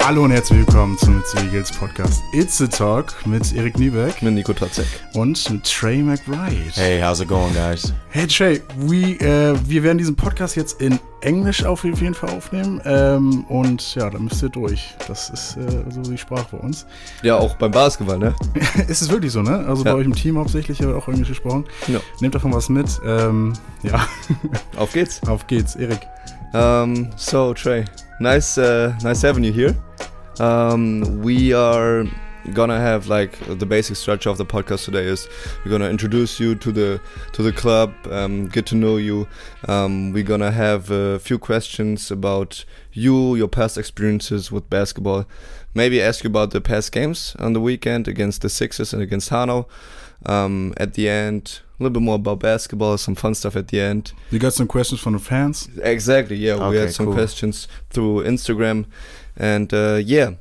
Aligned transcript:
Hallo 0.00 0.24
und 0.24 0.32
herzlich 0.32 0.58
willkommen 0.58 0.98
zum 0.98 1.18
It's 1.18 1.34
Eagles 1.34 1.72
Podcast 1.72 2.22
It's 2.34 2.60
a 2.60 2.66
Talk 2.66 3.14
mit 3.26 3.54
Erik 3.54 3.78
Niebeck 3.78 4.20
Mit 4.20 4.34
Nico 4.34 4.52
Tatzek. 4.52 4.84
und 5.14 5.50
mit 5.50 5.64
Trey 5.64 6.02
McBride. 6.02 6.72
Hey, 6.74 7.00
how's 7.00 7.20
it 7.20 7.28
going, 7.28 7.54
guys? 7.54 7.94
Hey 8.10 8.26
Trey, 8.26 8.60
we, 8.76 9.18
äh, 9.24 9.54
wir 9.66 9.82
werden 9.82 9.96
diesen 9.96 10.14
Podcast 10.14 10.56
jetzt 10.56 10.82
in 10.82 10.98
Englisch 11.22 11.64
auf 11.64 11.84
jeden 11.84 12.12
Fall 12.14 12.28
aufnehmen 12.30 12.82
ähm, 12.84 13.44
und 13.44 13.94
ja, 13.94 14.10
da 14.10 14.18
müsst 14.18 14.42
ihr 14.42 14.50
durch. 14.50 14.94
Das 15.08 15.30
ist 15.30 15.56
äh, 15.56 15.84
so 15.90 16.02
die 16.02 16.18
Sprache 16.18 16.48
bei 16.52 16.58
uns. 16.58 16.84
Ja, 17.22 17.38
auch 17.38 17.54
beim 17.54 17.70
Basketball, 17.70 18.18
ne? 18.18 18.34
ist 18.88 19.00
es 19.00 19.08
wirklich 19.10 19.32
so, 19.32 19.40
ne? 19.40 19.64
Also 19.66 19.84
Ja. 19.86 19.92
bei 19.94 19.98
euch 20.00 20.04
im 20.06 20.14
Team 20.14 20.36
hauptsächlich 20.36 20.80
wird 20.80 20.94
auch 20.94 21.08
Englisch 21.08 21.28
gesprochen. 21.28 21.64
Ja. 21.88 22.00
Nehmt 22.20 22.34
davon 22.34 22.52
was 22.52 22.68
mit. 22.68 23.00
Ähm, 23.06 23.54
ja, 23.82 24.06
Auf 24.76 24.92
geht's. 24.92 25.22
auf 25.26 25.46
geht's, 25.46 25.76
Erik. 25.76 26.00
Um, 26.54 27.10
so 27.16 27.52
Trey, 27.52 27.84
nice, 28.20 28.58
uh, 28.58 28.96
nice 29.02 29.22
having 29.22 29.42
you 29.42 29.52
here. 29.52 29.76
Um, 30.38 31.20
we 31.20 31.52
are 31.52 32.04
gonna 32.52 32.78
have 32.78 33.08
like 33.08 33.38
the 33.58 33.66
basic 33.66 33.96
structure 33.96 34.28
of 34.28 34.36
the 34.36 34.44
podcast 34.44 34.84
today 34.84 35.04
is 35.04 35.26
we're 35.64 35.70
gonna 35.70 35.88
introduce 35.88 36.38
you 36.38 36.54
to 36.54 36.70
the 36.70 37.00
to 37.32 37.42
the 37.42 37.52
club, 37.52 37.92
um, 38.10 38.46
get 38.46 38.66
to 38.66 38.76
know 38.76 38.98
you. 38.98 39.26
Um, 39.66 40.12
we're 40.12 40.22
gonna 40.22 40.52
have 40.52 40.90
a 40.90 41.18
few 41.18 41.38
questions 41.38 42.10
about 42.12 42.64
you, 42.92 43.34
your 43.34 43.48
past 43.48 43.76
experiences 43.76 44.52
with 44.52 44.70
basketball. 44.70 45.26
Maybe 45.74 46.00
ask 46.00 46.22
you 46.22 46.30
about 46.30 46.52
the 46.52 46.60
past 46.60 46.92
games 46.92 47.34
on 47.40 47.52
the 47.52 47.60
weekend 47.60 48.06
against 48.06 48.42
the 48.42 48.48
Sixers 48.48 48.92
and 48.92 49.02
against 49.02 49.30
Hanau. 49.30 49.66
Um, 50.26 50.74
at 50.76 50.94
the 50.94 51.08
end, 51.08 51.60
a 51.78 51.82
little 51.82 51.92
bit 51.92 52.02
more 52.02 52.16
about 52.16 52.40
basketball, 52.40 52.96
some 52.98 53.14
fun 53.14 53.34
stuff 53.34 53.56
at 53.56 53.68
the 53.68 53.80
end. 53.80 54.12
You 54.30 54.38
got 54.38 54.52
some 54.52 54.66
questions 54.66 55.00
from 55.00 55.14
the 55.14 55.18
fans? 55.18 55.68
Exactly. 55.82 56.36
Yeah, 56.36 56.68
we 56.68 56.76
had 56.76 56.92
some 56.92 57.06
cool. 57.06 57.14
questions 57.14 57.68
through 57.90 58.24
Instagram, 58.24 58.86
and 59.36 59.72
uh, 59.72 60.00
yeah. 60.04 60.32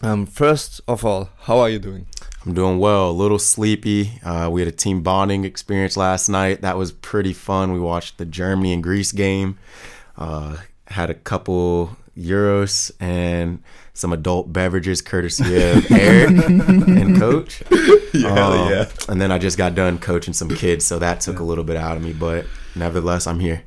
Um, 0.00 0.26
first 0.26 0.80
of 0.86 1.04
all, 1.04 1.30
how 1.40 1.58
are 1.58 1.68
you 1.68 1.80
doing? 1.80 2.06
I'm 2.46 2.54
doing 2.54 2.78
well. 2.78 3.10
A 3.10 3.12
little 3.12 3.38
sleepy. 3.38 4.20
Uh, 4.24 4.48
we 4.50 4.60
had 4.60 4.68
a 4.68 4.72
team 4.72 5.02
bonding 5.02 5.44
experience 5.44 5.96
last 5.96 6.28
night. 6.28 6.62
That 6.62 6.76
was 6.76 6.92
pretty 6.92 7.32
fun. 7.32 7.72
We 7.72 7.80
watched 7.80 8.18
the 8.18 8.24
Germany 8.24 8.72
and 8.72 8.82
Greece 8.82 9.10
game. 9.10 9.58
Uh, 10.16 10.58
had 10.86 11.10
a 11.10 11.14
couple 11.14 11.96
euros 12.18 12.90
and 13.00 13.62
some 13.94 14.12
adult 14.12 14.52
beverages 14.52 15.00
courtesy 15.02 15.56
of 15.62 15.90
Eric 15.90 16.30
and 16.48 17.18
Coach. 17.18 17.62
Um, 18.24 18.86
And 19.08 19.20
then 19.20 19.30
I 19.30 19.38
just 19.38 19.56
got 19.58 19.74
done 19.74 19.98
coaching 19.98 20.34
some 20.34 20.48
kids, 20.48 20.84
so 20.84 20.98
that 20.98 21.20
took 21.20 21.38
a 21.38 21.44
little 21.44 21.62
bit 21.62 21.76
out 21.76 21.96
of 21.96 22.02
me. 22.02 22.12
But 22.12 22.46
nevertheless, 22.74 23.26
I'm 23.26 23.38
here. 23.38 23.62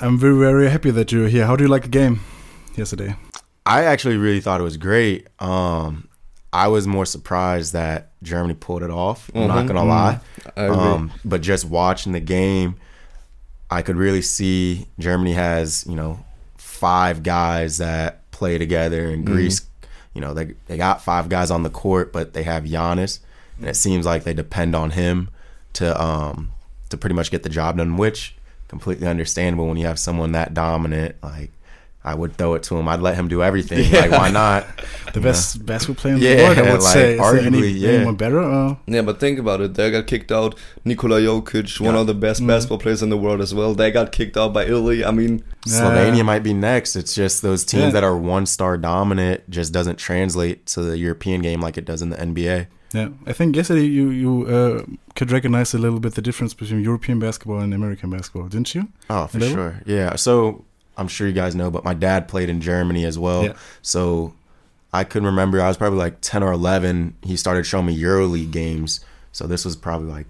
I'm 0.00 0.18
very, 0.18 0.36
very 0.38 0.68
happy 0.68 0.90
that 0.90 1.10
you're 1.12 1.28
here. 1.28 1.46
How 1.46 1.56
do 1.56 1.64
you 1.64 1.70
like 1.70 1.82
the 1.84 1.88
game 1.88 2.20
yesterday? 2.76 3.16
I 3.64 3.84
actually 3.84 4.16
really 4.16 4.40
thought 4.40 4.60
it 4.60 4.64
was 4.64 4.76
great. 4.76 5.28
Um, 5.38 6.08
I 6.52 6.68
was 6.68 6.86
more 6.86 7.06
surprised 7.06 7.72
that 7.72 8.10
Germany 8.22 8.54
pulled 8.54 8.82
it 8.82 8.90
off. 8.90 9.30
I'm 9.34 9.46
not 9.48 9.64
Mhm. 9.64 9.68
gonna 9.68 9.84
lie. 9.84 10.20
I 10.56 10.64
agree. 10.64 10.76
Um, 10.76 11.12
but 11.24 11.40
just 11.40 11.64
watching 11.64 12.12
the 12.12 12.20
game, 12.20 12.74
I 13.70 13.80
could 13.82 13.96
really 13.96 14.22
see 14.22 14.86
Germany 14.98 15.32
has 15.34 15.84
you 15.88 15.94
know 15.94 16.18
five 16.82 17.22
guys 17.22 17.78
that 17.78 18.28
play 18.32 18.58
together, 18.58 19.08
and 19.08 19.24
Greece, 19.24 19.62
you 20.14 20.20
know, 20.20 20.34
they 20.34 20.54
they 20.66 20.76
got 20.76 21.00
five 21.00 21.28
guys 21.28 21.48
on 21.48 21.62
the 21.62 21.70
court, 21.70 22.12
but 22.12 22.32
they 22.32 22.42
have 22.42 22.64
Giannis, 22.64 23.20
and 23.56 23.68
it 23.68 23.76
seems 23.76 24.04
like 24.04 24.24
they 24.24 24.34
depend 24.34 24.74
on 24.74 24.90
him 24.90 25.28
to 25.74 26.02
um 26.02 26.50
to 26.88 26.96
pretty 26.96 27.14
much 27.14 27.30
get 27.30 27.44
the 27.44 27.48
job 27.48 27.76
done, 27.76 27.96
which 27.96 28.34
completely 28.66 29.06
understandable 29.06 29.68
when 29.68 29.76
you 29.76 29.86
have 29.86 29.98
someone 29.98 30.32
that 30.32 30.54
dominant 30.54 31.14
like. 31.22 31.52
I 32.04 32.14
would 32.14 32.36
throw 32.36 32.54
it 32.54 32.64
to 32.64 32.76
him. 32.76 32.88
I'd 32.88 33.00
let 33.00 33.14
him 33.14 33.28
do 33.28 33.42
everything. 33.42 33.90
Like, 33.92 34.10
why 34.10 34.30
not? 34.30 34.66
The 35.14 35.20
best 35.20 35.64
basketball 35.64 36.00
player 36.00 36.14
in 36.14 36.20
Yeah, 36.20 36.34
the 36.36 36.42
world, 36.42 36.58
I 36.58 36.62
would 36.72 36.82
like, 36.82 36.92
say. 36.92 37.12
Is 37.14 37.18
there 37.20 37.38
any, 37.38 37.58
arguably, 37.60 37.78
yeah. 37.80 37.88
anyone 37.90 38.16
better? 38.16 38.40
Uh, 38.40 38.76
yeah, 38.86 39.02
but 39.02 39.20
think 39.20 39.38
about 39.38 39.60
it. 39.60 39.74
They 39.74 39.90
got 39.90 40.06
kicked 40.06 40.32
out. 40.32 40.56
Nikola 40.84 41.20
Jokic, 41.20 41.80
one 41.80 41.94
of 41.94 42.06
the 42.08 42.14
best 42.14 42.44
basketball 42.46 42.78
players 42.78 43.02
in 43.02 43.10
the 43.10 43.16
world 43.18 43.40
as 43.40 43.54
well. 43.54 43.74
They 43.74 43.90
got 43.92 44.10
kicked 44.10 44.36
out 44.36 44.52
by 44.52 44.64
Italy. 44.64 45.04
I 45.04 45.10
mean, 45.12 45.44
Slovenia 45.66 46.24
might 46.24 46.42
be 46.42 46.54
next. 46.54 46.96
It's 46.96 47.14
just 47.14 47.42
those 47.42 47.64
teams 47.64 47.82
Yeah. 47.84 47.90
that 47.90 48.04
are 48.04 48.16
one 48.16 48.46
star 48.46 48.76
dominant 48.78 49.48
just 49.50 49.72
doesn't 49.72 49.96
translate 49.98 50.66
to 50.74 50.82
the 50.82 50.98
European 50.98 51.40
game 51.42 51.60
like 51.60 51.76
it 51.78 51.84
does 51.84 52.02
in 52.02 52.08
the 52.10 52.16
NBA. 52.16 52.66
yeah, 52.94 53.08
I 53.26 53.32
think 53.32 53.54
yesterday 53.56 53.84
you 53.86 54.10
you 54.10 54.32
uh, 54.46 54.82
could 55.14 55.30
recognize 55.30 55.72
a 55.72 55.78
little 55.78 56.00
bit 56.00 56.14
the 56.14 56.22
difference 56.22 56.52
between 56.54 56.82
European 56.82 57.18
basketball 57.18 57.60
and 57.60 57.72
American 57.72 58.10
basketball, 58.10 58.48
didn't 58.48 58.74
you? 58.74 58.88
Oh, 59.08 59.26
for 59.28 59.40
sure. 59.40 59.80
Yeah. 59.86 60.16
So 60.16 60.64
I'm 60.96 61.08
sure 61.08 61.26
you 61.26 61.32
guys 61.32 61.54
know, 61.54 61.70
but 61.70 61.84
my 61.84 61.94
dad 61.94 62.28
played 62.28 62.48
in 62.48 62.60
Germany 62.60 63.04
as 63.04 63.18
well. 63.18 63.44
Yeah. 63.44 63.54
So 63.80 64.34
I 64.92 65.04
couldn't 65.04 65.26
remember. 65.26 65.60
I 65.60 65.68
was 65.68 65.76
probably 65.76 65.98
like 65.98 66.20
10 66.20 66.42
or 66.42 66.52
11. 66.52 67.16
He 67.22 67.36
started 67.36 67.64
showing 67.64 67.86
me 67.86 67.98
EuroLeague 67.98 68.50
games. 68.50 69.00
So 69.32 69.46
this 69.46 69.64
was 69.64 69.74
probably 69.74 70.10
like 70.10 70.26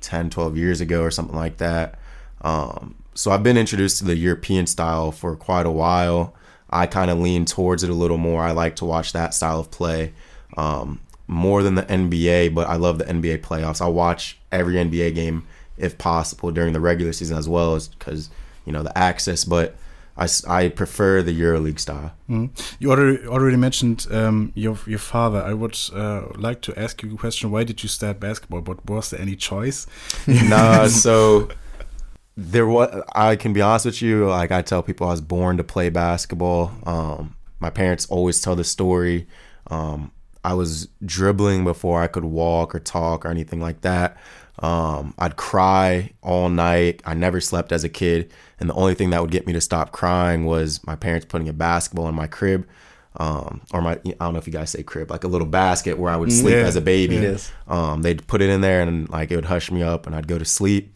10, 0.00 0.30
12 0.30 0.56
years 0.56 0.80
ago 0.80 1.02
or 1.02 1.10
something 1.10 1.36
like 1.36 1.58
that. 1.58 1.98
Um, 2.40 2.94
so 3.14 3.30
I've 3.30 3.42
been 3.42 3.58
introduced 3.58 3.98
to 3.98 4.04
the 4.04 4.16
European 4.16 4.66
style 4.66 5.12
for 5.12 5.36
quite 5.36 5.66
a 5.66 5.70
while. 5.70 6.34
I 6.70 6.86
kind 6.86 7.10
of 7.10 7.18
lean 7.18 7.44
towards 7.44 7.82
it 7.82 7.90
a 7.90 7.94
little 7.94 8.16
more. 8.16 8.42
I 8.42 8.52
like 8.52 8.76
to 8.76 8.84
watch 8.84 9.12
that 9.12 9.34
style 9.34 9.60
of 9.60 9.70
play 9.70 10.12
um, 10.56 11.00
more 11.26 11.62
than 11.62 11.74
the 11.74 11.82
NBA, 11.82 12.54
but 12.54 12.68
I 12.68 12.76
love 12.76 12.98
the 12.98 13.04
NBA 13.04 13.42
playoffs. 13.42 13.82
I 13.82 13.88
watch 13.88 14.38
every 14.50 14.74
NBA 14.74 15.14
game 15.14 15.46
if 15.76 15.98
possible 15.98 16.50
during 16.50 16.72
the 16.72 16.80
regular 16.80 17.12
season 17.12 17.36
as 17.36 17.48
well 17.48 17.74
as 17.74 17.88
because, 17.88 18.30
you 18.64 18.72
know, 18.72 18.82
the 18.82 18.96
access, 18.96 19.44
but 19.44 19.76
I, 20.20 20.28
I 20.46 20.68
prefer 20.68 21.22
the 21.22 21.32
EuroLeague 21.32 21.80
style. 21.80 22.12
Mm. 22.28 22.50
You 22.78 22.90
already 22.90 23.26
already 23.26 23.56
mentioned 23.56 24.06
um, 24.10 24.52
your 24.54 24.78
your 24.86 24.98
father. 24.98 25.42
I 25.42 25.54
would 25.54 25.78
uh, 25.94 26.26
like 26.36 26.60
to 26.62 26.78
ask 26.78 27.02
you 27.02 27.14
a 27.14 27.16
question. 27.16 27.50
Why 27.50 27.64
did 27.64 27.82
you 27.82 27.88
start 27.88 28.20
basketball? 28.20 28.60
But 28.60 28.88
was 28.88 29.10
there 29.10 29.20
any 29.20 29.34
choice? 29.34 29.86
nah, 30.26 30.86
so 31.04 31.48
there 32.36 32.66
was. 32.66 33.02
I 33.14 33.36
can 33.36 33.54
be 33.54 33.62
honest 33.62 33.86
with 33.86 34.02
you. 34.02 34.28
Like 34.28 34.52
I 34.52 34.60
tell 34.60 34.82
people, 34.82 35.06
I 35.06 35.12
was 35.12 35.22
born 35.22 35.56
to 35.56 35.64
play 35.64 35.88
basketball. 35.88 36.70
Um, 36.84 37.34
my 37.58 37.70
parents 37.70 38.06
always 38.10 38.42
tell 38.42 38.54
the 38.54 38.64
story. 38.64 39.26
Um, 39.68 40.12
I 40.44 40.52
was 40.52 40.88
dribbling 41.04 41.64
before 41.64 42.02
I 42.02 42.06
could 42.06 42.24
walk 42.24 42.74
or 42.74 42.80
talk 42.80 43.24
or 43.24 43.28
anything 43.28 43.60
like 43.60 43.80
that. 43.82 44.18
Um, 44.60 45.14
I'd 45.18 45.36
cry 45.36 46.10
all 46.22 46.48
night. 46.50 47.00
I 47.06 47.14
never 47.14 47.40
slept 47.40 47.72
as 47.72 47.82
a 47.84 47.88
kid, 47.88 48.30
and 48.58 48.68
the 48.68 48.74
only 48.74 48.94
thing 48.94 49.10
that 49.10 49.22
would 49.22 49.30
get 49.30 49.46
me 49.46 49.52
to 49.54 49.60
stop 49.60 49.90
crying 49.92 50.44
was 50.44 50.84
my 50.86 50.96
parents 50.96 51.26
putting 51.26 51.48
a 51.48 51.52
basketball 51.54 52.08
in 52.08 52.14
my 52.14 52.26
crib, 52.26 52.66
um, 53.16 53.62
or 53.72 53.80
my 53.80 53.92
I 53.92 53.98
don't 54.20 54.34
know 54.34 54.38
if 54.38 54.46
you 54.46 54.52
guys 54.52 54.70
say 54.70 54.82
crib, 54.82 55.10
like 55.10 55.24
a 55.24 55.28
little 55.28 55.46
basket 55.46 55.98
where 55.98 56.12
I 56.12 56.16
would 56.16 56.30
sleep 56.32 56.54
Yeah. 56.56 56.66
as 56.66 56.76
a 56.76 56.80
baby. 56.82 57.16
Yes. 57.16 57.50
Um, 57.68 58.02
they'd 58.02 58.26
put 58.26 58.42
it 58.42 58.50
in 58.50 58.60
there 58.60 58.82
and 58.82 59.08
like 59.08 59.30
it 59.30 59.36
would 59.36 59.46
hush 59.46 59.70
me 59.70 59.82
up 59.82 60.06
and 60.06 60.14
I'd 60.14 60.28
go 60.28 60.38
to 60.38 60.44
sleep. 60.44 60.94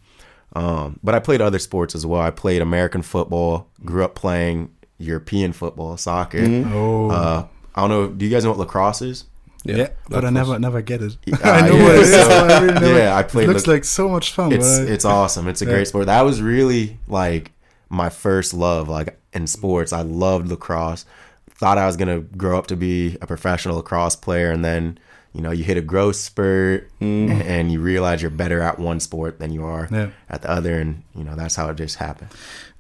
Um, 0.55 1.01
but 1.03 1.15
I 1.15 1.19
played 1.19 1.41
other 1.41 1.59
sports 1.59 1.95
as 1.97 2.05
well. 2.07 2.21
I 2.21 2.31
played 2.31 2.63
American 2.63 3.03
football, 3.03 3.69
grew 3.85 4.05
up 4.05 4.15
playing 4.15 4.71
European 4.99 5.53
football, 5.53 5.97
soccer. 5.97 6.45
Oh, 6.73 7.11
Uh, 7.11 7.47
I 7.75 7.81
don't 7.81 7.91
know. 7.91 8.07
Do 8.09 8.25
you 8.25 8.31
guys 8.31 8.45
know 8.45 8.51
what 8.51 8.61
lacrosse 8.61 9.03
is? 9.03 9.25
Yeah, 9.65 9.89
but 10.09 10.25
I 10.25 10.31
never 10.31 10.59
never 10.59 10.83
get 10.83 11.03
it. 11.03 11.17
Uh, 11.33 11.37
I 11.45 11.69
know 11.69 11.75
yeah, 11.77 11.83
what 11.83 11.95
it 11.95 12.01
is. 12.01 12.11
so- 12.13 12.29
but 12.29 12.51
I 12.51 12.59
really 12.61 12.75
never, 12.81 12.99
yeah, 12.99 13.17
I 13.17 13.23
played 13.23 13.45
It 13.49 13.53
looks 13.53 13.67
lac- 13.67 13.75
like 13.77 13.85
so 13.85 14.09
much 14.09 14.33
fun. 14.33 14.53
It's 14.53 14.79
but 14.79 14.89
I- 14.89 14.93
it's 14.93 15.05
awesome. 15.05 15.49
It's 15.49 15.63
a 15.63 15.65
Yeah. 15.65 15.73
great 15.73 15.89
sport. 15.89 16.07
That 16.07 16.23
was 16.23 16.41
really 16.43 16.99
like 17.09 17.53
my 17.89 18.09
first 18.11 18.55
love, 18.55 18.89
like 18.89 19.19
in 19.33 19.47
sports. 19.47 19.93
I 19.93 20.03
loved 20.03 20.49
lacrosse. 20.49 21.05
Thought 21.51 21.79
I 21.79 21.87
was 21.87 21.97
gonna 21.97 22.21
grow 22.21 22.59
up 22.59 22.67
to 22.69 22.77
be 22.77 23.17
a 23.23 23.27
professional 23.27 23.77
lacrosse 23.77 24.17
player, 24.17 24.51
and 24.51 24.65
then 24.65 24.99
you 25.33 25.41
know 25.41 25.51
you 25.51 25.65
hit 25.65 25.77
a 25.77 25.81
growth 25.83 26.17
spurt, 26.17 26.91
and, 27.01 27.31
and 27.43 27.73
you 27.73 27.81
realize 27.81 28.21
you're 28.23 28.31
better 28.31 28.61
at 28.61 28.79
one 28.79 29.01
sport 29.01 29.39
than 29.39 29.53
you 29.53 29.65
are 29.65 29.89
Yeah. 29.91 30.11
at 30.29 30.43
the 30.43 30.51
other, 30.51 30.79
and 30.81 31.03
you 31.15 31.25
know 31.25 31.37
that's 31.37 31.55
how 31.57 31.69
it 31.71 31.77
just 31.77 31.97
happened. 31.97 32.31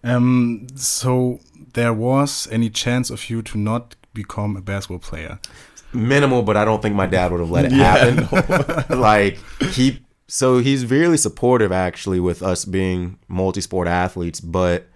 Um, 0.02 0.66
so 0.74 1.40
there 1.72 1.92
was 1.94 2.46
any 2.50 2.68
chance 2.68 3.10
of 3.10 3.30
you 3.30 3.42
to 3.42 3.58
not 3.58 3.96
become 4.12 4.56
a 4.56 4.60
basketball 4.60 4.98
player? 4.98 5.38
Minimal, 5.94 6.42
but 6.42 6.56
I 6.56 6.64
don't 6.64 6.82
think 6.82 6.94
my 6.94 7.06
dad 7.06 7.30
would 7.30 7.40
have 7.40 7.50
let 7.50 7.66
it 7.66 7.72
happen. 7.72 8.98
like 9.00 9.38
he, 9.72 10.00
so 10.28 10.58
he's 10.58 10.86
really 10.86 11.16
supportive 11.16 11.72
actually 11.72 12.20
with 12.20 12.42
us 12.42 12.64
being 12.64 13.18
multi-sport 13.28 13.88
athletes, 13.88 14.40
but 14.40 14.86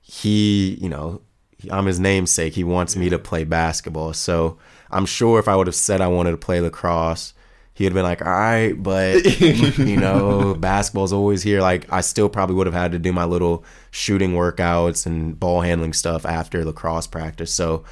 he, 0.00 0.78
you 0.80 0.88
know, 0.88 1.22
I'm 1.70 1.86
his 1.86 2.00
namesake. 2.00 2.54
He 2.54 2.64
wants 2.64 2.96
me 2.96 3.08
to 3.10 3.18
play 3.18 3.44
basketball. 3.44 4.12
So 4.12 4.58
I'm 4.90 5.06
sure 5.06 5.38
if 5.38 5.48
I 5.48 5.56
would 5.56 5.66
have 5.66 5.74
said 5.74 6.00
I 6.00 6.08
wanted 6.08 6.32
to 6.32 6.36
play 6.36 6.60
lacrosse, 6.60 7.34
he'd 7.74 7.84
have 7.84 7.94
been 7.94 8.02
like, 8.02 8.24
all 8.24 8.32
right, 8.32 8.72
but 8.72 9.40
you 9.40 9.96
know, 9.96 10.54
basketball's 10.54 11.12
always 11.12 11.42
here. 11.42 11.60
Like 11.60 11.90
I 11.92 12.00
still 12.00 12.28
probably 12.28 12.56
would 12.56 12.66
have 12.66 12.74
had 12.74 12.92
to 12.92 12.98
do 12.98 13.12
my 13.12 13.24
little 13.24 13.64
shooting 13.90 14.32
workouts 14.32 15.06
and 15.06 15.38
ball 15.38 15.60
handling 15.62 15.92
stuff 15.92 16.26
after 16.26 16.64
lacrosse 16.64 17.06
practice. 17.06 17.52
So 17.52 17.84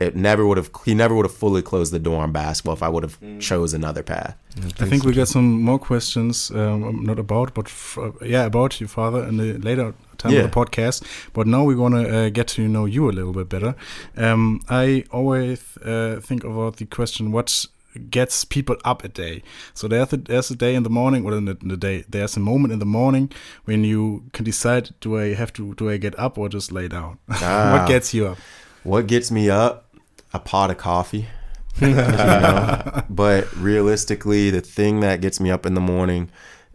it 0.00 0.14
never 0.14 0.46
would 0.46 0.56
have 0.58 0.70
he 0.84 0.94
never 0.94 1.14
would 1.14 1.26
have 1.26 1.34
fully 1.34 1.62
closed 1.62 1.92
the 1.92 1.98
door 1.98 2.22
on 2.22 2.32
basketball 2.32 2.74
if 2.74 2.82
I 2.82 2.88
would 2.88 3.02
have 3.02 3.18
Mm. 3.20 3.40
chose 3.40 3.74
another 3.74 4.02
path. 4.02 4.34
I 4.80 4.86
think 4.86 5.04
we 5.04 5.12
got 5.12 5.28
some 5.28 5.62
more 5.62 5.78
questions, 5.78 6.50
um, 6.50 7.02
not 7.04 7.18
about, 7.18 7.54
but 7.54 7.66
f- 7.66 7.98
uh, 7.98 8.10
yeah, 8.24 8.44
about 8.46 8.80
your 8.80 8.88
father 8.88 9.24
in 9.28 9.36
the 9.36 9.58
later 9.58 9.94
time 10.18 10.32
Yeah. 10.32 10.40
of 10.44 10.50
the 10.50 10.56
podcast. 10.60 11.02
But 11.32 11.46
now 11.46 11.64
we're 11.64 11.76
gonna 11.76 12.02
uh, 12.08 12.28
get 12.30 12.46
to 12.56 12.62
know 12.68 12.86
you 12.86 13.08
a 13.08 13.12
little 13.18 13.32
bit 13.32 13.48
better. 13.48 13.74
Um, 14.16 14.60
I 14.68 15.04
always 15.10 15.60
uh, 15.84 16.20
think 16.22 16.44
about 16.44 16.76
the 16.76 16.86
question: 16.86 17.32
What 17.32 17.66
gets 18.10 18.44
people 18.44 18.76
up 18.84 19.04
a 19.04 19.08
day? 19.08 19.42
So 19.74 19.88
there's 19.88 20.12
a, 20.12 20.16
there's 20.16 20.50
a 20.50 20.56
day 20.56 20.74
in 20.74 20.82
the 20.82 20.90
morning, 20.90 21.24
or 21.26 21.32
in 21.36 21.44
the, 21.46 21.56
in 21.62 21.68
the 21.68 21.76
day, 21.76 22.04
there's 22.08 22.36
a 22.36 22.40
moment 22.40 22.72
in 22.72 22.78
the 22.78 22.86
morning 22.86 23.30
when 23.64 23.84
you 23.84 24.22
can 24.32 24.44
decide: 24.44 24.90
Do 25.00 25.18
I 25.18 25.34
have 25.34 25.52
to? 25.54 25.74
Do 25.74 25.90
I 25.90 25.96
get 25.98 26.18
up 26.18 26.38
or 26.38 26.48
just 26.48 26.72
lay 26.72 26.88
down? 26.88 27.18
Ah. 27.30 27.78
what 27.78 27.88
gets 27.88 28.12
you 28.14 28.26
up? 28.28 28.38
What 28.84 29.06
gets 29.08 29.30
me 29.30 29.50
up? 29.50 29.87
A 30.32 30.38
pot 30.38 30.70
of 30.70 30.78
coffee. 30.78 31.28
you 31.80 31.94
know? 31.94 33.02
But 33.08 33.52
realistically, 33.56 34.50
the 34.50 34.60
thing 34.60 35.00
that 35.00 35.20
gets 35.20 35.40
me 35.40 35.50
up 35.50 35.64
in 35.66 35.74
the 35.74 35.80
morning 35.80 36.30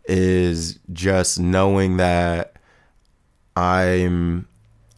is 0.05 0.79
just 0.91 1.39
knowing 1.39 1.97
that 1.97 2.55
I'm 3.55 4.47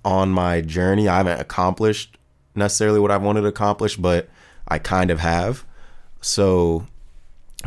on 0.03 0.29
my 0.29 0.61
journey. 0.61 1.07
I 1.07 1.17
haven't 1.17 1.39
accomplished 1.39 2.17
necessarily 2.55 2.99
what 2.99 3.11
I 3.11 3.17
wanted 3.17 3.41
to 3.41 3.47
accomplish, 3.47 3.97
but 3.97 4.29
I 4.67 4.79
kind 4.79 5.11
of 5.11 5.19
have. 5.19 5.65
So, 6.21 6.87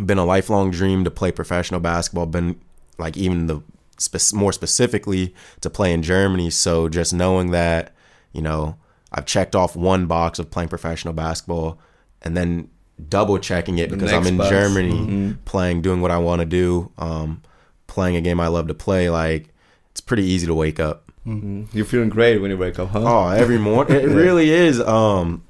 been 0.04 0.18
a 0.18 0.24
lifelong 0.24 0.70
dream 0.70 1.04
to 1.04 1.10
play 1.10 1.32
professional 1.32 1.80
basketball. 1.80 2.26
Been 2.26 2.60
like 2.98 3.16
even 3.16 3.46
the 3.46 3.62
spe- 3.98 4.34
more 4.34 4.52
specifically 4.52 5.34
to 5.60 5.70
play 5.70 5.92
in 5.92 6.02
Germany. 6.02 6.50
So 6.50 6.88
just 6.88 7.12
knowing 7.12 7.50
that, 7.50 7.94
you 8.32 8.42
know, 8.42 8.76
I've 9.12 9.26
checked 9.26 9.54
off 9.56 9.74
one 9.76 10.06
box 10.06 10.38
of 10.38 10.50
playing 10.50 10.68
professional 10.68 11.14
basketball, 11.14 11.78
and 12.22 12.36
then 12.36 12.68
double 13.08 13.38
checking 13.38 13.78
it 13.78 13.90
because 13.90 14.12
I'm 14.12 14.26
in 14.26 14.36
box. 14.36 14.50
Germany 14.50 14.90
Mhm. 14.92 15.36
playing, 15.44 15.82
doing 15.82 16.00
what 16.00 16.10
I 16.10 16.18
want 16.18 16.40
to 16.40 16.46
do, 16.46 16.90
um, 16.98 17.42
playing 17.86 18.16
a 18.16 18.20
game 18.20 18.40
I 18.40 18.48
love 18.48 18.66
to 18.68 18.74
play. 18.74 19.08
Like 19.08 19.48
it's 19.92 20.00
pretty 20.00 20.24
easy 20.24 20.46
to 20.46 20.54
wake 20.54 20.80
up. 20.80 21.04
Mhm. 21.26 21.66
You're 21.72 21.84
feeling 21.84 22.08
great 22.08 22.38
when 22.40 22.50
you 22.50 22.56
wake 22.56 22.78
up, 22.78 22.90
huh? 22.90 23.02
Oh, 23.04 23.28
every 23.28 23.58
morning. 23.58 23.96
It 24.00 24.08
really 24.08 24.50
is. 24.50 24.80
Um, 24.80 25.42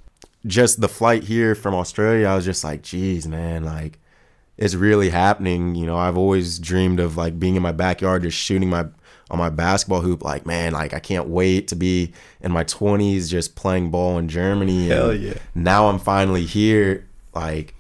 just 0.47 0.81
the 0.81 0.89
flight 0.89 1.25
here 1.25 1.55
from 1.55 1.75
Australia, 1.75 2.27
I 2.27 2.37
was 2.37 2.45
just 2.45 2.63
like, 2.65 2.83
geez, 2.83 3.27
man, 3.27 3.65
like 3.65 3.99
it's 4.57 4.75
really 4.75 5.11
happening. 5.11 5.75
You 5.75 5.87
know, 5.87 5.97
I've 5.97 6.19
always 6.19 6.59
dreamed 6.59 7.01
of 7.01 7.17
like 7.17 7.39
being 7.41 7.57
in 7.57 7.63
my 7.63 7.73
backyard, 7.73 8.23
just 8.23 8.37
shooting 8.37 8.69
my 8.69 8.87
on 9.31 9.39
my 9.39 9.51
basketball 9.51 10.01
hoop. 10.01 10.23
Like, 10.23 10.47
man, 10.47 10.73
like 10.73 10.95
I 10.95 11.01
can't 11.01 11.29
wait 11.29 11.69
to 11.69 11.77
be 11.77 12.13
in 12.41 12.53
my 12.53 12.65
twenties, 12.65 13.31
just 13.31 13.57
playing 13.57 13.91
ball 13.91 14.19
in 14.19 14.29
Germany. 14.29 14.89
Hell 14.89 15.11
And 15.11 15.23
yeah. 15.23 15.35
Now 15.55 15.89
I'm 15.89 15.99
finally 15.99 16.45
here. 16.45 17.07
Like, 17.35 17.75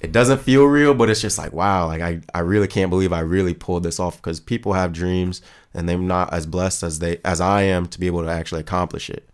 it 0.00 0.12
doesn't 0.12 0.40
feel 0.40 0.64
real, 0.64 0.94
but 0.94 1.10
it's 1.10 1.20
just 1.20 1.38
like, 1.38 1.52
wow, 1.52 1.86
like 1.86 2.00
I, 2.00 2.20
I 2.34 2.40
really 2.40 2.68
can't 2.68 2.90
believe 2.90 3.12
I 3.12 3.20
really 3.20 3.54
pulled 3.54 3.82
this 3.82 3.98
off 3.98 4.16
because 4.16 4.40
people 4.40 4.72
have 4.74 4.92
dreams 4.92 5.42
and 5.74 5.88
they're 5.88 5.98
not 5.98 6.32
as 6.32 6.46
blessed 6.46 6.82
as 6.82 7.00
they 7.00 7.18
as 7.24 7.40
I 7.40 7.62
am 7.62 7.86
to 7.86 8.00
be 8.00 8.06
able 8.06 8.22
to 8.22 8.30
actually 8.30 8.60
accomplish 8.60 9.10
it. 9.10 9.28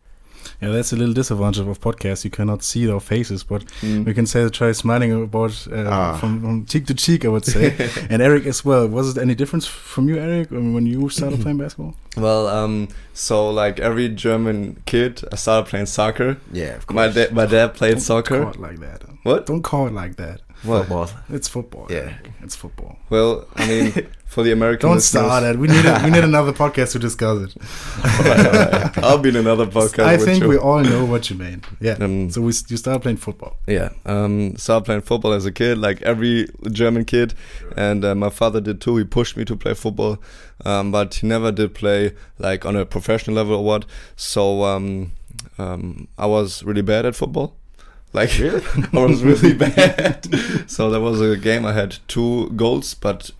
Yeah, 0.64 0.72
that's 0.72 0.92
a 0.92 0.96
little 0.96 1.14
disadvantage 1.14 1.58
of 1.66 1.80
podcasts. 1.80 2.24
You 2.24 2.30
cannot 2.30 2.62
see 2.62 2.86
their 2.86 3.00
faces, 3.00 3.44
but 3.44 3.64
Mm. 3.82 4.04
we 4.06 4.14
can 4.14 4.26
say 4.26 4.42
they 4.44 4.50
try 4.50 4.72
smiling 4.72 5.12
about 5.12 5.66
uh, 5.70 5.84
Ah. 5.88 6.16
from, 6.18 6.40
from 6.40 6.64
cheek 6.66 6.86
to 6.86 6.94
cheek. 6.94 7.24
I 7.24 7.28
would 7.28 7.44
say, 7.44 7.74
and 8.10 8.22
Eric 8.22 8.46
as 8.46 8.64
well. 8.64 8.88
Was 8.88 9.16
it 9.16 9.20
any 9.20 9.34
difference 9.34 9.66
from 9.66 10.08
you, 10.08 10.16
Eric, 10.18 10.50
um, 10.52 10.72
when 10.74 10.86
you 10.86 11.08
started 11.10 11.40
playing 11.42 11.58
basketball? 11.58 11.94
Well, 12.16 12.46
um, 12.48 12.88
so 13.12 13.50
like 13.50 13.78
every 13.80 14.08
German 14.08 14.82
kid, 14.86 15.22
I 15.32 15.36
started 15.36 15.68
playing 15.68 15.86
soccer. 15.86 16.36
Yeah, 16.52 16.76
of 16.76 16.90
My 16.90 17.08
dad, 17.08 17.32
my 17.34 17.46
dad 17.46 17.74
played 17.74 17.94
Don't 17.94 18.00
soccer. 18.00 18.40
call 18.42 18.52
it 18.52 18.60
like 18.60 18.78
that. 18.80 19.02
What? 19.24 19.46
Don't 19.46 19.62
call 19.62 19.86
it 19.86 19.92
like 19.92 20.16
that. 20.16 20.40
What? 20.64 20.80
Football. 20.80 21.10
It's 21.30 21.48
football. 21.48 21.86
Yeah. 21.90 21.96
Eric. 21.96 22.30
it's 22.42 22.56
football. 22.56 22.96
Well, 23.10 23.46
I 23.56 23.68
mean, 23.68 23.92
for 24.26 24.42
the 24.42 24.50
American 24.52 24.88
Don't 24.88 24.96
listeners- 24.96 25.24
start 25.24 25.44
it. 25.44 25.58
We 25.58 25.68
need 25.68 25.84
a, 25.84 26.00
we 26.02 26.10
need 26.10 26.24
another 26.32 26.52
podcast 26.52 26.92
to 26.92 26.98
discuss 26.98 27.38
it. 27.54 27.56
Alright, 28.04 28.46
alright. 28.72 28.98
I'll 28.98 29.18
be 29.18 29.28
in 29.28 29.36
another 29.36 29.66
podcast. 29.66 30.04
I 30.04 30.16
with 30.16 30.24
think 30.24 30.42
you. 30.42 30.48
we 30.48 30.56
all 30.58 30.82
know 30.82 31.04
what 31.04 31.28
you 31.30 31.36
mean. 31.36 31.62
Yeah. 31.80 31.92
Um, 32.00 32.30
so 32.30 32.40
we 32.40 32.48
s- 32.50 32.64
you 32.70 32.76
started 32.76 33.00
playing 33.00 33.18
football. 33.18 33.56
Yeah, 33.66 33.90
um, 34.06 34.56
started 34.56 34.84
playing 34.86 35.02
football 35.02 35.32
as 35.32 35.44
a 35.46 35.52
kid, 35.52 35.78
like 35.78 36.00
every 36.02 36.48
German 36.70 37.04
kid, 37.04 37.34
and 37.76 38.04
uh, 38.04 38.14
my 38.14 38.30
father 38.30 38.60
did 38.60 38.80
too. 38.80 38.96
He 38.96 39.04
pushed 39.04 39.36
me 39.36 39.44
to 39.44 39.56
play 39.56 39.74
football, 39.74 40.18
um, 40.64 40.90
but 40.90 41.14
he 41.16 41.26
never 41.26 41.52
did 41.52 41.74
play 41.74 42.12
like 42.38 42.64
on 42.64 42.74
a 42.74 42.84
professional 42.86 43.36
level 43.36 43.56
or 43.56 43.64
what. 43.64 43.84
So 44.16 44.64
um, 44.64 45.12
um, 45.58 46.08
I 46.18 46.26
was 46.26 46.62
really 46.64 46.82
bad 46.82 47.04
at 47.06 47.14
football. 47.14 47.54
Like 48.14 48.30
I 48.40 48.60
was 48.92 49.22
really 49.22 49.52
bad. 49.54 50.26
so 50.70 50.88
there 50.90 51.00
was 51.00 51.20
a 51.20 51.36
game 51.36 51.66
I 51.66 51.72
had 51.72 51.96
two 52.08 52.48
goals, 52.50 52.94
but 52.94 53.30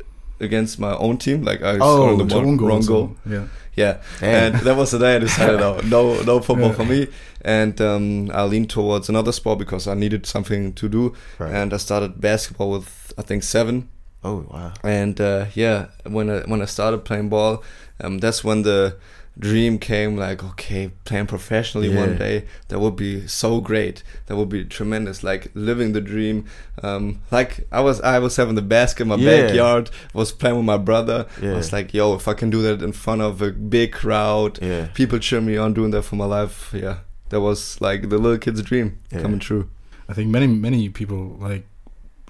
against 0.40 0.78
my 0.78 0.94
own 0.96 1.16
team, 1.18 1.42
like 1.44 1.62
I 1.62 1.76
scored 1.76 2.18
the 2.28 2.34
your 2.34 2.44
one, 2.44 2.56
goal, 2.56 2.68
wrong 2.68 2.80
goal. 2.84 3.16
Yeah. 3.24 3.46
Yeah, 3.76 3.96
Damn. 4.20 4.54
and 4.54 4.62
that 4.66 4.76
was 4.76 4.92
the 4.92 4.98
day 5.00 5.16
I 5.16 5.18
decided, 5.18 5.60
oh, 5.60 5.80
no, 5.84 6.22
no 6.22 6.38
football 6.40 6.68
Yeah. 6.68 6.74
for 6.74 6.84
me, 6.84 7.08
and 7.42 7.80
um, 7.80 8.30
I 8.32 8.44
leaned 8.44 8.70
towards 8.70 9.08
another 9.08 9.32
sport 9.32 9.58
because 9.58 9.88
I 9.88 9.94
needed 9.94 10.26
something 10.26 10.72
to 10.74 10.88
do, 10.88 11.12
Right. 11.40 11.52
and 11.52 11.72
I 11.74 11.78
started 11.78 12.20
basketball 12.20 12.70
with 12.70 13.12
I 13.18 13.22
think 13.22 13.42
seven, 13.42 13.88
Oh 14.22 14.46
wow. 14.48 14.72
and 14.84 15.20
uh, 15.20 15.46
yeah, 15.54 15.86
when 16.06 16.30
I 16.30 16.38
when 16.46 16.62
I 16.62 16.66
started 16.66 17.04
playing 17.04 17.30
ball, 17.30 17.64
um, 18.00 18.18
that's 18.18 18.44
when 18.44 18.62
the 18.62 18.96
dream 19.38 19.78
came. 19.78 20.16
Like, 20.16 20.42
okay, 20.44 20.90
playing 21.04 21.26
professionally 21.26 21.94
one 21.94 22.16
day, 22.16 22.44
that 22.68 22.78
would 22.78 22.96
be 22.96 23.26
so 23.26 23.60
great. 23.60 24.02
That 24.26 24.36
would 24.36 24.48
be 24.48 24.64
tremendous. 24.64 25.22
Like 25.24 25.50
living 25.54 25.92
the 25.92 26.00
dream. 26.00 26.44
Um, 26.82 27.20
like 27.30 27.66
I 27.72 27.80
was, 27.80 28.00
I 28.00 28.18
was 28.18 28.36
having 28.36 28.54
the 28.54 28.62
basket 28.62 29.02
in 29.02 29.08
my 29.08 29.16
Yeah. 29.16 29.42
backyard. 29.46 29.90
Was 30.12 30.32
playing 30.32 30.56
with 30.56 30.64
my 30.66 30.76
brother. 30.78 31.26
I 31.40 31.46
Yeah. 31.46 31.54
was 31.54 31.72
like, 31.72 31.92
yo, 31.94 32.14
if 32.14 32.28
I 32.28 32.34
can 32.34 32.50
do 32.50 32.62
that 32.62 32.82
in 32.82 32.92
front 32.92 33.22
of 33.22 33.42
a 33.42 33.50
big 33.50 33.92
crowd, 33.92 34.58
Yeah. 34.62 34.86
people 34.94 35.18
cheer 35.18 35.40
me 35.40 35.56
on 35.56 35.74
doing 35.74 35.90
that 35.92 36.02
for 36.02 36.16
my 36.16 36.26
life. 36.26 36.72
Yeah, 36.72 36.98
that 37.30 37.40
was 37.40 37.80
like 37.80 38.08
the 38.10 38.18
little 38.18 38.38
kid's 38.38 38.62
dream 38.62 38.98
Yeah. 39.12 39.20
coming 39.22 39.38
true. 39.40 39.68
I 40.08 40.12
think 40.12 40.30
many 40.30 40.46
many 40.46 40.88
people 40.90 41.36
like 41.40 41.66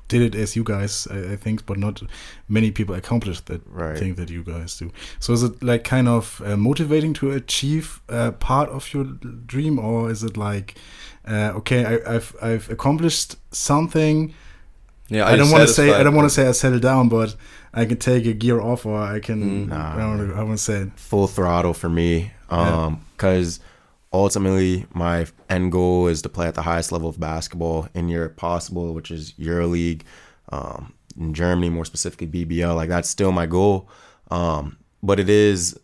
did 0.09 0.23
it 0.23 0.35
as 0.35 0.55
you 0.57 0.65
guys, 0.65 1.09
I, 1.11 1.33
I 1.33 1.37
think, 1.37 1.65
but 1.67 1.79
not 1.79 2.03
many 2.49 2.71
people 2.71 2.95
accomplished 2.95 3.47
that 3.47 3.61
Right. 3.67 3.99
thing 3.99 4.15
that 4.17 4.31
you 4.31 4.43
guys 4.45 4.77
do. 4.79 4.91
So 5.19 5.33
is 5.33 5.43
it 5.43 5.63
like 5.63 5.83
kind 5.85 6.09
of 6.09 6.43
uh, 6.45 6.57
motivating 6.57 7.15
to 7.15 7.31
achieve 7.33 8.01
uh, 8.09 8.33
part 8.33 8.69
of 8.71 8.93
your 8.93 9.05
dream, 9.47 9.79
or 9.79 10.11
is 10.11 10.23
it 10.23 10.37
like, 10.37 10.75
uh, 11.27 11.53
okay, 11.57 11.85
I, 11.85 12.15
I've 12.17 12.37
I've 12.43 12.71
accomplished 12.71 13.37
something. 13.51 14.35
Yeah, 15.09 15.27
I 15.27 15.37
don't 15.37 15.51
want 15.51 15.67
to 15.69 15.73
say 15.75 15.93
I 15.93 16.03
don't 16.03 16.15
want 16.15 16.27
to 16.29 16.35
say 16.35 16.49
I 16.49 16.53
settle 16.53 16.81
down, 16.81 17.09
but 17.09 17.37
I 17.73 17.85
can 17.87 17.99
take 17.99 18.27
a 18.27 18.33
gear 18.33 18.61
off, 18.61 18.87
or 18.87 18.99
I 19.17 19.21
can. 19.21 19.43
Mm. 19.43 19.69
Nah. 19.69 19.95
I 19.97 19.99
don't. 20.01 20.33
I 20.33 20.43
want 20.43 20.59
to 20.59 20.65
say 20.65 20.81
it. 20.83 20.91
full 20.97 21.27
throttle 21.27 21.75
for 21.75 21.89
me 21.91 22.33
Yeah. 22.51 22.85
um 22.87 23.01
because 23.17 23.61
ultimately 24.15 24.87
my 24.95 25.27
end 25.49 25.73
goal 25.73 26.07
is 26.07 26.23
to 26.23 26.29
play 26.29 26.47
at 26.47 26.55
the 26.55 26.63
highest 26.63 26.93
level 26.93 27.09
of 27.09 27.19
basketball 27.21 27.89
in 27.95 28.09
Europe 28.09 28.37
possible 28.37 28.95
which 28.95 29.11
is 29.11 29.33
EuroLeague 29.33 30.03
um 30.51 30.95
in 31.19 31.35
Germany 31.35 31.71
more 31.71 31.85
specifically 31.85 32.27
BBL 32.27 32.75
like 32.75 32.89
that's 32.89 33.09
still 33.09 33.33
my 33.33 33.47
goal. 33.47 33.89
Um 34.31 34.79
but 35.03 35.21
it 35.21 35.29
is 35.29 35.79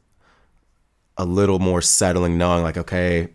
a 1.17 1.25
little 1.25 1.59
more 1.59 1.83
settling 1.83 2.39
knowing 2.39 2.63
like 2.63 2.77
okay 2.79 3.29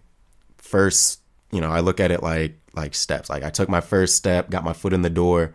first 0.57 1.19
you 1.51 1.61
know 1.61 1.69
I 1.69 1.81
look 1.81 1.99
at 1.99 2.11
it 2.11 2.23
like 2.23 2.57
like 2.73 2.95
steps. 2.95 3.29
Like 3.29 3.43
I 3.43 3.49
took 3.49 3.69
my 3.69 3.81
first 3.81 4.15
step 4.15 4.49
got 4.49 4.63
my 4.63 4.73
foot 4.73 4.93
in 4.93 5.01
the 5.01 5.09
door 5.09 5.53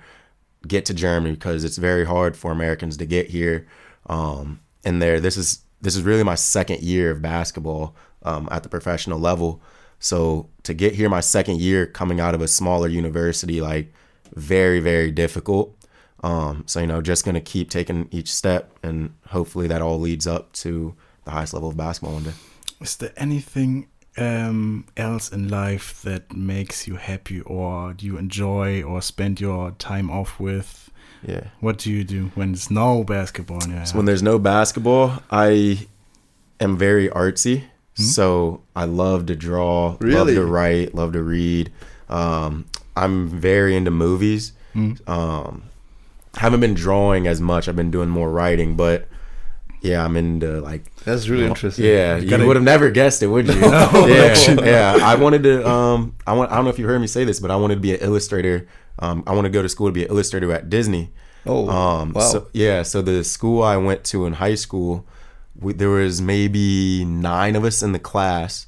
get 0.67 0.85
to 0.87 0.95
Germany 0.95 1.33
because 1.35 1.65
it's 1.65 1.79
very 1.79 2.05
hard 2.05 2.37
for 2.37 2.53
Americans 2.53 2.97
to 2.99 3.07
get 3.07 3.31
here. 3.31 3.67
Um, 4.07 4.61
and 4.85 5.01
there, 5.01 5.21
this 5.21 5.37
is 5.37 5.61
this 5.81 5.97
is 5.97 6.03
really 6.03 6.23
my 6.23 6.35
second 6.35 6.83
year 6.83 7.11
of 7.11 7.23
basketball 7.23 7.95
um, 8.23 8.49
at 8.51 8.63
the 8.63 8.69
professional 8.69 9.19
level. 9.19 9.61
So 9.99 10.49
to 10.63 10.75
get 10.75 10.95
here, 10.95 11.09
my 11.09 11.21
second 11.21 11.61
year 11.61 11.87
coming 11.87 12.21
out 12.21 12.35
of 12.35 12.41
a 12.41 12.49
smaller 12.49 12.89
university, 12.89 13.61
like 13.61 13.93
very 14.35 14.81
very 14.81 15.11
difficult. 15.11 15.77
Um, 16.23 16.65
so 16.67 16.81
you 16.81 16.87
know, 16.87 17.01
just 17.01 17.25
gonna 17.25 17.41
keep 17.41 17.71
taking 17.71 18.09
each 18.11 18.33
step, 18.33 18.79
and 18.83 19.15
hopefully 19.29 19.67
that 19.69 19.83
all 19.83 19.99
leads 19.99 20.27
up 20.27 20.53
to 20.53 20.95
the 21.25 21.31
highest 21.31 21.55
level 21.55 21.71
of 21.71 21.77
basketball 21.77 22.15
one 22.15 22.25
day. 22.25 22.33
Is 22.81 22.97
there 22.97 23.13
anything 23.17 23.89
um, 24.17 24.87
else 24.97 25.31
in 25.31 25.49
life 25.49 26.03
that 26.03 26.33
makes 26.33 26.87
you 26.87 26.97
happy, 26.97 27.41
or 27.43 27.93
do 27.95 28.07
you 28.07 28.19
enjoy, 28.19 28.83
or 28.83 29.03
spend 29.03 29.41
your 29.41 29.73
time 29.73 30.11
off 30.11 30.41
with? 30.41 30.91
Yeah. 31.27 31.49
What 31.61 31.79
do 31.79 31.91
you 31.91 32.05
do 32.05 32.31
when 32.35 32.53
there's 32.53 32.71
no 32.71 33.05
basketball? 33.05 33.63
in 33.65 33.85
So 33.87 33.97
when 33.97 34.07
there's 34.07 34.23
no 34.23 34.39
basketball, 34.39 35.23
I 35.31 35.87
am 36.59 36.77
very 36.79 37.09
artsy. 37.09 37.65
Hmm? 38.01 38.07
So 38.07 38.63
I 38.75 38.85
love 38.85 39.27
to 39.27 39.37
draw, 39.37 39.97
love 40.01 40.27
to 40.29 40.45
write, 40.45 40.95
love 40.95 41.13
to 41.13 41.23
read. 41.23 41.71
Um, 42.09 42.67
I'm 42.97 43.29
very 43.29 43.77
into 43.77 43.91
movies. 43.91 44.53
Hmm? 44.73 44.93
Um, 45.07 45.63
haven't 46.37 46.61
been 46.61 46.75
drawing 46.75 47.27
as 47.27 47.41
much. 47.41 47.69
I've 47.69 47.77
been 47.77 47.91
doing 47.91 48.09
more 48.09 48.31
writing, 48.31 48.77
but 48.77 49.07
yeah, 49.83 50.05
I'm 50.05 50.17
into 50.17 50.61
like 50.61 50.95
That's 51.05 51.29
really 51.29 51.47
interesting. 51.47 51.85
Yeah, 51.87 52.17
you, 52.19 52.29
gotta- 52.29 52.47
would 52.47 52.57
have 52.57 52.65
never 52.65 52.91
guessed 52.91 53.23
it, 53.23 53.29
would 53.29 53.49
you? 53.49 53.55
yeah, 53.61 54.35
yeah. 54.63 54.99
I 55.03 55.15
wanted 55.15 55.43
to. 55.45 55.67
Um, 55.69 56.15
I 56.27 56.33
want. 56.35 56.53
I 56.53 56.57
don't 56.57 56.65
know 56.65 56.71
if 56.71 56.79
you 56.79 56.87
heard 56.87 57.01
me 57.01 57.07
say 57.07 57.25
this, 57.25 57.41
but 57.41 57.51
I 57.51 57.57
wanted 57.57 57.77
to 57.77 57.81
be 57.81 57.95
an 57.95 58.01
illustrator. 58.01 58.69
Um, 58.99 59.25
I 59.27 59.33
want 59.35 59.47
to 59.47 59.51
go 59.51 59.63
to 59.63 59.69
school 59.69 59.89
to 59.89 59.93
be 59.93 60.05
an 60.05 60.11
illustrator 60.11 60.53
at 60.53 60.69
Disney. 60.69 61.11
Oh, 61.47 61.69
Um, 61.71 62.13
wow. 62.13 62.21
So, 62.21 62.49
yeah. 62.53 62.83
So 62.83 63.01
the 63.01 63.25
school 63.25 63.63
I 63.63 63.79
went 63.79 64.05
to 64.13 64.27
in 64.27 64.35
high 64.35 64.57
school, 64.57 65.07
we, 65.61 65.73
there 65.73 65.89
was 65.91 66.21
maybe 66.21 67.05
nine 67.05 67.57
of 67.57 67.65
us 67.65 67.83
in 67.83 67.93
the 67.93 67.99
class, 67.99 68.67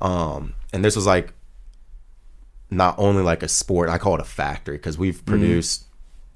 um, 0.00 0.54
and 0.72 0.84
this 0.84 0.96
was 0.96 1.06
like 1.06 1.32
not 2.70 2.94
only 2.98 3.22
like 3.22 3.42
a 3.42 3.48
sport. 3.48 3.88
I 3.88 3.98
call 3.98 4.14
it 4.14 4.20
a 4.20 4.24
factory 4.24 4.76
because 4.76 4.96
we've 4.98 5.24
produced 5.26 5.84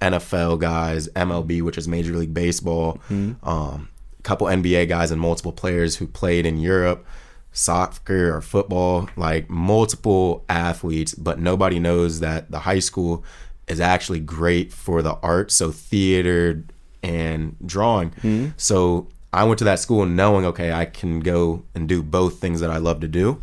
NFL 0.01 0.59
guys, 0.61 1.09
MLB, 1.09 1.63
which 1.63 1.79
is 1.79 1.87
Major 1.89 2.13
League 2.15 2.35
Baseball, 2.35 3.01
um, 3.43 3.89
a 4.19 4.23
couple 4.23 4.47
NBA 4.47 4.89
guys, 4.89 5.11
and 5.11 5.21
multiple 5.21 5.53
players 5.53 5.97
who 5.97 6.07
played 6.07 6.45
in 6.47 6.59
Europe, 6.59 7.07
soccer 7.53 8.35
or 8.35 8.41
football, 8.41 9.09
like 9.17 9.49
multiple 9.49 10.45
athletes. 10.49 11.15
But 11.15 11.39
nobody 11.39 11.79
knows 11.79 12.21
that 12.21 12.51
the 12.51 12.61
high 12.61 12.81
school 12.81 13.25
is 13.69 13.81
actually 13.81 14.21
great 14.21 14.73
for 14.73 15.01
the 15.03 15.15
arts, 15.23 15.55
so 15.55 15.71
theater 15.71 16.65
and 17.03 17.57
drawing. 17.65 18.13
So 18.57 19.09
I 19.35 19.45
went 19.45 19.59
to 19.59 19.65
that 19.65 19.81
school 19.81 20.07
knowing, 20.07 20.45
okay, 20.47 20.73
I 20.73 20.85
can 20.85 21.21
go 21.21 21.65
and 21.75 21.89
do 21.89 22.03
both 22.03 22.39
things 22.39 22.61
that 22.61 22.71
I 22.71 22.79
love 22.79 23.01
to 23.01 23.09
do. 23.09 23.43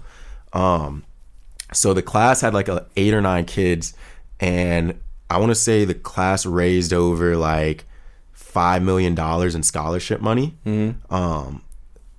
Um, 0.53 1.03
so 1.73 1.93
the 1.93 2.01
class 2.01 2.41
had 2.41 2.53
like 2.53 2.67
a 2.69 2.85
eight 2.95 3.13
or 3.13 3.21
nine 3.21 3.45
kids, 3.45 3.93
and 4.39 4.99
I 5.29 5.37
want 5.37 5.51
to 5.51 5.55
say 5.55 5.85
the 5.85 5.93
class 5.93 6.45
raised 6.45 6.93
over 6.93 7.35
like 7.37 7.85
five 8.33 8.81
million 8.83 9.15
dollars 9.15 9.55
in 9.55 9.63
scholarship 9.63 10.19
money 10.21 10.55
um, 11.09 11.61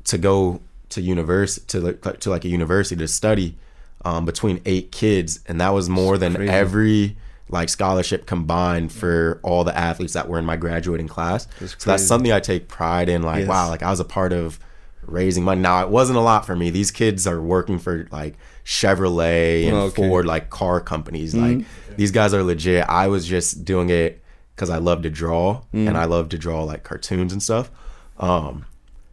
to 0.05 0.19
go 0.19 0.61
to 0.91 1.01
university 1.01 1.67
to 1.69 1.81
like, 1.81 2.21
to 2.21 2.31
like 2.31 2.45
a 2.45 2.49
university 2.49 2.97
to 2.99 3.09
study 3.09 3.57
um, 4.05 4.25
between 4.25 4.61
eight 4.67 4.93
kids, 4.93 5.41
and 5.47 5.61
that 5.61 5.71
was 5.71 5.89
more 5.89 6.19
than 6.19 6.35
crazy. 6.35 6.51
every 6.53 7.17
like 7.53 7.69
scholarship 7.69 8.27
combined 8.27 8.91
for 8.91 9.39
all 9.45 9.63
the 9.63 9.77
athletes 9.77 10.15
that 10.15 10.29
were 10.29 10.39
in 10.39 10.45
my 10.45 10.57
graduating 10.57 11.07
class. 11.07 11.47
That's 11.61 11.77
so 11.79 11.91
that's 11.91 12.05
something 12.07 12.33
I 12.33 12.41
take 12.41 12.67
pride 12.67 13.09
in. 13.09 13.23
Like, 13.23 13.41
Yes. 13.41 13.49
wow, 13.49 13.69
like 13.69 13.83
I 13.85 13.91
was 13.91 14.01
a 14.01 14.05
part 14.05 14.33
of 14.33 14.59
raising 15.07 15.45
money. 15.45 15.61
Now 15.61 15.83
it 15.83 15.89
wasn't 15.91 16.17
a 16.19 16.23
lot 16.23 16.45
for 16.47 16.57
me. 16.57 16.71
These 16.71 16.91
kids 16.91 17.27
are 17.27 17.41
working 17.41 17.79
for 17.79 18.09
like 18.11 18.37
Chevrolet 18.65 19.65
and 19.67 19.75
Oh, 19.77 19.81
okay. 19.83 20.03
Mm-hmm. 20.03 20.11
Ford, 20.11 20.27
like 20.27 20.51
car 20.51 20.81
companies. 20.81 21.35
Like 21.35 21.65
these 21.97 22.11
guys 22.11 22.35
are 22.35 22.43
legit. 22.43 22.85
I 22.89 23.09
was 23.09 23.27
just 23.27 23.65
doing 23.65 23.91
it 23.91 24.23
because 24.55 24.71
I 24.71 24.79
love 24.79 25.03
to 25.03 25.11
draw 25.11 25.63
Mm. 25.75 25.89
and 25.89 25.97
I 25.99 26.05
love 26.07 26.29
to 26.31 26.39
draw 26.39 26.65
like 26.65 26.83
cartoons 26.85 27.33
and 27.33 27.43
stuff. 27.43 27.71
Um, 28.19 28.65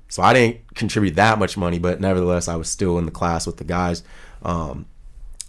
so 0.07 0.23
I 0.23 0.33
didn't 0.33 0.75
contribute 0.75 1.15
that 1.15 1.37
much 1.39 1.55
money, 1.57 1.77
but 1.79 1.99
nevertheless, 2.01 2.47
I 2.47 2.55
was 2.55 2.69
still 2.69 2.97
in 2.97 3.05
the 3.05 3.11
class 3.11 3.45
with 3.45 3.57
the 3.57 3.63
guys. 3.63 4.03
Um, 4.43 4.85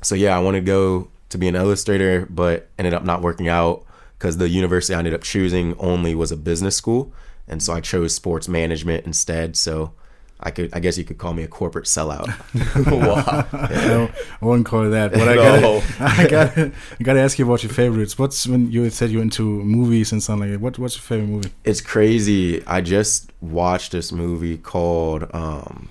so 0.03 0.15
yeah, 0.15 0.37
I 0.37 0.41
wanted 0.41 0.61
to 0.61 0.67
go 0.67 1.09
to 1.31 1.39
be 1.39 1.49
an 1.49 1.57
illustrator, 1.57 2.27
but 2.31 2.69
ended 2.79 2.95
up 2.95 3.05
not 3.05 3.23
working 3.23 3.49
out 3.49 3.85
because 4.19 4.37
the 4.37 4.49
university 4.49 4.95
I 4.95 4.99
ended 4.99 5.15
up 5.15 5.23
choosing 5.23 5.75
only 5.79 6.15
was 6.15 6.31
a 6.31 6.37
business 6.37 6.77
school, 6.77 7.13
and 7.49 7.63
so 7.63 7.73
I 7.73 7.81
chose 7.81 8.15
sports 8.15 8.49
management 8.49 9.07
instead. 9.07 9.57
So 9.57 9.93
I 10.43 10.51
could, 10.51 10.71
I 10.73 10.81
guess 10.81 10.97
you 10.97 11.05
could 11.05 11.19
call 11.19 11.33
me 11.35 11.43
a 11.43 11.49
corporate 11.49 11.85
sellout. 11.87 12.27
wow. 12.91 13.47
No, 13.71 14.11
I 14.41 14.45
wouldn't 14.45 14.67
call 14.67 14.87
it 14.87 14.91
that. 14.91 15.13
But 15.13 15.29
I 15.29 15.35
No. 15.61 15.81
gotta, 15.81 15.83
I 16.01 16.27
gotta, 16.29 16.73
I 16.99 17.03
gotta 17.03 17.21
ask 17.21 17.39
you 17.39 17.45
about 17.45 17.63
your 17.63 17.73
favorites. 17.73 18.19
What's 18.19 18.47
when 18.47 18.71
you 18.71 18.89
said 18.91 19.11
you're 19.11 19.23
into 19.23 19.43
movies 19.43 20.13
and 20.13 20.23
something 20.23 20.49
like 20.51 20.59
that? 20.59 20.61
What, 20.65 20.79
what's 20.79 20.97
your 20.97 21.03
favorite 21.03 21.29
movie? 21.29 21.53
it's 21.65 21.81
crazy. 21.81 22.65
I 22.67 22.81
just 22.81 23.33
watched 23.41 23.93
this 23.93 24.13
movie 24.13 24.57
called. 24.59 25.27
Um, 25.35 25.89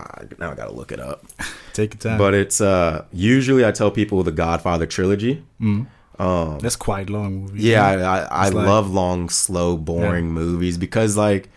I, 0.00 0.24
now 0.38 0.52
I 0.52 0.54
gotta 0.54 0.72
look 0.72 0.92
it 0.92 1.00
up. 1.00 1.24
Take 1.72 1.94
your 1.94 2.00
time. 2.00 2.18
But 2.18 2.34
it's 2.34 2.60
uh 2.60 3.04
usually 3.12 3.64
I 3.64 3.72
tell 3.72 3.90
people 3.90 4.22
the 4.22 4.32
Godfather 4.32 4.86
trilogy. 4.86 5.44
Mm. 5.60 5.86
Um, 6.18 6.58
that's 6.58 6.76
quite 6.76 7.08
long 7.08 7.42
movie. 7.42 7.62
Yeah, 7.62 7.86
I, 7.86 7.94
I, 7.94 8.18
I 8.18 8.48
like- 8.50 8.66
love 8.66 8.90
long, 8.90 9.30
slow, 9.30 9.76
boring 9.76 10.30
movies 10.32 10.76
because 10.76 11.16
like 11.16 11.48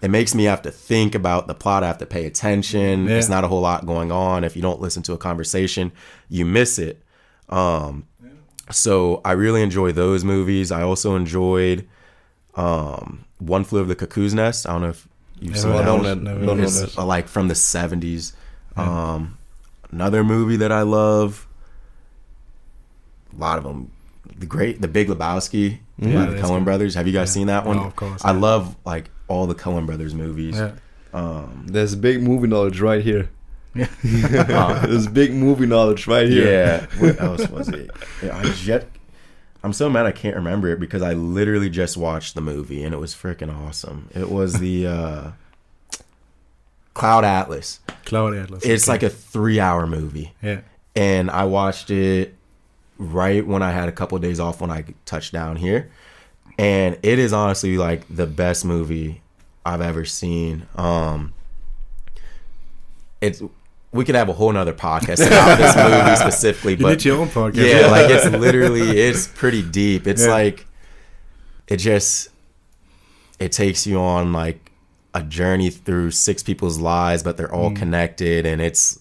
it 0.00 0.10
makes 0.10 0.34
me 0.34 0.44
have 0.44 0.62
to 0.62 0.70
think 0.70 1.14
about 1.14 1.46
the 1.46 1.54
plot. 1.54 1.82
I 1.84 1.86
have 1.88 1.98
to 1.98 2.06
pay 2.06 2.26
attention. 2.26 3.06
Yeah. 3.06 3.16
It's 3.16 3.28
not 3.28 3.44
a 3.44 3.48
whole 3.48 3.60
lot 3.60 3.86
going 3.86 4.10
on. 4.12 4.42
If 4.44 4.56
you 4.56 4.62
don't 4.62 4.80
listen 4.80 5.02
to 5.04 5.12
a 5.12 5.18
conversation, 5.18 5.92
you 6.28 6.44
miss 6.44 6.78
it. 6.78 7.02
Um, 7.48 8.06
so 8.70 9.20
I 9.24 9.32
really 9.32 9.62
enjoy 9.62 9.92
those 9.92 10.24
movies. 10.24 10.72
I 10.72 10.82
also 10.82 11.14
enjoyed 11.14 11.88
um, 12.54 13.24
One 13.38 13.64
Flew 13.64 13.80
of 13.80 13.88
the 13.88 13.94
Cuckoo's 13.96 14.34
Nest. 14.34 14.68
I 14.68 14.72
don't 14.72 14.82
know 14.82 14.88
if 14.88 15.08
you've 15.42 15.54
Never 15.54 15.58
seen 15.62 15.72
I 15.72 15.76
that. 15.78 15.84
don't, 15.84 16.02
one. 16.04 16.24
know- 16.24 16.32
never 16.34 16.46
don't 16.46 16.60
It's 16.60 16.80
that. 16.80 16.98
uh, 16.98 17.04
like 17.04 17.28
from 17.28 17.48
the 17.48 17.54
70s. 17.54 18.32
Um, 18.76 19.36
another 19.90 20.24
movie 20.24 20.56
that 20.56 20.72
I 20.72 20.82
love, 20.82 21.46
a 23.36 23.40
lot 23.40 23.58
of 23.58 23.64
them. 23.64 23.90
The 24.38 24.46
great, 24.46 24.80
The 24.80 24.88
Big 24.88 25.08
Lebowski 25.08 25.78
Yeah, 25.98 26.14
by 26.14 26.24
the 26.26 26.36
that's 26.36 26.48
Coen 26.48 26.58
good. 26.58 26.64
brothers. 26.64 26.94
Have 26.94 27.06
you 27.06 27.12
guys 27.12 27.28
Yeah. 27.30 27.32
seen 27.34 27.46
that 27.48 27.66
one? 27.66 27.78
Oh, 27.78 27.82
of 27.84 27.96
course, 27.96 28.24
I 28.24 28.32
yeah. 28.32 28.38
love 28.38 28.76
like 28.84 29.10
all 29.28 29.46
the 29.46 29.54
Coen 29.54 29.86
brothers 29.86 30.14
movies. 30.14 30.56
Yeah. 30.56 30.72
Um, 31.12 31.66
There's 31.68 31.94
big 31.94 32.22
movie 32.22 32.48
knowledge 32.48 32.80
right 32.80 33.02
here. 33.02 33.28
Yeah. 33.74 33.88
uh, 34.04 34.86
There's 34.86 35.06
big 35.06 35.32
movie 35.34 35.66
knowledge 35.66 36.06
right 36.06 36.28
here. 36.28 36.50
yeah. 36.50 36.86
What 37.00 37.20
else 37.20 37.48
was 37.48 37.68
it? 37.68 37.90
Yeah, 38.22 38.38
I 38.38 38.42
just. 38.44 38.86
I'm 39.64 39.72
so 39.72 39.88
mad 39.88 40.06
I 40.06 40.12
can't 40.12 40.36
remember 40.36 40.68
it 40.68 40.80
because 40.80 41.02
I 41.02 41.12
literally 41.12 41.70
just 41.70 41.96
watched 41.96 42.34
the 42.34 42.40
movie 42.40 42.82
and 42.82 42.92
it 42.92 42.98
was 42.98 43.14
freaking 43.14 43.54
awesome. 43.54 44.08
It 44.14 44.30
was 44.30 44.54
the 44.54 44.86
uh, 44.88 45.30
Cloud 46.94 47.24
Atlas. 47.24 47.80
Cloud 48.04 48.34
Atlas. 48.34 48.64
It's 48.64 48.84
okay. 48.84 48.92
like 48.92 49.02
a 49.02 49.10
three 49.10 49.60
hour 49.60 49.86
movie. 49.86 50.32
yeah. 50.42 50.60
and 50.96 51.30
I 51.30 51.44
watched 51.44 51.90
it 51.90 52.34
right 52.98 53.46
when 53.46 53.62
I 53.62 53.70
had 53.70 53.88
a 53.88 53.92
couple 53.92 54.16
of 54.16 54.22
days 54.22 54.38
off 54.40 54.60
when 54.60 54.70
I 54.70 54.84
touched 55.06 55.32
down 55.32 55.56
here, 55.56 55.90
and 56.58 56.98
it 57.02 57.18
is 57.18 57.32
honestly 57.32 57.76
like 57.76 58.04
the 58.08 58.26
best 58.26 58.64
movie 58.64 59.22
I've 59.64 59.80
ever 59.80 60.04
seen. 60.04 60.66
Um, 60.76 61.32
it's 63.20 63.42
we 63.92 64.04
could 64.04 64.14
have 64.14 64.28
a 64.28 64.32
whole 64.32 64.50
nother 64.52 64.72
podcast 64.72 65.26
about 65.26 65.58
this 65.58 65.76
movie 65.76 66.16
specifically, 66.16 66.72
You 66.78 66.82
but 66.82 66.88
need 66.90 67.04
your 67.04 67.18
own 67.20 67.28
podcast. 67.28 67.68
yeah, 67.70 67.86
like 67.88 68.10
it's 68.10 68.24
literally 68.46 68.98
it's 68.98 69.26
pretty 69.28 69.62
deep. 69.62 70.06
It's 70.06 70.22
Yeah. 70.22 70.30
like 70.30 70.66
it 71.68 71.76
just 71.76 72.28
it 73.38 73.52
takes 73.52 73.86
you 73.86 73.98
on 73.98 74.32
like 74.32 74.70
a 75.14 75.22
journey 75.22 75.68
through 75.70 76.10
six 76.10 76.42
people's 76.42 76.78
lives, 76.78 77.22
but 77.22 77.36
they're 77.36 77.52
all 77.52 77.70
Mm. 77.70 77.76
connected, 77.76 78.46
and 78.46 78.60
it's 78.62 78.98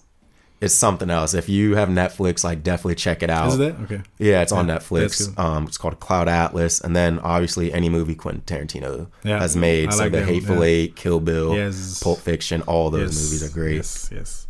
it's 0.59 0.75
something 0.75 1.09
else. 1.09 1.33
If 1.33 1.49
you 1.49 1.75
have 1.75 1.89
Netflix, 1.89 2.43
like 2.43 2.61
definitely 2.61 2.93
check 2.95 3.23
it 3.23 3.29
out. 3.31 3.47
Is 3.47 3.57
that 3.57 3.75
okay? 3.83 4.01
Yeah, 4.19 4.41
it's 4.43 4.51
on 4.51 4.67
Yeah, 4.67 4.73
that's 4.75 4.89
Netflix. 4.89 5.27
good. 5.35 5.39
Um, 5.43 5.65
it's 5.65 5.77
called 5.77 5.99
Cloud 5.99 6.27
Atlas, 6.27 6.79
and 6.81 6.95
then 6.95 7.17
obviously 7.19 7.73
any 7.73 7.89
movie 7.89 8.13
Quentin 8.13 8.41
Tarantino 8.45 9.07
Yeah, 9.23 9.39
has 9.39 9.55
made. 9.55 9.87
I 9.89 9.91
so 9.93 10.03
like 10.03 10.11
the 10.11 10.23
Hateful 10.23 10.57
yeah. 10.57 10.61
Eight, 10.63 10.95
Kill 10.95 11.19
Bill, 11.19 11.55
Yes. 11.55 12.03
Pulp 12.03 12.19
Fiction, 12.19 12.61
all 12.63 12.91
those 12.91 13.15
Yes, 13.15 13.23
movies 13.23 13.43
are 13.49 13.53
great. 13.53 13.75
Yes, 13.77 14.09
yes. 14.13 14.47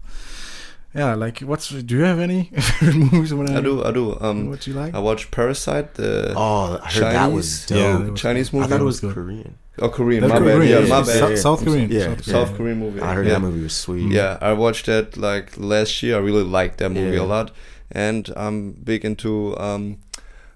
Yeah, 0.94 1.16
like 1.16 1.40
what's 1.40 1.70
do 1.70 1.96
you 1.98 2.04
have 2.04 2.20
any 2.20 2.44
favorite 2.80 2.96
movies? 3.14 3.34
When 3.34 3.50
I 3.56 3.62
do. 3.62 3.84
I 3.84 3.92
do. 3.92 4.18
Um, 4.20 4.50
What 4.50 4.60
do 4.62 4.72
you 4.72 4.78
like? 4.78 4.94
I 4.94 5.00
watched 5.00 5.32
Parasite, 5.32 5.94
the 5.94 6.34
Oh, 6.36 6.80
I 6.84 6.92
heard 6.92 7.04
that 7.04 7.32
was 7.32 7.66
Chinese- 7.66 7.66
dope. 7.68 7.78
Yeah, 7.78 7.98
that 8.04 8.12
was 8.12 8.22
Chinese 8.22 8.50
I 8.54 8.58
movie. 8.58 8.70
thought 8.70 8.82
it 8.82 8.84
was 8.84 9.00
Good. 9.00 9.14
Korean. 9.14 9.56
oh, 9.80 9.90
Korean. 9.90 10.22
That's 10.28 10.34
My 10.34 10.46
bad. 10.46 10.68
Yeah, 10.68 10.80
yeah, 10.80 10.88
my 10.90 11.02
bad. 11.02 11.20
South, 11.20 11.38
South 11.40 11.64
Korean. 11.64 11.90
Yeah. 11.90 12.00
South 12.08 12.26
South 12.26 12.48
Korean. 12.58 12.58
Korean 12.58 12.80
movie. 12.80 13.00
I 13.02 13.14
heard 13.14 13.26
yeah. 13.28 13.34
that 13.36 13.40
movie 13.40 13.64
was 13.64 13.74
sweet. 13.74 14.12
Yeah, 14.12 14.38
I 14.42 14.52
watched 14.54 14.86
that 14.88 15.16
like 15.16 15.58
last 15.58 16.04
year. 16.04 16.16
I 16.18 16.20
really 16.20 16.44
liked 16.44 16.78
that 16.80 16.90
movie 16.90 17.16
Yeah. 17.16 17.24
a 17.24 17.28
lot, 17.36 17.52
and 17.92 18.30
I'm 18.36 18.72
big 18.74 19.06
into 19.06 19.58
um, 19.58 19.98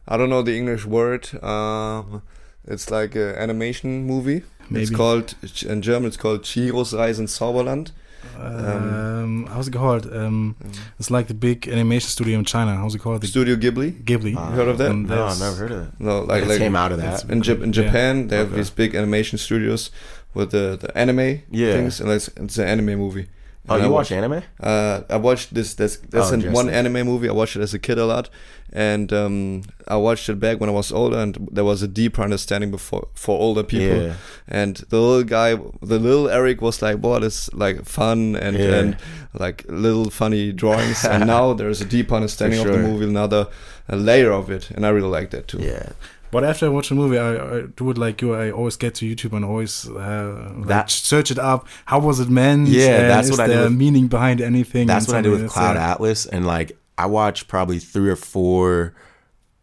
I 0.06 0.18
don't 0.18 0.30
know 0.30 0.42
the 0.42 0.58
English 0.58 0.86
word. 0.86 1.24
Um, 1.42 2.22
it's 2.68 2.92
like 2.92 3.16
an 3.16 3.36
animation 3.36 4.04
movie. 4.06 4.44
It's 4.64 4.70
Maybe. 4.92 4.96
called 4.96 5.36
in 5.66 5.82
German. 5.82 6.08
It's 6.08 6.18
called 6.18 6.42
Chihiros 6.44 6.92
Reise 6.98 7.20
ins 7.20 7.40
Zauberland. 7.40 7.92
Um, 8.40 9.48
how's 9.48 9.68
it 9.68 9.72
called? 9.74 10.12
Um, 10.14 10.56
it's 11.00 11.10
like 11.12 11.28
the 11.28 11.34
big 11.34 11.68
animation 11.68 12.10
studio 12.10 12.40
in 12.40 12.46
China. 12.46 12.76
How's 12.76 12.96
it 12.96 13.00
called? 13.00 13.22
The 13.22 13.28
Studio 13.28 13.56
Ghibli. 13.56 14.04
Ghibli. 14.04 14.36
Uh, 14.36 14.52
heard 14.52 14.68
of 14.68 14.78
that? 14.78 14.94
No, 14.94 15.26
I've 15.26 15.40
never 15.40 15.56
heard 15.56 15.72
of 15.72 15.80
that. 15.86 16.00
No, 16.00 16.22
like 16.22 16.44
It 16.44 16.50
like 16.50 16.58
came 16.60 16.76
out 16.76 16.92
of 16.92 16.98
that. 17.00 17.24
it's- 17.24 17.30
in, 17.30 17.42
Jap- 17.42 17.62
in 17.64 17.72
Yeah. 17.74 17.84
Japan 17.84 18.28
they 18.28 18.38
have 18.38 18.48
Okay. 18.48 18.58
these 18.58 18.70
big 18.70 18.96
animation 18.96 19.38
studios 19.38 19.90
with 20.34 20.52
the, 20.52 20.78
the 20.80 20.96
anime 20.98 21.42
Yeah. 21.52 21.74
things, 21.74 22.00
and 22.02 22.10
it's, 22.12 22.28
it's 22.36 22.58
an 22.58 22.68
anime 22.68 22.98
movie. 23.00 23.28
Oh, 23.70 23.76
you 23.78 23.90
wa- 23.90 23.96
watch 23.98 24.12
anime? 24.12 24.42
Uh, 24.60 25.02
I 25.10 25.18
watched 25.18 25.54
this. 25.54 25.74
That's 25.74 25.98
that's 25.98 26.32
Oh, 26.32 26.52
one 26.52 26.70
anime 26.70 27.06
movie. 27.06 27.28
I 27.30 27.32
watched 27.34 27.56
it 27.56 27.62
as 27.62 27.74
a 27.74 27.80
kid 27.80 27.98
a 27.98 28.06
lot, 28.06 28.30
and 28.72 29.12
um, 29.14 29.64
I 29.88 29.96
watched 29.98 30.30
it 30.30 30.40
back 30.40 30.60
when 30.60 30.70
I 30.70 30.74
was 30.74 30.92
older, 30.92 31.18
and 31.18 31.48
there 31.52 31.64
was 31.64 31.82
a 31.82 31.88
deeper 31.88 32.22
understanding 32.22 32.72
before 32.72 33.08
for 33.16 33.40
older 33.40 33.64
people. 33.64 34.02
Yeah. 34.04 34.14
And 34.48 34.76
the 34.90 35.00
little 35.00 35.24
guy, 35.24 35.56
the 35.82 35.98
little 36.00 36.30
Eric, 36.30 36.62
was 36.62 36.82
like, 36.82 37.02
"Boy, 37.02 37.20
this 37.20 37.52
like 37.54 37.86
fun 37.86 38.36
and 38.36 38.58
Yeah. 38.58 38.76
and 38.80 38.98
like 39.34 39.66
little 39.68 40.10
funny 40.10 40.52
drawings." 40.52 41.04
and 41.06 41.26
now 41.36 41.54
there's 41.54 41.82
a 41.82 41.86
deep 41.86 42.12
understanding 42.12 42.60
of 42.60 42.68
the 42.68 42.78
movie, 42.78 43.06
another 43.06 43.48
layer 43.90 44.32
of 44.32 44.50
it, 44.52 44.70
and 44.72 44.86
I 44.86 44.90
really 44.90 45.10
like 45.10 45.30
that 45.32 45.48
too. 45.48 45.60
Yeah. 45.60 45.90
But 46.36 46.44
after 46.44 46.66
I 46.66 46.70
watch 46.70 46.92
a 46.92 46.96
movie, 46.96 47.18
I, 47.18 47.30
I 47.60 47.62
do 47.78 47.90
it 47.92 47.98
like 47.98 48.22
you. 48.22 48.34
I 48.36 48.52
always 48.52 48.76
get 48.76 48.94
to 48.96 49.06
YouTube 49.06 49.32
and 49.32 49.46
always 49.46 49.88
uh, 49.88 50.52
like 50.58 50.90
search 50.90 51.32
it 51.32 51.40
up. 51.40 51.66
How 51.86 52.00
was 52.00 52.20
it 52.20 52.28
meant? 52.30 52.68
Yeah, 52.68 53.08
that's 53.08 53.32
what 53.32 53.40
I 53.40 53.48
do 53.48 53.60
with- 53.62 53.72
meaning 53.72 54.08
behind 54.08 54.42
anything? 54.42 54.86
That's 54.86 55.08
what 55.08 55.16
I 55.16 55.22
do 55.22 55.32
with 55.32 55.50
Cloud 55.50 55.78
Atlas, 55.78 56.26
and 56.26 56.46
like 56.46 56.78
I 56.98 57.06
watched 57.06 57.48
probably 57.48 57.80
three 57.80 58.10
or 58.10 58.18
four. 58.18 58.94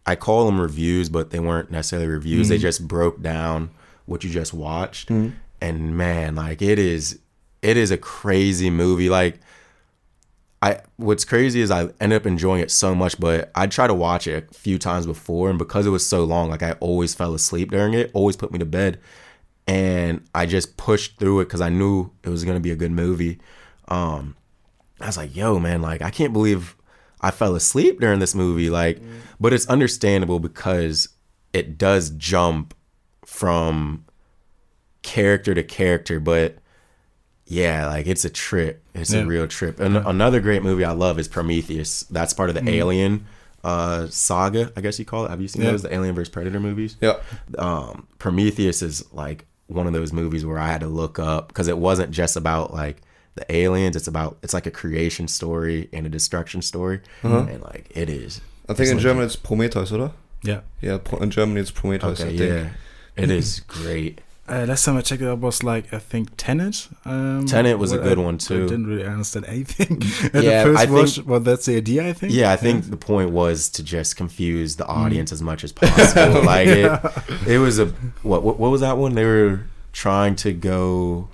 I 0.07 0.17
call 0.17 0.47
them 0.47 0.59
reviews, 0.59 1.11
but 1.11 1.29
they 1.29 1.41
weren't 1.41 1.71
necessarily 1.71 2.09
reviews. 2.09 2.49
They 2.49 2.57
just 2.57 2.89
broke 2.89 3.21
down 3.21 3.69
what 4.07 4.25
you 4.25 4.31
just 4.31 4.55
watched, 4.55 5.11
and 5.11 5.95
man, 5.95 6.37
like 6.37 6.63
it 6.63 6.79
is, 6.79 7.19
it 7.61 7.77
is 7.77 7.91
a 7.91 7.99
crazy 7.99 8.71
movie. 8.71 9.11
Like 9.11 9.41
I, 10.63 10.81
what's 10.97 11.25
crazy 11.25 11.61
is 11.61 11.73
I 11.73 11.89
ended 12.01 12.23
up 12.23 12.27
enjoying 12.27 12.63
it 12.63 12.71
so 12.71 12.95
much, 12.95 13.19
but 13.19 13.51
I 13.53 13.67
tried 13.67 13.89
to 13.89 13.95
watch 13.95 14.29
it 14.29 14.49
a 14.49 14.55
few 14.55 14.79
times 14.79 15.07
before, 15.07 15.51
and 15.51 15.59
because 15.59 15.87
it 15.87 15.91
was 15.91 16.07
so 16.07 16.25
long, 16.25 16.51
like 16.51 16.63
I 16.63 16.73
always 16.75 17.15
fell 17.15 17.35
asleep 17.35 17.73
during 17.73 17.95
it. 17.95 18.13
Always 18.15 18.37
put 18.37 18.53
me 18.53 18.61
to 18.61 18.65
bed, 18.65 19.01
and 19.67 20.25
I 20.35 20.47
just 20.47 20.77
pushed 20.77 21.19
through 21.19 21.41
it 21.41 21.47
because 21.47 21.61
I 21.61 21.69
knew 21.69 22.13
it 22.23 22.29
was 22.29 22.45
gonna 22.45 22.61
be 22.61 22.71
a 22.71 22.77
good 22.77 22.93
movie. 22.93 23.41
Um, 23.89 24.37
I 25.01 25.07
was 25.07 25.17
like, 25.17 25.35
yo, 25.35 25.59
man, 25.59 25.83
like 25.83 26.01
I 26.01 26.11
can't 26.11 26.33
believe 26.33 26.77
I 27.21 27.33
fell 27.33 27.57
asleep 27.57 27.99
during 27.99 28.21
this 28.21 28.35
movie. 28.35 28.71
Like, 28.71 29.03
but 29.41 29.53
it's 29.53 29.67
understandable 29.67 30.39
because 30.39 31.09
it 31.53 31.77
does 31.77 32.11
jump 32.11 32.73
from 33.27 34.05
character 35.03 35.55
to 35.55 35.65
character, 35.65 36.21
but 36.21 36.59
yeah, 37.47 37.87
like 37.89 38.07
it's 38.07 38.25
a 38.25 38.31
trip. 38.31 38.83
It's 38.95 39.13
Yeah. 39.13 39.21
a 39.21 39.27
real 39.27 39.47
trip. 39.47 39.81
And 39.81 39.97
another 39.97 40.41
great 40.41 40.63
movie 40.63 40.85
I 40.85 40.93
love 40.93 41.19
is 41.19 41.29
Prometheus. 41.29 42.05
That's 42.05 42.33
part 42.33 42.49
of 42.51 42.55
the 42.55 42.69
Alien 42.71 43.27
uh 43.65 44.09
saga, 44.09 44.73
I 44.77 44.81
guess 44.81 44.99
you 44.99 45.05
call 45.05 45.25
it. 45.27 45.31
Have 45.31 45.41
you 45.41 45.49
seen 45.49 45.63
Yeah. 45.63 45.71
those 45.71 45.83
the 45.83 45.95
Alien 45.95 46.15
vs 46.15 46.29
Predator 46.31 46.59
movies? 46.61 46.97
Yeah. 47.01 47.19
um, 47.59 48.07
Prometheus 48.19 48.83
is 48.83 49.05
like 49.13 49.47
one 49.69 49.87
of 49.87 49.93
those 49.93 50.13
movies 50.13 50.45
where 50.45 50.59
I 50.59 50.69
had 50.69 50.81
to 50.81 50.89
look 50.89 51.19
up 51.19 51.49
because 51.49 51.69
it 51.69 51.79
wasn't 51.79 52.11
just 52.11 52.37
about 52.37 52.73
like 52.75 53.03
the 53.35 53.47
aliens. 53.55 53.97
It's 53.97 54.09
about 54.09 54.37
it's 54.43 54.53
like 54.53 54.67
a 54.67 54.71
creation 54.71 55.29
story 55.29 55.89
and 55.93 56.07
a 56.07 56.09
destruction 56.11 56.61
story, 56.63 57.01
and 57.23 57.63
like 57.63 57.91
it 57.95 58.11
is. 58.11 58.41
I 58.69 58.75
think 58.75 58.91
in 58.91 58.97
It's 58.97 59.03
German 59.03 59.25
it's 59.25 59.37
Prometheus, 59.37 59.91
oder? 59.93 60.11
Yeah. 60.43 60.61
Yeah, 60.81 60.99
in 61.21 61.31
Germany 61.31 61.61
it's 61.61 61.71
Prometheus. 61.71 62.21
Okay, 62.21 62.35
I 62.35 62.37
think. 62.37 62.51
yeah, 62.51 63.23
it 63.25 63.31
is 63.31 63.61
great. 63.61 64.21
Uh, 64.53 64.67
last 64.67 64.85
time 64.85 64.99
I 64.99 65.01
checked 65.01 65.23
it 65.23 65.29
out 65.29 65.39
was 65.39 65.63
like 65.63 65.95
I 65.95 65.99
think 65.99 66.29
Tenet. 66.37 66.89
Um, 67.07 67.47
Tenet 67.47 67.79
was 67.79 67.93
a 67.93 67.99
good 67.99 68.19
I- 68.19 68.21
one, 68.23 68.37
too. 68.37 68.65
I 68.65 68.69
didn't 68.69 68.87
really 68.87 69.07
understand 69.07 69.47
anything 69.47 70.03
at 70.35 70.45
Yeah, 70.45 70.65
the 70.65 70.75
first 70.75 70.81
I 70.83 70.87
think- 70.87 71.27
Well, 71.29 71.41
that's 71.41 71.65
the 71.65 71.77
idea, 71.77 72.07
I 72.07 72.13
think. 72.13 72.35
Yeah, 72.35 72.53
I 72.53 72.57
think 72.57 72.91
the 72.91 72.99
point 72.99 73.31
was 73.31 73.71
to 73.71 73.83
just 73.83 74.17
confuse 74.17 74.77
the 74.77 74.87
audience 74.87 75.33
as 75.33 75.41
much 75.41 75.65
as 75.65 75.73
possible. 75.81 76.43
like 76.45 76.69
it, 76.69 77.01
it 77.47 77.59
was 77.59 77.79
a 77.79 77.87
what, 78.23 78.43
what? 78.43 78.59
What 78.59 78.71
was 78.71 78.83
that 78.83 78.99
one? 78.99 79.15
They 79.15 79.25
were 79.25 79.65
trying 79.93 80.37
to 80.37 80.53
go 80.53 81.29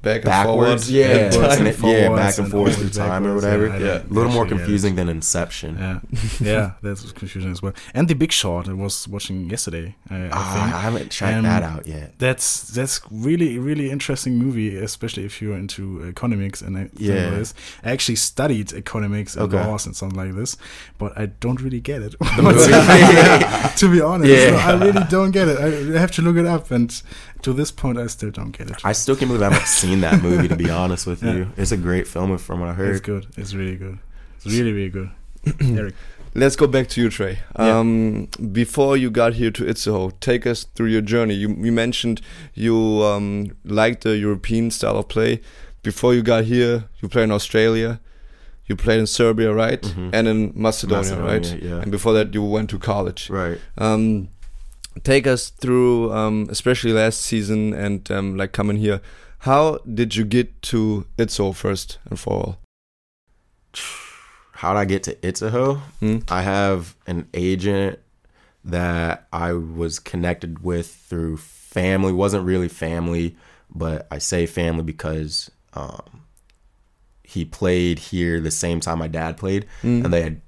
Back 0.00 0.16
and 0.16 0.24
backwards. 0.26 0.84
forward. 0.86 0.96
Yeah, 0.98 1.06
in 1.06 1.30
Backwards 1.30 1.34
and 1.58 1.66
and 1.66 1.68
it- 1.68 1.78
yeah, 1.82 2.08
back 2.14 2.38
and 2.38 2.44
and 2.44 2.52
forth 2.52 2.76
through 2.76 2.88
time 2.90 3.26
or 3.26 3.34
whatever. 3.34 3.66
yeah, 3.66 3.78
Yeah, 3.78 4.02
a 4.02 4.14
little 4.14 4.30
more 4.30 4.44
actually 4.44 4.58
get 4.58 4.64
confusing 4.64 4.94
than 4.94 5.08
Inception. 5.08 5.76
Yeah, 5.78 5.98
yeah, 6.40 6.70
that 6.82 6.90
was 7.02 7.12
confusing 7.12 7.50
as 7.50 7.60
well. 7.62 7.72
And 7.94 8.06
the 8.06 8.14
Big 8.14 8.30
Short 8.32 8.68
I 8.68 8.74
was 8.74 9.08
watching 9.08 9.50
yesterday. 9.50 9.96
I 10.08 10.28
Ah, 10.32 10.52
think 10.54 10.74
I 10.74 10.80
haven't 10.82 11.10
checked 11.10 11.36
Um, 11.38 11.42
that 11.44 11.62
out 11.64 11.86
yet. 11.88 12.14
that's 12.18 12.68
that's 12.68 13.00
really 13.10 13.58
really 13.58 13.90
interesting 13.90 14.38
movie, 14.38 14.76
especially 14.76 15.24
if 15.24 15.42
you're 15.42 15.56
into 15.56 16.04
economics 16.08 16.62
and 16.62 16.76
I 16.78 16.90
Yeah. 16.96 17.30
this. 17.30 17.52
I 17.84 17.90
actually 17.90 18.16
studied 18.16 18.72
economics 18.72 19.34
and 19.34 19.52
Okay. 19.52 19.64
laws 19.66 19.84
and 19.86 19.96
something 19.96 20.16
like 20.18 20.34
this, 20.36 20.56
but 20.98 21.10
I 21.18 21.26
don't 21.26 21.60
really 21.60 21.80
get 21.80 22.02
it. 22.02 22.14
to 23.78 23.88
be 23.90 24.00
honest, 24.00 24.30
Yeah. 24.30 24.50
No, 24.50 24.56
I 24.58 24.72
really 24.84 25.04
don't 25.10 25.30
get 25.32 25.48
it. 25.48 25.58
I 25.58 25.98
have 25.98 26.12
to 26.12 26.22
look 26.22 26.36
it 26.36 26.46
up, 26.46 26.70
and 26.70 26.90
to 27.42 27.52
this 27.52 27.70
point, 27.70 27.98
I 27.98 28.06
still 28.08 28.30
don't 28.30 28.52
get 28.56 28.68
it. 28.70 28.76
I 28.84 28.92
still 28.92 29.16
can't 29.16 29.28
believe 29.30 29.42
I 29.42 29.50
haven't 29.50 29.66
seen 29.68 29.87
that 30.00 30.22
movie. 30.22 30.48
To 30.48 30.56
be 30.56 30.70
honest 30.82 31.06
with 31.06 31.22
Yeah. 31.22 31.34
you, 31.34 31.52
it's 31.56 31.72
a 31.72 31.76
great 31.76 32.06
film 32.06 32.36
from 32.38 32.60
what 32.60 32.68
I 32.70 32.74
heard. 32.74 32.90
It's 32.90 33.00
good. 33.00 33.26
It's 33.36 33.54
really 33.54 33.76
good. 33.76 33.98
It's 34.36 34.46
really 34.46 34.72
really 34.72 34.90
good. 34.90 35.10
Eric. 35.78 35.94
Let's 36.34 36.56
go 36.56 36.66
back 36.66 36.88
to 36.90 37.00
you, 37.00 37.08
Trey. 37.08 37.38
Yeah. 37.58 37.78
Um, 37.78 38.28
Before 38.52 38.96
you 38.96 39.10
got 39.10 39.34
here 39.34 39.50
to 39.50 39.64
Itzehoe, 39.64 40.12
take 40.20 40.46
us 40.46 40.64
through 40.74 40.88
your 40.88 41.00
journey. 41.00 41.34
You, 41.34 41.48
you 41.58 41.72
mentioned 41.72 42.20
you 42.54 42.76
um, 43.02 43.56
liked 43.64 44.02
the 44.04 44.16
European 44.16 44.70
style 44.70 44.98
of 44.98 45.08
play. 45.08 45.40
Before 45.82 46.14
you 46.14 46.22
got 46.22 46.44
here, 46.44 46.84
you 47.00 47.08
played 47.08 47.24
in 47.24 47.32
Australia. 47.32 47.98
You 48.66 48.76
played 48.76 49.00
in 49.00 49.06
Serbia, 49.06 49.52
right? 49.54 49.80
Mhm. 49.80 50.10
And 50.12 50.28
in 50.28 50.52
Macedonia, 50.54 51.16
Macedonia, 51.16 51.32
right? 51.32 51.62
yeah. 51.62 51.80
And 51.82 51.90
before 51.90 52.12
that, 52.12 52.34
you 52.34 52.42
went 52.44 52.68
to 52.70 52.78
college. 52.78 53.30
Right. 53.30 53.58
Um, 53.78 54.28
take 55.02 55.26
us 55.26 55.48
through, 55.48 56.12
um, 56.12 56.46
especially 56.50 56.92
last 56.92 57.22
season 57.22 57.72
and 57.72 58.08
um, 58.10 58.36
like 58.36 58.52
coming 58.52 58.76
here. 58.76 59.00
How 59.40 59.78
did 59.92 60.16
you 60.16 60.24
get 60.24 60.60
to 60.62 61.06
Itzehoe 61.16 61.54
first 61.54 61.98
and 62.10 62.18
for 62.18 62.32
all? 62.32 62.58
How 64.52 64.72
would 64.72 64.78
I 64.80 64.84
get 64.84 65.04
to 65.04 65.14
Itzehoe? 65.16 65.78
Hmm? 66.00 66.18
I 66.28 66.42
have 66.42 66.96
an 67.06 67.28
agent 67.32 68.00
that 68.64 69.28
I 69.32 69.52
was 69.52 69.98
connected 70.00 70.64
with 70.64 70.92
through 70.92 71.36
family. 71.36 72.12
wasn't 72.12 72.44
really 72.44 72.68
family, 72.68 73.36
but 73.70 74.08
I 74.10 74.18
say 74.18 74.46
family 74.46 74.82
because 74.82 75.50
um, 75.74 76.22
he 77.22 77.44
played 77.44 77.98
here 78.00 78.40
the 78.40 78.50
same 78.50 78.80
time 78.80 78.98
my 78.98 79.08
dad 79.08 79.36
played, 79.36 79.66
Mm. 79.82 80.04
and 80.04 80.12
they 80.12 80.22
had 80.22 80.40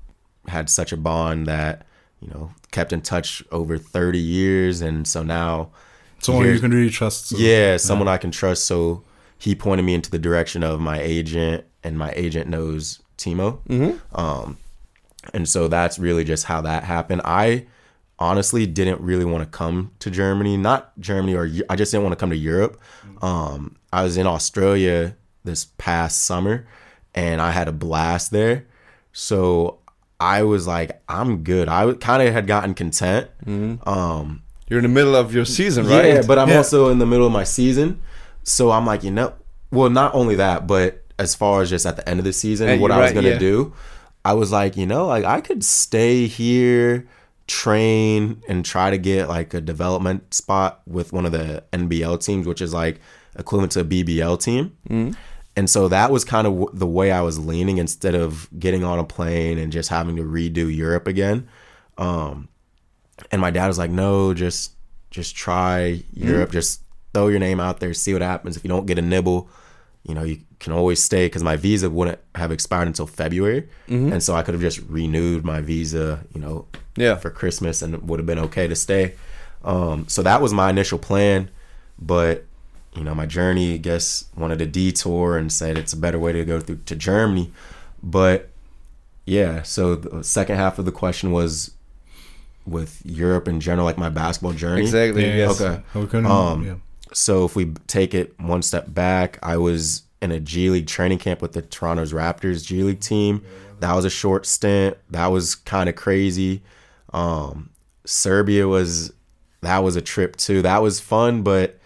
had 0.49 0.69
such 0.71 0.93
a 0.93 0.97
bond 0.97 1.47
that 1.47 1.87
you 2.21 2.29
know 2.29 2.51
kept 2.73 2.93
in 2.93 3.03
touch 3.03 3.45
over 3.53 3.79
30 3.79 4.19
years, 4.19 4.81
and 4.81 5.07
so 5.07 5.23
now 5.23 5.71
Someone 6.21 6.47
you 6.47 6.59
can 6.61 6.71
really 6.71 6.91
trust. 6.91 7.29
so- 7.29 7.37
yeah, 7.39 7.77
someone 7.77 8.09
I 8.09 8.17
can 8.19 8.31
trust. 8.31 8.65
So 8.67 9.03
he 9.39 9.55
pointed 9.55 9.85
me 9.85 9.95
into 9.95 10.11
the 10.11 10.19
direction 10.19 10.63
of 10.63 10.81
my 10.81 11.01
agent, 11.01 11.65
and 11.83 11.97
my 11.99 12.13
agent 12.15 12.49
knows 12.49 13.01
Timo. 13.17 13.59
Mhm. 13.69 13.99
Um, 14.19 14.57
and 15.35 15.49
so 15.49 15.69
that's 15.69 15.99
really 15.99 16.25
just 16.25 16.45
how 16.45 16.61
that 16.63 16.85
happened. 16.85 17.23
I 17.25 17.67
honestly 18.19 18.67
didn't 18.67 19.01
really 19.01 19.25
want 19.25 19.43
to 19.43 19.49
come 19.51 19.93
to 20.01 20.11
Germany, 20.11 20.57
not 20.59 20.93
Germany, 21.01 21.35
or 21.35 21.49
I 21.71 21.77
just 21.77 21.91
didn't 21.91 22.05
want 22.05 22.13
to 22.13 22.17
come 22.23 22.31
to 22.31 22.37
Europe. 22.37 22.79
Um, 23.23 23.77
I 23.93 24.03
was 24.03 24.17
in 24.19 24.27
Australia 24.27 25.17
this 25.45 25.67
past 25.79 26.23
summer, 26.25 26.67
and 27.15 27.41
I 27.41 27.51
had 27.53 27.67
a 27.67 27.73
blast 27.73 28.31
there. 28.31 28.67
So 29.13 29.79
I 30.21 30.43
was 30.43 30.67
like, 30.67 31.01
I'm 31.09 31.43
good. 31.45 31.67
I 31.69 31.91
kind 31.95 32.23
of 32.23 32.33
had 32.35 32.47
gotten 32.47 32.75
content. 32.75 33.29
Um, 33.87 34.43
You're 34.71 34.79
in 34.79 34.85
the 34.85 34.89
middle 34.89 35.15
of 35.17 35.35
your 35.35 35.45
season, 35.45 35.87
right? 35.87 36.07
yeah, 36.07 36.23
but 36.27 36.39
I'm 36.39 36.49
Yeah. 36.49 36.57
also 36.59 36.89
in 36.89 36.99
the 36.99 37.07
middle 37.07 37.27
of 37.27 37.33
my 37.33 37.45
season. 37.45 38.01
So 38.45 38.71
I'm 38.71 38.87
like, 38.87 39.05
you 39.05 39.11
know, 39.11 39.35
well, 39.71 39.91
not 39.91 40.15
only 40.15 40.37
that, 40.37 40.67
but 40.67 41.03
as 41.19 41.35
far 41.35 41.61
as 41.61 41.69
just 41.69 41.85
at 41.85 41.97
the 41.97 42.09
end 42.09 42.19
of 42.19 42.25
the 42.25 42.33
season, 42.33 42.69
And 42.69 42.81
what 42.81 42.91
you're 42.91 42.99
I 42.99 43.03
was 43.03 43.13
going 43.13 43.25
to 43.27 43.33
yeah. 43.33 43.39
do, 43.39 43.75
I 44.25 44.33
was 44.33 44.51
like, 44.53 44.77
you 44.77 44.87
know, 44.87 45.07
like 45.07 45.25
I 45.25 45.41
could 45.43 45.63
stay 45.65 46.27
here, 46.27 47.07
train, 47.47 48.43
and 48.49 48.65
try 48.65 48.91
to 48.91 48.97
get 48.99 49.29
like 49.29 49.53
a 49.55 49.61
development 49.61 50.33
spot 50.33 50.81
with 50.87 51.13
one 51.13 51.27
of 51.27 51.33
the 51.33 51.63
NBL 51.73 52.25
teams, 52.25 52.47
which 52.47 52.63
is 52.63 52.73
like 52.73 53.01
equivalent 53.39 53.73
to 53.73 53.81
a 53.81 53.85
BBL 53.85 54.41
team. 54.43 54.77
Mm-hmm. 54.89 55.13
And 55.57 55.69
so 55.69 55.89
that 55.89 56.11
was 56.13 56.25
kind 56.25 56.47
of 56.47 56.53
w- 56.55 56.71
the 56.73 56.87
way 56.87 57.11
I 57.11 57.23
was 57.23 57.39
leaning 57.39 57.79
instead 57.79 58.15
of 58.15 58.49
getting 58.59 58.85
on 58.85 58.99
a 58.99 59.05
plane 59.05 59.59
and 59.59 59.73
just 59.73 59.89
having 59.89 60.17
to 60.17 60.23
redo 60.23 60.75
Europe 60.75 61.07
again. 61.09 61.49
Um, 61.99 62.49
and 63.31 63.41
my 63.41 63.51
dad 63.51 63.67
was 63.69 63.79
like, 63.79 63.91
"No, 63.91 64.35
just 64.35 64.73
just 65.11 65.35
try 65.37 66.03
Europe. 66.13 66.53
Just 66.53 66.83
throw 67.13 67.29
your 67.29 67.41
name 67.41 67.59
out 67.61 67.81
there, 67.81 67.93
see 67.95 68.13
what 68.13 68.23
happens. 68.23 68.57
If 68.57 68.63
you 68.65 68.69
don't 68.69 68.87
get 68.87 68.97
a 68.99 69.03
nibble, 69.03 69.49
you 70.05 70.15
know, 70.15 70.23
you 70.23 70.39
can 70.61 70.73
always 70.73 71.03
stay 71.03 71.27
because 71.27 71.43
my 71.43 71.57
visa 71.57 71.91
wouldn't 71.91 72.21
have 72.37 72.53
expired 72.53 72.87
until 72.87 73.07
February, 73.07 73.69
and 73.89 74.23
so 74.23 74.35
I 74.37 74.43
could 74.43 74.55
have 74.55 74.61
just 74.63 74.79
renewed 74.89 75.45
my 75.45 75.61
visa, 75.61 76.21
you 76.35 76.41
know, 76.41 76.67
Yeah. 76.97 77.17
for 77.17 77.31
Christmas, 77.31 77.83
and 77.83 77.95
it 77.95 78.03
would 78.05 78.19
have 78.21 78.27
been 78.27 78.39
okay 78.39 78.69
to 78.69 78.77
stay. 78.77 79.15
Um, 79.65 80.05
so 80.09 80.23
that 80.23 80.41
was 80.41 80.53
my 80.55 80.71
initial 80.71 80.99
plan, 80.99 81.51
but 81.99 82.45
you 82.95 83.05
know, 83.05 83.15
my 83.15 83.27
journey, 83.27 83.75
I 83.75 83.77
guess, 83.79 84.25
wanted 84.37 84.61
a 84.61 84.67
detour 84.67 85.37
and 85.39 85.51
said 85.53 85.79
it's 85.79 85.93
a 85.93 85.97
better 85.97 86.19
way 86.19 86.33
to 86.33 86.45
go 86.45 86.59
through 86.61 86.81
to 86.87 86.97
Germany. 86.97 87.53
But 88.03 88.49
yeah, 89.27 89.63
so 89.63 89.95
the 89.95 90.25
second 90.25 90.57
half 90.57 90.79
of 90.79 90.85
the 90.87 90.93
question 90.93 91.31
was 91.33 91.71
with 92.67 93.01
Europe 93.05 93.49
in 93.49 93.61
general, 93.61 93.85
like 93.85 93.99
my 93.99 94.09
basketball 94.09 94.53
journey. 94.53 94.83
Exactly. 94.83 95.27
Yeah, 95.27 95.37
yes. 95.37 95.61
Okay. 95.61 95.83
How 95.93 96.19
Um, 96.31 96.65
yeah. 96.65 96.75
So 97.13 97.45
if 97.45 97.57
we 97.57 97.73
take 97.87 98.15
it 98.15 98.39
one 98.39 98.63
step 98.63 98.93
back, 98.93 99.39
I 99.43 99.57
was 99.57 100.03
in 100.23 100.31
a 100.31 100.41
G 100.41 100.71
League 100.71 100.87
training 100.87 101.19
camp 101.19 101.43
with 101.43 101.53
the 101.53 101.63
Toronto's 101.63 102.13
Raptors 102.13 102.65
G 102.65 102.83
League 102.83 103.01
team. 103.01 103.45
That 103.81 103.95
was 103.95 104.05
a 104.05 104.11
short 104.11 104.47
stint. 104.47 104.97
That 105.11 105.29
was 105.29 105.55
kind 105.55 105.89
of 105.89 105.97
crazy. 105.97 106.63
Um, 107.13 107.71
Serbia 108.05 108.69
was 108.69 109.13
that 109.63 109.79
was 109.79 109.97
a 109.97 110.03
trip 110.03 110.37
too. 110.37 110.63
That 110.63 110.83
was 110.83 111.01
fun, 111.01 111.43
but 111.43 111.79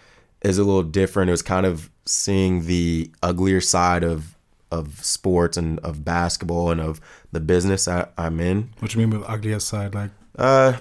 is 0.42 0.58
a 0.58 0.64
little 0.64 0.82
different. 0.82 1.30
It 1.30 1.32
was 1.32 1.42
kind 1.42 1.66
of 1.66 1.90
seeing 2.04 2.66
the 2.66 3.10
uglier 3.22 3.60
side 3.60 4.04
of 4.04 4.34
of 4.70 5.04
sports 5.04 5.56
and 5.56 5.78
of 5.80 6.04
basketball 6.04 6.70
and 6.70 6.80
of 6.80 7.00
the 7.32 7.40
business 7.40 7.86
I, 7.86 8.08
I'm 8.18 8.40
in. 8.40 8.70
What 8.80 8.92
you 8.94 8.98
mean 9.06 9.10
with 9.10 9.28
uglier 9.28 9.60
side? 9.60 9.94
Like, 9.94 10.10
Uh, 10.38 10.74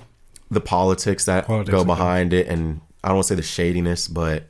the 0.49 0.61
politics 0.61 1.25
that 1.25 1.45
Politics, 1.47 1.71
go 1.71 1.83
behind 1.85 2.33
it, 2.33 2.47
and 2.47 2.81
I 3.03 3.07
don't 3.09 3.17
want 3.17 3.27
to 3.27 3.33
say 3.33 3.35
the 3.35 3.41
shadiness, 3.43 4.07
but 4.07 4.45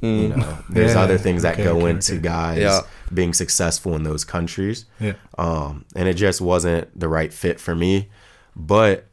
you 0.00 0.08
Mm. 0.28 0.36
know, 0.36 0.58
there's 0.70 0.94
Yeah, 0.94 1.00
other 1.00 1.18
things 1.18 1.42
that 1.42 1.54
okay, 1.54 1.64
go 1.64 1.78
okay, 1.78 1.90
into 1.90 2.12
okay. 2.14 2.22
guys 2.22 2.58
Yeah. 2.58 2.80
being 3.12 3.34
successful 3.34 3.96
in 3.96 4.04
those 4.04 4.24
countries. 4.24 4.84
Yeah. 5.00 5.14
Um, 5.36 5.84
and 5.96 6.08
it 6.08 6.14
just 6.14 6.40
wasn't 6.40 6.98
the 6.98 7.08
right 7.08 7.32
fit 7.32 7.58
for 7.58 7.74
me. 7.74 8.08
But 8.54 9.06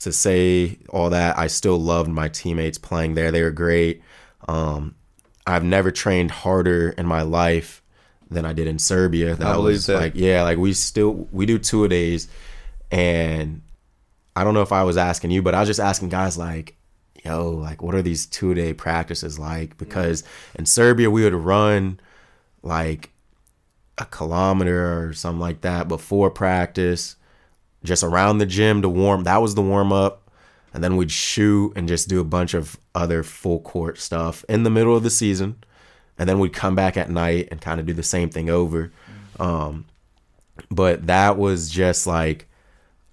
to 0.00 0.10
say 0.12 0.78
all 0.88 1.10
that, 1.10 1.38
I 1.38 1.48
still 1.48 1.78
loved 1.78 2.08
my 2.10 2.28
teammates 2.28 2.78
playing 2.78 3.14
there. 3.14 3.30
They 3.30 3.42
were 3.42 3.50
great. 3.50 4.02
Um, 4.48 4.94
I've 5.46 5.64
never 5.64 5.90
trained 5.90 6.30
harder 6.30 6.90
in 6.96 7.04
my 7.06 7.20
life 7.22 7.82
than 8.30 8.46
I 8.46 8.54
did 8.54 8.66
in 8.66 8.78
Serbia. 8.78 9.34
That 9.34 9.52
believe 9.54 9.64
was 9.74 9.86
that. 9.86 9.96
like, 10.00 10.12
yeah, 10.14 10.42
like 10.42 10.56
we 10.56 10.72
still 10.72 11.28
we 11.30 11.44
do 11.44 11.58
two 11.58 11.84
a 11.84 11.88
days, 11.88 12.26
and 12.90 13.60
I 14.36 14.44
don't 14.44 14.54
know 14.54 14.62
if 14.62 14.72
I 14.72 14.82
was 14.82 14.96
asking 14.96 15.30
you, 15.30 15.42
but 15.42 15.54
I 15.54 15.60
was 15.60 15.68
just 15.68 15.80
asking 15.80 16.08
guys 16.08 16.36
like, 16.36 16.76
yo, 17.24 17.50
like 17.50 17.82
what 17.82 17.94
are 17.94 18.02
these 18.02 18.26
two 18.26 18.54
day 18.54 18.74
practices 18.74 19.38
like? 19.38 19.76
Because 19.78 20.24
in 20.56 20.66
Serbia 20.66 21.10
we 21.10 21.24
would 21.24 21.34
run 21.34 22.00
like 22.62 23.10
a 23.98 24.04
kilometer 24.06 25.08
or 25.08 25.12
something 25.12 25.40
like 25.40 25.60
that 25.60 25.88
before 25.88 26.30
practice, 26.30 27.16
just 27.84 28.02
around 28.02 28.38
the 28.38 28.46
gym 28.46 28.82
to 28.82 28.88
warm. 28.88 29.24
That 29.24 29.42
was 29.42 29.54
the 29.54 29.62
warm 29.62 29.92
up. 29.92 30.20
And 30.72 30.82
then 30.82 30.96
we'd 30.96 31.12
shoot 31.12 31.72
and 31.76 31.86
just 31.86 32.08
do 32.08 32.18
a 32.18 32.24
bunch 32.24 32.52
of 32.52 32.76
other 32.96 33.22
full 33.22 33.60
court 33.60 33.98
stuff 33.98 34.44
in 34.48 34.64
the 34.64 34.70
middle 34.70 34.96
of 34.96 35.04
the 35.04 35.10
season. 35.10 35.62
And 36.18 36.28
then 36.28 36.40
we'd 36.40 36.52
come 36.52 36.74
back 36.74 36.96
at 36.96 37.10
night 37.10 37.48
and 37.50 37.60
kind 37.60 37.78
of 37.78 37.86
do 37.86 37.92
the 37.92 38.02
same 38.02 38.28
thing 38.28 38.50
over. 38.50 38.90
Um, 39.38 39.86
but 40.70 41.06
that 41.06 41.38
was 41.38 41.70
just 41.70 42.08
like 42.08 42.48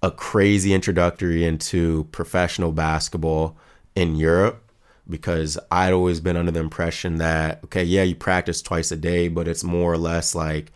a 0.02 0.10
crazy 0.10 0.72
introductory 0.74 1.44
into 1.44 2.04
professional 2.12 2.72
basketball 2.72 3.56
in 3.94 4.16
Europe 4.16 4.70
because 5.08 5.58
I'd 5.70 5.92
always 5.92 6.20
been 6.20 6.36
under 6.36 6.50
the 6.52 6.60
impression 6.60 7.18
that 7.18 7.60
okay, 7.64 7.84
yeah, 7.84 8.02
you 8.02 8.14
practice 8.14 8.62
twice 8.62 8.90
a 8.92 8.96
day, 8.96 9.28
but 9.28 9.46
it's 9.48 9.64
more 9.64 9.92
or 9.92 9.98
less 9.98 10.34
like 10.34 10.72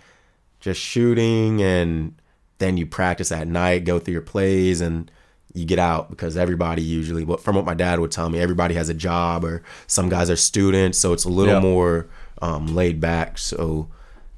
just 0.61 0.81
shooting 0.81 1.63
and 1.63 2.15
then 2.59 2.77
you 2.77 2.87
practice 2.87 3.31
at 3.33 3.47
night, 3.47 3.85
go 3.85 3.99
through 3.99 4.13
your 4.13 4.23
plays 4.23 4.81
and 4.81 5.11
you 5.55 5.65
get 5.65 5.79
out 5.79 6.11
because 6.11 6.37
everybody 6.37 6.83
usually 6.83 7.25
what 7.25 7.41
from 7.41 7.57
what 7.57 7.65
my 7.65 7.75
dad 7.75 7.99
would 8.01 8.11
tell 8.11 8.29
me, 8.29 8.39
everybody 8.39 8.75
has 8.75 8.89
a 8.89 8.95
job 8.95 9.45
or 9.45 9.63
some 9.87 10.09
guys 10.09 10.29
are 10.31 10.37
students, 10.37 10.99
so 10.99 11.13
it's 11.13 11.25
a 11.25 11.29
little 11.31 11.55
Yeah. 11.55 11.61
more 11.61 12.09
um, 12.43 12.75
laid 12.75 13.01
back. 13.01 13.39
So 13.39 13.89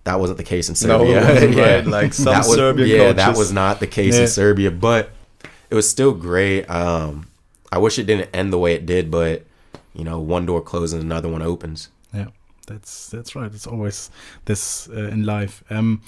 that 0.08 0.18
wasn't 0.18 0.38
the 0.38 0.44
case 0.44 0.68
in 0.70 0.88
No, 0.88 0.98
Serbia. 1.00 1.20
it 1.20 1.34
wasn't, 1.34 1.56
right? 1.66 1.86
Like 1.86 2.14
some 2.14 2.24
That 2.32 2.38
was- 2.46 2.54
Serbian 2.54 2.88
yeah, 2.88 3.12
that 3.12 3.36
was 3.36 3.52
not 3.52 3.78
the 3.78 3.86
case 3.86 4.14
Yeah. 4.14 4.22
in 4.22 4.28
Serbia, 4.28 4.70
but 4.70 5.10
it 5.68 5.74
was 5.74 5.88
still 5.88 6.12
great. 6.14 6.64
Um, 6.70 7.26
I 7.70 7.76
wish 7.76 7.98
it 7.98 8.04
didn't 8.04 8.30
end 8.34 8.50
the 8.52 8.58
way 8.58 8.72
it 8.72 8.86
did, 8.86 9.10
but 9.10 9.44
you 9.94 10.04
know, 10.04 10.18
one 10.18 10.46
door 10.46 10.62
closes, 10.62 11.02
another 11.02 11.28
one 11.28 11.42
opens. 11.42 11.90
Yeah, 12.14 12.28
that's 12.68 13.08
that's 13.08 13.34
right. 13.34 13.52
It's 13.52 13.66
always 13.66 14.10
this 14.44 14.88
uh, 14.88 15.08
in 15.08 15.24
life. 15.24 15.64
Um, 15.70 16.02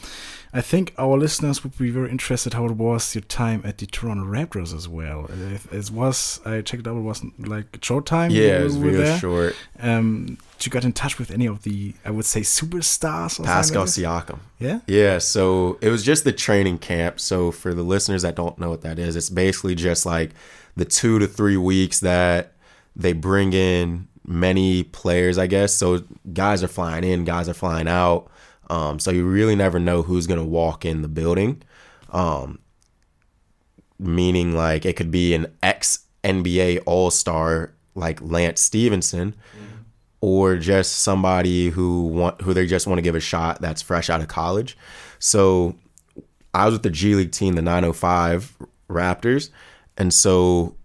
I 0.52 0.60
think 0.60 0.94
our 0.98 1.18
listeners 1.18 1.64
would 1.64 1.76
be 1.76 1.90
very 1.90 2.10
interested 2.10 2.54
how 2.54 2.66
it 2.66 2.72
was 2.72 3.14
your 3.14 3.22
time 3.22 3.62
at 3.64 3.78
the 3.78 3.86
Toronto 3.86 4.24
Raptors 4.24 4.74
as 4.74 4.88
well. 4.88 5.26
It, 5.26 5.62
it 5.72 5.90
was 5.90 6.40
I 6.44 6.60
checked 6.60 6.86
it 6.86 6.88
out. 6.88 6.96
It 6.96 7.00
wasn't 7.00 7.48
like 7.48 7.78
short 7.82 8.06
time. 8.06 8.30
Yeah, 8.30 8.60
it 8.60 8.64
was 8.64 8.78
real 8.78 9.02
there. 9.02 9.18
short. 9.18 9.56
Um, 9.80 10.38
you 10.60 10.70
got 10.70 10.84
in 10.84 10.92
touch 10.92 11.18
with 11.18 11.30
any 11.30 11.46
of 11.46 11.62
the 11.62 11.94
I 12.04 12.10
would 12.10 12.26
say 12.26 12.40
superstars? 12.40 13.40
Or 13.40 13.44
Pascal 13.44 13.82
like 13.82 13.90
Siakam. 13.90 14.40
Yeah. 14.58 14.80
Yeah, 14.86 15.18
so 15.18 15.78
it 15.80 15.88
was 15.88 16.04
just 16.04 16.24
the 16.24 16.32
training 16.32 16.78
camp. 16.78 17.18
So 17.18 17.50
for 17.50 17.72
the 17.74 17.82
listeners 17.82 18.22
that 18.22 18.36
don't 18.36 18.58
know 18.58 18.70
what 18.70 18.82
that 18.82 18.98
is, 18.98 19.16
it's 19.16 19.30
basically 19.30 19.74
just 19.74 20.04
like 20.04 20.30
the 20.76 20.84
two 20.84 21.18
to 21.18 21.26
three 21.26 21.56
weeks 21.56 22.00
that 22.00 22.52
they 22.94 23.12
bring 23.12 23.52
in 23.52 24.08
many 24.30 24.84
players, 24.84 25.38
I 25.38 25.48
guess. 25.48 25.74
So 25.74 26.04
guys 26.32 26.62
are 26.62 26.68
flying 26.68 27.02
in, 27.04 27.24
guys 27.24 27.48
are 27.48 27.54
flying 27.54 27.88
out. 27.88 28.30
Um, 28.70 29.00
so 29.00 29.10
you 29.10 29.26
really 29.26 29.56
never 29.56 29.80
know 29.80 30.02
who's 30.02 30.28
gonna 30.28 30.44
walk 30.44 30.84
in 30.84 31.02
the 31.02 31.08
building. 31.08 31.62
Um, 32.10 32.60
meaning 33.98 34.54
like 34.54 34.86
it 34.86 34.94
could 34.96 35.10
be 35.10 35.34
an 35.34 35.46
ex 35.62 36.06
NBA 36.22 36.82
All 36.86 37.10
Star 37.10 37.72
like 37.96 38.22
Lance 38.22 38.60
Stephenson, 38.60 39.34
or 40.20 40.56
just 40.56 41.00
somebody 41.00 41.70
who 41.70 42.06
want 42.06 42.40
who 42.42 42.54
they 42.54 42.66
just 42.66 42.86
want 42.86 42.98
to 42.98 43.02
give 43.02 43.16
a 43.16 43.20
shot 43.20 43.60
that's 43.60 43.82
fresh 43.82 44.08
out 44.08 44.20
of 44.20 44.28
college. 44.28 44.78
So 45.18 45.74
I 46.54 46.66
was 46.66 46.74
with 46.74 46.84
the 46.84 46.90
G 46.90 47.16
League 47.16 47.32
team, 47.32 47.54
the 47.54 47.62
905 47.62 48.56
Raptors, 48.88 49.50
and 49.96 50.14
so 50.14 50.76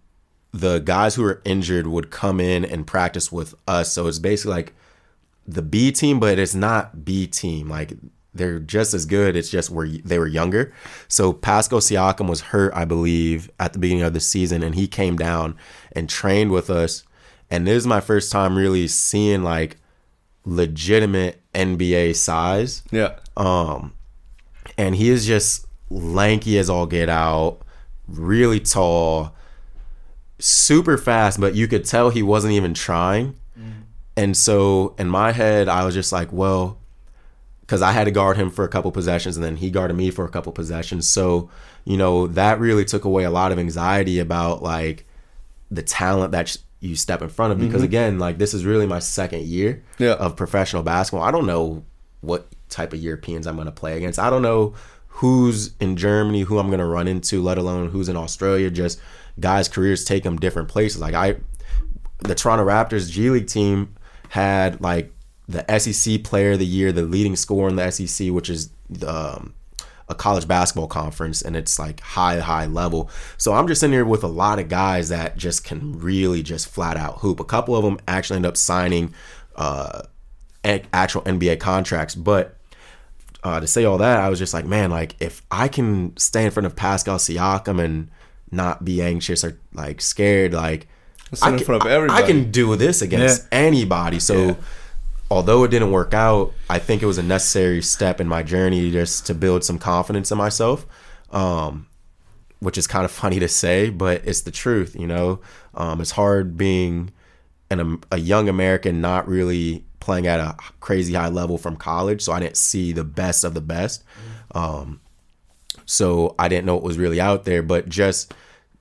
the 0.60 0.78
guys 0.78 1.14
who 1.14 1.22
were 1.22 1.42
injured 1.44 1.86
would 1.86 2.10
come 2.10 2.40
in 2.40 2.64
and 2.64 2.86
practice 2.86 3.30
with 3.30 3.54
us. 3.68 3.92
So 3.92 4.06
it's 4.06 4.18
basically 4.18 4.54
like 4.54 4.74
the 5.46 5.62
B 5.62 5.92
team, 5.92 6.18
but 6.18 6.38
it's 6.38 6.54
not 6.54 7.04
B 7.04 7.26
team. 7.26 7.68
Like 7.68 7.92
they're 8.34 8.58
just 8.58 8.94
as 8.94 9.04
good. 9.04 9.36
It's 9.36 9.50
just 9.50 9.70
where 9.70 9.86
they 9.86 10.18
were 10.18 10.26
younger. 10.26 10.72
So 11.08 11.32
Pascal 11.32 11.80
Siakam 11.80 12.28
was 12.28 12.40
hurt, 12.40 12.72
I 12.74 12.84
believe, 12.84 13.50
at 13.60 13.74
the 13.74 13.78
beginning 13.78 14.04
of 14.04 14.14
the 14.14 14.20
season, 14.20 14.62
and 14.62 14.74
he 14.74 14.86
came 14.86 15.16
down 15.16 15.56
and 15.92 16.08
trained 16.08 16.50
with 16.50 16.70
us. 16.70 17.04
And 17.50 17.66
this 17.66 17.76
is 17.76 17.86
my 17.86 18.00
first 18.00 18.32
time 18.32 18.56
really 18.56 18.88
seeing 18.88 19.42
like 19.42 19.76
legitimate 20.44 21.42
NBA 21.54 22.16
size. 22.16 22.82
Yeah. 22.90 23.18
Um, 23.36 23.92
and 24.78 24.96
he 24.96 25.10
is 25.10 25.26
just 25.26 25.66
lanky 25.90 26.58
as 26.58 26.70
all 26.70 26.86
get 26.86 27.08
out, 27.08 27.58
really 28.08 28.60
tall, 28.60 29.35
super 30.38 30.98
fast, 30.98 31.40
but 31.40 31.54
you 31.54 31.66
could 31.66 31.84
tell 31.84 32.10
he 32.10 32.22
wasn't 32.22 32.52
even 32.52 32.74
trying. 32.74 33.36
Mm. 33.58 33.72
And 34.16 34.36
so 34.36 34.94
in 34.98 35.08
my 35.08 35.32
head, 35.32 35.68
I 35.68 35.84
was 35.84 35.94
just 35.94 36.12
like, 36.12 36.32
well, 36.32 36.78
because 37.60 37.82
I 37.82 37.92
had 37.92 38.04
to 38.04 38.10
guard 38.10 38.36
him 38.36 38.50
for 38.50 38.64
a 38.64 38.68
couple 38.68 38.92
possessions 38.92 39.36
and 39.36 39.44
then 39.44 39.56
he 39.56 39.70
guarded 39.70 39.94
me 39.94 40.10
for 40.10 40.24
a 40.24 40.28
couple 40.28 40.52
possessions. 40.52 41.08
So, 41.08 41.50
you 41.84 41.96
know, 41.96 42.26
that 42.28 42.60
really 42.60 42.84
took 42.84 43.04
away 43.04 43.24
a 43.24 43.30
lot 43.30 43.50
of 43.50 43.58
anxiety 43.58 44.18
about 44.18 44.62
like 44.62 45.06
the 45.70 45.82
talent 45.82 46.32
that 46.32 46.48
sh- 46.48 46.58
you 46.80 46.94
step 46.94 47.22
in 47.22 47.28
front 47.28 47.52
of. 47.52 47.58
Because 47.58 47.76
mm-hmm. 47.76 47.84
again, 47.84 48.18
like 48.18 48.38
this 48.38 48.54
is 48.54 48.64
really 48.64 48.86
my 48.86 49.00
second 49.00 49.42
year 49.42 49.82
Yeah. 49.98 50.12
of 50.14 50.36
professional 50.36 50.82
basketball. 50.82 51.26
I 51.26 51.32
don't 51.32 51.46
know 51.46 51.84
what 52.20 52.46
type 52.68 52.92
of 52.92 53.00
Europeans 53.00 53.46
I'm 53.46 53.56
going 53.56 53.66
to 53.66 53.72
play 53.72 53.96
against. 53.96 54.18
I 54.18 54.30
don't 54.30 54.42
know 54.42 54.74
who's 55.08 55.74
in 55.80 55.96
Germany, 55.96 56.42
who 56.42 56.58
I'm 56.58 56.66
going 56.68 56.78
to 56.78 56.84
run 56.86 57.08
into, 57.08 57.42
let 57.42 57.58
alone 57.58 57.90
who's 57.90 58.08
in 58.08 58.16
Australia. 58.16 58.70
Just 58.70 59.00
guys' 59.40 59.68
careers 59.68 60.04
take 60.04 60.24
them 60.24 60.36
different 60.36 60.68
places. 60.68 61.00
Like 61.00 61.14
I, 61.14 61.36
the 62.18 62.34
Toronto 62.34 62.64
Raptors 62.64 63.10
G 63.10 63.30
League 63.30 63.46
team 63.46 63.94
had 64.30 64.80
like 64.80 65.12
the 65.48 65.64
SEC 65.78 66.22
Player 66.24 66.52
of 66.52 66.58
the 66.58 66.66
Year, 66.66 66.92
the 66.92 67.02
leading 67.02 67.36
scorer 67.36 67.68
in 67.68 67.76
the 67.76 67.90
SEC, 67.90 68.30
which 68.30 68.50
is 68.50 68.70
um, 69.06 69.54
a 70.08 70.14
college 70.14 70.46
basketball 70.46 70.88
conference, 70.88 71.42
and 71.42 71.56
it's 71.56 71.78
like 71.78 72.00
high, 72.00 72.38
high 72.40 72.66
level. 72.66 73.10
So 73.36 73.54
I'm 73.54 73.66
just 73.66 73.82
in 73.82 73.92
here 73.92 74.04
with 74.04 74.22
a 74.22 74.28
lot 74.28 74.58
of 74.58 74.68
guys 74.68 75.08
that 75.08 75.36
just 75.36 75.64
can 75.64 75.98
really 75.98 76.42
just 76.42 76.68
flat 76.68 76.96
out 76.96 77.18
hoop. 77.18 77.40
A 77.40 77.44
couple 77.44 77.74
of 77.74 77.84
them 77.84 77.98
actually 78.06 78.36
end 78.36 78.46
up 78.46 78.56
signing 78.56 79.14
uh, 79.56 80.02
actual 80.64 81.22
NBA 81.22 81.60
contracts, 81.60 82.14
but 82.14 82.55
uh, 83.46 83.60
to 83.60 83.66
say 83.66 83.84
all 83.84 83.98
that, 83.98 84.18
I 84.18 84.28
was 84.28 84.38
just 84.38 84.52
like, 84.54 84.64
man, 84.66 84.90
like 84.90 85.14
if 85.20 85.42
I 85.50 85.68
can 85.68 86.16
stay 86.16 86.44
in 86.44 86.50
front 86.50 86.66
of 86.66 86.74
Pascal 86.74 87.18
Siakam 87.18 87.78
and 87.84 88.10
not 88.50 88.84
be 88.84 89.00
anxious 89.02 89.44
or 89.44 89.58
like 89.72 90.00
scared, 90.00 90.52
like 90.52 90.88
Stand 91.32 91.52
in 91.54 91.58
can- 91.58 91.66
front 91.66 91.82
of 91.86 92.10
I- 92.10 92.16
I 92.18 92.22
can 92.22 92.50
do 92.50 92.74
this 92.76 93.02
against 93.02 93.42
Yeah. 93.52 93.58
anybody. 93.58 94.18
So, 94.18 94.34
Yeah. 94.46 94.54
although 95.30 95.62
it 95.64 95.70
didn't 95.70 95.92
work 95.92 96.12
out, 96.14 96.52
I 96.68 96.78
think 96.78 97.02
it 97.02 97.06
was 97.06 97.18
a 97.18 97.22
necessary 97.22 97.82
step 97.82 98.20
in 98.20 98.26
my 98.28 98.42
journey 98.42 98.90
just 98.90 99.26
to 99.26 99.34
build 99.34 99.62
some 99.64 99.78
confidence 99.78 100.30
in 100.32 100.38
myself. 100.38 100.84
Um, 101.30 101.86
which 102.60 102.78
is 102.78 102.86
kind 102.86 103.04
of 103.04 103.10
funny 103.22 103.38
to 103.38 103.48
say, 103.48 103.90
but 103.90 104.22
it's 104.24 104.40
the 104.40 104.50
truth. 104.50 104.96
You 104.98 105.06
know, 105.06 105.40
um, 105.74 106.00
it's 106.00 106.12
hard 106.12 106.56
being 106.56 107.10
an, 107.70 108.02
a 108.10 108.18
young 108.18 108.48
American 108.48 109.00
not 109.00 109.28
really 109.28 109.84
playing 110.00 110.26
at 110.26 110.40
a 110.40 110.56
crazy 110.80 111.14
high 111.14 111.28
level 111.28 111.58
from 111.58 111.76
college, 111.76 112.22
so 112.22 112.32
I 112.32 112.40
didn't 112.40 112.56
see 112.56 112.92
the 112.92 113.04
best 113.04 113.44
of 113.44 113.54
the 113.54 113.60
best. 113.60 114.04
Um, 114.54 115.00
so 115.84 116.34
I 116.38 116.48
didn't 116.48 116.66
know 116.66 116.74
what 116.74 116.84
was 116.84 116.98
really 116.98 117.20
out 117.20 117.44
there, 117.44 117.62
but 117.62 117.88
just 117.88 118.34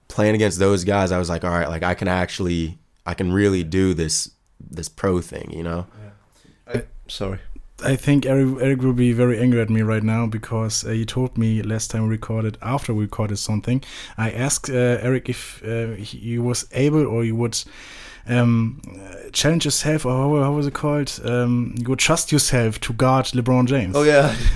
playing 0.08 0.36
against 0.36 0.60
those 0.60 0.84
guys, 0.84 1.12
I 1.12 1.17
was 1.17 1.30
like, 1.30 1.43
all 1.43 1.52
right, 1.52 1.69
like 1.69 1.84
I 1.84 1.93
can 1.93 2.08
actually, 2.08 2.78
I 3.06 3.13
can 3.13 3.32
really 3.34 3.63
do 3.63 3.93
this, 3.93 4.32
this 4.60 4.89
pro 4.89 5.21
thing, 5.21 5.52
you 5.52 5.63
know? 5.63 5.88
Sorry. 7.08 7.39
I 7.84 7.98
think 7.98 8.26
Eric, 8.26 8.58
Eric 8.62 8.82
will 8.82 8.93
be 8.93 9.12
very 9.12 9.38
angry 9.39 9.62
at 9.62 9.69
me 9.69 9.82
right 9.82 10.02
now 10.02 10.28
because 10.28 10.86
uh, 10.86 10.91
he 10.91 11.06
told 11.06 11.38
me 11.38 11.62
last 11.62 11.91
time 11.91 12.04
we 12.04 12.10
recorded, 12.10 12.58
after 12.62 12.93
we 12.93 13.04
recorded 13.04 13.38
something, 13.38 13.84
I 14.17 14.32
asked 14.32 14.69
uh, 14.69 14.74
Eric 15.02 15.30
if 15.30 15.62
uh, 15.63 15.91
he 15.98 16.17
he 16.17 16.39
was 16.39 16.67
able 16.71 17.06
or 17.06 17.24
he 17.24 17.34
would 17.34 17.62
um, 18.28 18.82
uh, 18.90 19.30
challenge 19.32 19.66
yourself, 19.66 20.06
or 20.06 20.12
how, 20.12 20.44
how 20.44 20.52
was 20.54 20.66
it 20.68 20.74
called? 20.74 21.20
Um, 21.24 21.76
go 21.84 21.94
trust 21.96 22.32
yourself 22.32 22.80
to 22.82 22.94
guard 22.94 23.26
LeBron 23.28 23.68
James. 23.68 23.96
Oh 23.96 24.04
yeah. 24.04 24.36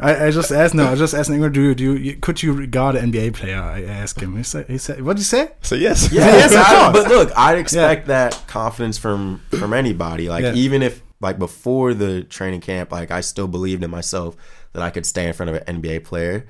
I, 0.00 0.26
I 0.26 0.30
just 0.30 0.50
asked. 0.50 0.74
No, 0.74 0.86
I 0.90 0.94
just 0.94 1.14
asked 1.14 1.30
Ingrid, 1.30 1.52
do 1.52 1.62
you, 1.62 1.74
do 1.74 1.96
you, 1.96 2.16
could 2.16 2.42
you 2.42 2.66
guard 2.66 2.96
an 2.96 3.12
NBA 3.12 3.34
player? 3.34 3.60
I 3.60 3.82
asked 3.84 4.20
him. 4.20 4.36
He 4.36 4.42
said, 4.42 4.66
he 4.68 4.78
said 4.78 5.02
what 5.02 5.14
did 5.14 5.20
you 5.20 5.24
say? 5.24 5.50
so 5.62 5.74
yes. 5.74 6.10
Yeah, 6.12 6.24
Yes, 6.26 6.52
of 6.52 6.58
I- 6.60 6.92
course. 6.92 7.04
but 7.04 7.12
look, 7.12 7.32
I'd 7.36 7.58
expect 7.58 8.06
that 8.06 8.42
confidence 8.46 8.98
from 8.98 9.42
from 9.50 9.72
anybody. 9.72 10.28
Like 10.28 10.42
Yeah. 10.42 10.54
even 10.54 10.82
if 10.82 11.02
like 11.20 11.38
before 11.38 11.92
the 11.94 12.22
training 12.24 12.60
camp, 12.62 12.92
like 12.92 13.10
I 13.10 13.20
still 13.20 13.48
believed 13.48 13.82
in 13.84 13.90
myself 13.90 14.36
that 14.72 14.82
I 14.82 14.90
could 14.90 15.04
stay 15.06 15.26
in 15.26 15.32
front 15.34 15.50
of 15.50 15.62
an 15.66 15.82
NBA 15.82 16.04
player. 16.04 16.46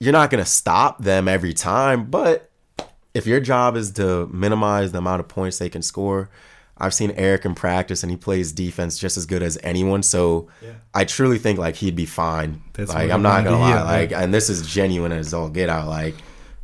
You're 0.00 0.12
not 0.12 0.30
gonna 0.30 0.44
stop 0.44 1.02
them 1.02 1.28
every 1.28 1.54
time, 1.54 2.06
but 2.06 2.50
if 3.14 3.26
your 3.26 3.40
job 3.40 3.76
is 3.76 3.92
to 3.92 4.26
minimize 4.32 4.92
the 4.92 4.98
amount 4.98 5.20
of 5.20 5.28
points 5.28 5.58
they 5.58 5.68
can 5.68 5.82
score, 5.82 6.28
I've 6.76 6.92
seen 6.92 7.12
Eric 7.12 7.44
in 7.44 7.54
practice 7.54 8.02
and 8.02 8.10
he 8.10 8.16
plays 8.16 8.50
defense 8.52 8.98
just 8.98 9.16
as 9.16 9.26
good 9.26 9.42
as 9.42 9.56
anyone. 9.62 10.02
So 10.02 10.48
I 10.92 11.04
truly 11.04 11.38
think 11.38 11.58
like 11.58 11.76
he'd 11.76 11.94
be 11.94 12.06
fine. 12.06 12.62
That's 12.72 12.92
like 12.92 13.10
I'm 13.10 13.22
not 13.22 13.44
gonna 13.44 13.58
lie, 13.60 13.82
like 13.82 14.12
and 14.12 14.34
this 14.34 14.50
is 14.50 14.66
genuine 14.66 15.12
as 15.12 15.32
all 15.32 15.48
get 15.48 15.68
out. 15.68 15.86
Like 15.88 16.16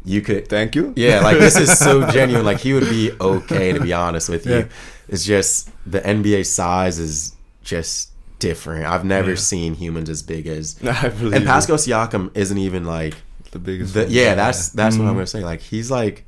you 0.05 0.21
could 0.23 0.49
Thank 0.49 0.75
you. 0.75 0.93
yeah, 0.97 1.21
like 1.21 1.39
this 1.39 1.57
is 1.57 1.79
so 1.79 2.11
genuine. 2.13 2.45
Like 2.45 2.59
he 2.59 2.73
would 2.73 2.89
be 2.91 3.13
okay 3.21 3.73
to 3.73 3.81
be 3.81 3.93
honest 3.93 4.29
with 4.29 4.47
you. 4.47 4.53
Yeah. 4.57 4.69
It's 5.09 5.25
just 5.25 5.71
the 5.87 6.01
NBA 6.01 6.47
size 6.47 6.99
is 6.99 7.37
just 7.63 8.11
different. 8.41 8.87
I've 8.87 9.05
never 9.05 9.31
Yeah. 9.31 9.37
seen 9.37 9.75
humans 9.75 10.11
as 10.11 10.23
big 10.23 10.49
as 10.49 10.77
I 10.83 11.09
believe 11.11 11.35
and 11.35 11.43
you. 11.43 11.47
Pascal 11.49 11.77
Siakam 11.77 12.31
isn't 12.37 12.59
even 12.59 12.85
like 12.85 13.15
the 13.53 13.59
biggest. 13.61 13.95
the, 13.95 14.09
yeah, 14.09 14.35
that's 14.35 14.71
that's 14.71 14.97
what 14.97 15.05
I'm 15.05 15.13
Mhm. 15.13 15.19
gonna 15.19 15.27
say. 15.29 15.45
Like 15.45 15.61
he's 15.61 15.89
like 15.91 16.25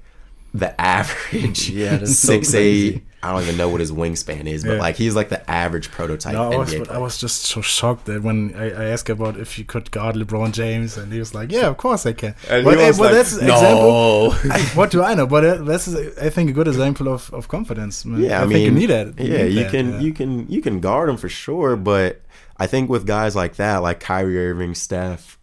the 0.54 0.78
average 0.80 1.70
Yeah, 1.82 1.98
so 2.00 2.04
six 2.06 2.50
crazy. 2.50 2.96
eight. 2.96 3.02
I 3.24 3.32
don't 3.32 3.42
even 3.42 3.56
know 3.56 3.68
what 3.68 3.78
his 3.78 3.92
wingspan 3.92 4.46
is, 4.46 4.64
but 4.64 4.72
Yeah. 4.74 4.80
like 4.80 4.96
he's 4.96 5.14
like 5.14 5.28
the 5.28 5.48
average 5.48 5.92
prototype 5.92 6.34
No, 6.34 6.50
I 6.50 6.56
was, 6.56 6.88
I 6.88 6.98
was 6.98 7.18
just 7.18 7.42
so 7.42 7.60
shocked 7.60 8.06
that 8.06 8.20
when 8.22 8.52
I, 8.56 8.70
I 8.70 8.84
asked 8.86 9.08
about 9.08 9.38
if 9.38 9.58
you 9.60 9.64
could 9.64 9.92
guard 9.92 10.16
LeBron 10.16 10.50
James, 10.50 10.96
and 10.96 11.12
he 11.12 11.20
was 11.20 11.32
like, 11.32 11.52
"Yeah, 11.52 11.68
of 11.68 11.76
course 11.76 12.04
I 12.04 12.14
can." 12.14 12.34
And 12.50 12.64
but, 12.64 12.78
he 12.78 12.84
was 12.84 12.98
but 12.98 13.04
like, 13.04 13.14
that's 13.14 13.32
an 13.34 13.48
example. 13.48 14.34
no. 14.44 14.58
what 14.74 14.90
do 14.90 15.04
I 15.04 15.14
know? 15.14 15.28
But 15.28 15.44
uh, 15.44 15.54
that's, 15.62 15.94
I 16.20 16.30
think, 16.30 16.50
a 16.50 16.52
good 16.52 16.66
example 16.66 17.06
of, 17.08 17.32
of 17.32 17.46
confidence. 17.46 18.04
man. 18.04 18.20
Yeah, 18.20 18.40
I, 18.40 18.42
I, 18.42 18.46
mean, 18.46 18.52
think 18.54 18.64
you 18.64 18.70
need 18.72 18.86
that. 18.86 19.06
yeah, 19.20 19.44
need 19.44 19.52
you 19.52 19.62
that, 19.62 19.70
can 19.70 19.92
yeah. 19.92 20.00
you 20.00 20.12
can 20.12 20.48
you 20.48 20.60
can 20.60 20.80
guard 20.80 21.08
him 21.08 21.16
for 21.16 21.28
sure, 21.28 21.76
but 21.76 22.22
I 22.56 22.66
think 22.66 22.90
with 22.90 23.06
guys 23.06 23.36
like 23.36 23.54
that, 23.54 23.78
like 23.78 24.00
Kyrie 24.00 24.36
Irving, 24.48 24.74
Steph, 24.74 25.38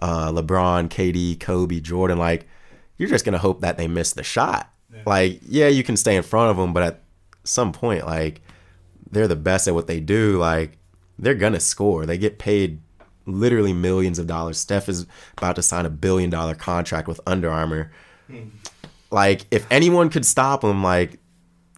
uh, 0.00 0.30
LeBron, 0.30 0.88
KD, 0.88 1.40
Kobe, 1.40 1.80
Jordan, 1.80 2.18
like 2.18 2.46
you're 2.98 3.08
just 3.08 3.24
gonna 3.24 3.38
hope 3.38 3.60
that 3.60 3.76
they 3.76 3.88
miss 3.88 4.12
the 4.12 4.22
shot. 4.22 4.70
Like, 5.06 5.40
yeah, 5.46 5.66
you 5.66 5.82
can 5.82 5.96
stay 5.96 6.14
in 6.16 6.22
front 6.22 6.50
of 6.52 6.56
them, 6.56 6.72
but 6.72 6.82
at 6.84 7.02
some 7.42 7.72
point, 7.72 8.06
like 8.06 8.40
they're 9.10 9.28
the 9.28 9.36
best 9.36 9.66
at 9.68 9.74
what 9.74 9.86
they 9.86 10.00
do. 10.00 10.38
Like 10.38 10.78
they're 11.18 11.34
gonna 11.34 11.60
score. 11.60 12.06
They 12.06 12.16
get 12.18 12.38
paid 12.38 12.80
literally 13.26 13.72
millions 13.72 14.18
of 14.18 14.26
dollars. 14.26 14.58
Steph 14.58 14.88
is 14.88 15.06
about 15.36 15.56
to 15.56 15.62
sign 15.62 15.84
a 15.86 15.90
billion 15.90 16.30
dollar 16.30 16.54
contract 16.54 17.08
with 17.08 17.20
Under 17.26 17.50
Armour. 17.50 17.90
Hmm. 18.28 18.48
Like, 19.10 19.46
if 19.50 19.66
anyone 19.70 20.10
could 20.10 20.26
stop 20.26 20.60
them, 20.62 20.82
like 20.82 21.18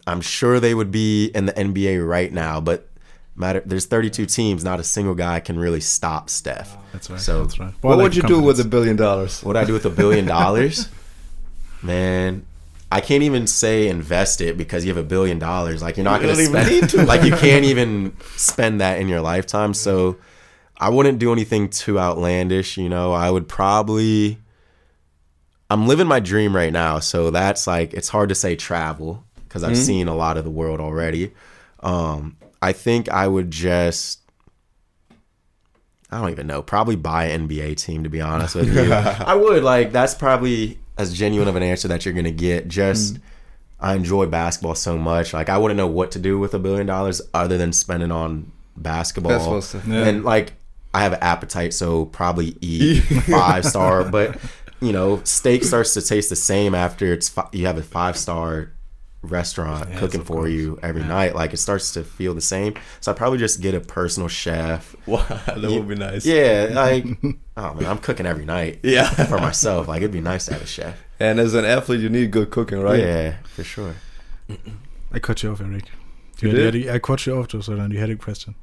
I'm 0.06 0.20
sure 0.20 0.60
they 0.60 0.74
would 0.74 0.90
be 0.90 1.26
in 1.28 1.46
the 1.46 1.52
NBA 1.52 2.06
right 2.06 2.32
now, 2.32 2.60
but 2.60 2.88
matter 3.34 3.62
there's 3.64 3.86
32 3.86 4.26
teams, 4.26 4.62
not 4.64 4.78
a 4.80 4.84
single 4.84 5.14
guy 5.14 5.40
can 5.40 5.58
really 5.58 5.80
stop 5.80 6.30
Steph. 6.30 6.76
That's 6.92 7.10
right. 7.10 7.20
So- 7.20 7.44
that's 7.44 7.58
right. 7.58 7.72
What 7.80 7.98
would 7.98 8.14
you 8.14 8.22
do 8.22 8.40
with 8.40 8.60
a 8.60 8.64
billion 8.64 8.96
dollars? 8.96 9.42
What 9.42 9.56
I 9.56 9.64
do 9.64 9.72
with 9.72 9.86
a 9.86 9.90
billion 9.90 10.26
dollars? 10.26 10.88
Man, 11.86 12.44
I 12.90 13.00
can't 13.00 13.22
even 13.22 13.46
say 13.46 13.88
invest 13.88 14.40
it 14.40 14.56
because 14.56 14.84
you 14.84 14.90
have 14.94 15.02
a 15.02 15.06
billion 15.06 15.38
dollars. 15.38 15.82
Like 15.82 15.96
you're 15.96 16.04
not 16.04 16.20
You 16.20 16.26
going 16.28 16.36
to 16.36 16.42
don't 16.44 16.50
even 16.54 16.64
spend 16.66 16.82
need 16.82 16.90
to. 16.90 17.06
like 17.06 17.22
you 17.24 17.34
can't 17.36 17.64
even 17.72 18.16
spend 18.36 18.80
that 18.80 19.00
in 19.00 19.08
your 19.08 19.20
lifetime. 19.20 19.74
So 19.74 20.16
I 20.78 20.88
wouldn't 20.90 21.18
do 21.18 21.32
anything 21.32 21.68
too 21.68 21.98
outlandish, 21.98 22.76
you 22.76 22.88
know. 22.88 23.12
I 23.12 23.30
would 23.30 23.48
probably 23.48 24.38
I'm 25.68 25.88
living 25.88 26.06
my 26.06 26.20
dream 26.20 26.54
right 26.54 26.72
now, 26.72 27.00
so 27.00 27.30
that's 27.30 27.66
like 27.66 27.92
it's 27.94 28.08
hard 28.08 28.28
to 28.28 28.34
say 28.34 28.54
travel 28.56 29.24
because 29.44 29.64
I've 29.64 29.76
seen 29.76 30.06
a 30.06 30.14
lot 30.14 30.36
of 30.36 30.44
the 30.44 30.50
world 30.50 30.80
already. 30.80 31.32
Um 31.80 32.36
I 32.62 32.72
think 32.72 33.08
I 33.08 33.26
would 33.26 33.50
just 33.50 34.20
I 36.10 36.20
don't 36.20 36.30
even 36.30 36.46
know. 36.46 36.62
Probably 36.62 36.94
buy 36.94 37.24
an 37.26 37.48
NBA 37.48 37.78
team 37.78 38.04
to 38.04 38.08
be 38.08 38.20
honest 38.20 38.54
with 38.54 38.72
you. 38.72 38.92
I 38.92 39.34
would 39.34 39.64
like 39.64 39.90
that's 39.92 40.14
probably 40.14 40.78
as 40.98 41.12
genuine 41.12 41.48
of 41.48 41.56
an 41.56 41.62
answer 41.62 41.88
that 41.88 42.04
you're 42.04 42.14
gonna 42.14 42.30
get. 42.30 42.68
Just 42.68 43.14
mm. 43.14 43.20
I 43.78 43.94
enjoy 43.94 44.26
basketball 44.26 44.74
so 44.74 44.96
much. 44.96 45.32
Like 45.32 45.48
I 45.48 45.58
wouldn't 45.58 45.76
know 45.76 45.86
what 45.86 46.10
to 46.12 46.18
do 46.18 46.38
with 46.38 46.54
a 46.54 46.58
billion 46.58 46.86
dollars 46.86 47.20
other 47.34 47.58
than 47.58 47.72
spending 47.72 48.10
on 48.10 48.52
basketball. 48.76 49.60
Basketball. 49.60 49.92
Yeah. 49.92 50.06
And 50.06 50.24
like 50.24 50.54
I 50.94 51.02
have 51.02 51.12
an 51.12 51.22
appetite, 51.22 51.74
so 51.74 52.06
probably 52.06 52.56
eat 52.60 53.00
five 53.30 53.64
star. 53.64 54.04
But 54.04 54.38
you 54.80 54.92
know, 54.92 55.20
steak 55.24 55.64
starts 55.64 55.94
to 55.94 56.02
taste 56.02 56.30
the 56.30 56.36
same 56.36 56.74
after 56.74 57.12
it's 57.12 57.28
fi- 57.28 57.48
you 57.52 57.66
have 57.66 57.78
a 57.78 57.82
five 57.82 58.16
star 58.16 58.72
restaurant 59.22 59.88
Yes, 59.90 59.98
cooking 59.98 60.22
for 60.22 60.34
course. 60.34 60.50
you 60.50 60.78
every 60.82 61.02
night. 61.02 61.34
Like 61.34 61.52
it 61.52 61.56
starts 61.56 61.92
to 61.94 62.04
feel 62.04 62.34
the 62.34 62.40
same. 62.40 62.74
So 63.00 63.10
I 63.10 63.14
probably 63.14 63.38
just 63.38 63.60
get 63.60 63.74
a 63.74 63.80
personal 63.80 64.28
chef. 64.28 64.94
Wow, 65.06 65.24
that 65.46 65.60
would 65.62 65.88
be 65.88 65.94
nice. 65.94 66.24
Yeah, 66.26 66.68
like 66.72 67.04
oh 67.56 67.74
man, 67.74 67.86
I'm 67.86 67.98
cooking 67.98 68.26
every 68.26 68.44
night 68.44 68.80
Yeah. 68.82 69.08
for 69.26 69.38
myself. 69.38 69.88
Like 69.88 69.98
it'd 70.02 70.12
be 70.12 70.20
nice 70.20 70.46
to 70.46 70.52
have 70.54 70.62
a 70.62 70.66
chef. 70.66 70.96
And 71.18 71.40
as 71.40 71.54
an 71.54 71.64
athlete, 71.64 72.00
you 72.00 72.08
need 72.08 72.30
good 72.30 72.50
cooking, 72.50 72.80
right? 72.80 73.00
Yeah, 73.00 73.36
for 73.54 73.64
sure. 73.64 73.94
I 75.12 75.18
cut 75.18 75.42
you 75.42 75.52
off, 75.52 75.60
Eric. 75.60 75.84
You 76.40 76.48
had- 76.50 76.72
did? 76.72 76.84
had- 76.84 76.94
I 76.94 76.98
cut 76.98 77.24
you 77.26 77.36
off, 77.38 77.50
so 77.50 77.74
then 77.74 77.90
you 77.90 77.98
had 77.98 78.10
a 78.10 78.16
question. 78.16 78.54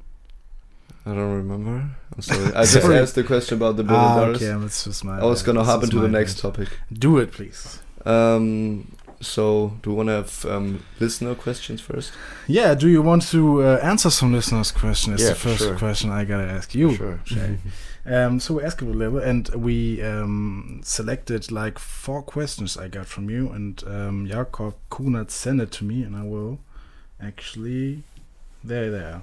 I 1.06 1.10
don't 1.10 1.34
remember. 1.34 1.90
I'm 2.14 2.22
sorry. 2.22 2.54
I 2.54 2.62
just 2.62 2.80
Sorry. 2.80 2.98
asked 2.98 3.14
the 3.14 3.24
question 3.24 3.58
about 3.58 3.76
the 3.76 3.82
billion 3.84 4.02
Ah, 4.04 4.16
dollars. 4.20 4.36
okay, 4.42 4.58
that's 4.58 4.84
just 4.84 5.04
my. 5.04 5.18
I 5.20 5.24
was 5.24 5.42
gonna 5.42 5.58
that's 5.58 5.68
hop 5.68 5.82
into 5.84 5.98
the 6.00 6.08
next 6.08 6.34
bad. 6.36 6.40
topic. 6.54 6.68
Do 6.92 7.18
it, 7.18 7.30
please. 7.32 7.80
Um, 8.06 8.90
so 9.24 9.76
do 9.82 9.90
you 9.90 9.96
want 9.96 10.08
to 10.08 10.12
have 10.14 10.44
um, 10.46 10.84
listener 11.00 11.34
questions 11.34 11.80
first? 11.80 12.12
Yeah. 12.46 12.74
Do 12.74 12.88
you 12.88 13.02
want 13.02 13.22
to 13.30 13.62
uh, 13.62 13.80
answer 13.82 14.10
some 14.10 14.32
listeners' 14.32 14.70
questions? 14.72 15.20
Is 15.20 15.26
Yeah, 15.26 15.32
the 15.34 15.40
first 15.40 15.58
sure. 15.58 15.76
question 15.78 16.10
I 16.10 16.24
gotta 16.24 16.46
ask 16.46 16.74
you. 16.74 16.94
Sure. 16.94 17.20
Um, 18.06 18.38
so 18.38 18.52
we 18.52 18.62
asked 18.62 18.82
a 18.82 18.84
little, 18.84 19.18
and 19.18 19.48
we 19.54 20.02
um, 20.02 20.80
selected 20.84 21.50
like 21.50 21.78
four 21.78 22.22
questions 22.22 22.76
I 22.76 22.88
got 22.88 23.06
from 23.06 23.30
you, 23.30 23.48
and 23.48 23.82
um, 23.86 24.26
Jakob 24.28 24.74
Kunert 24.90 25.30
sent 25.30 25.62
it 25.62 25.70
to 25.72 25.84
me, 25.86 26.02
and 26.02 26.14
I 26.14 26.22
will 26.22 26.58
actually. 27.18 28.02
There, 28.62 28.90
there. 28.90 29.22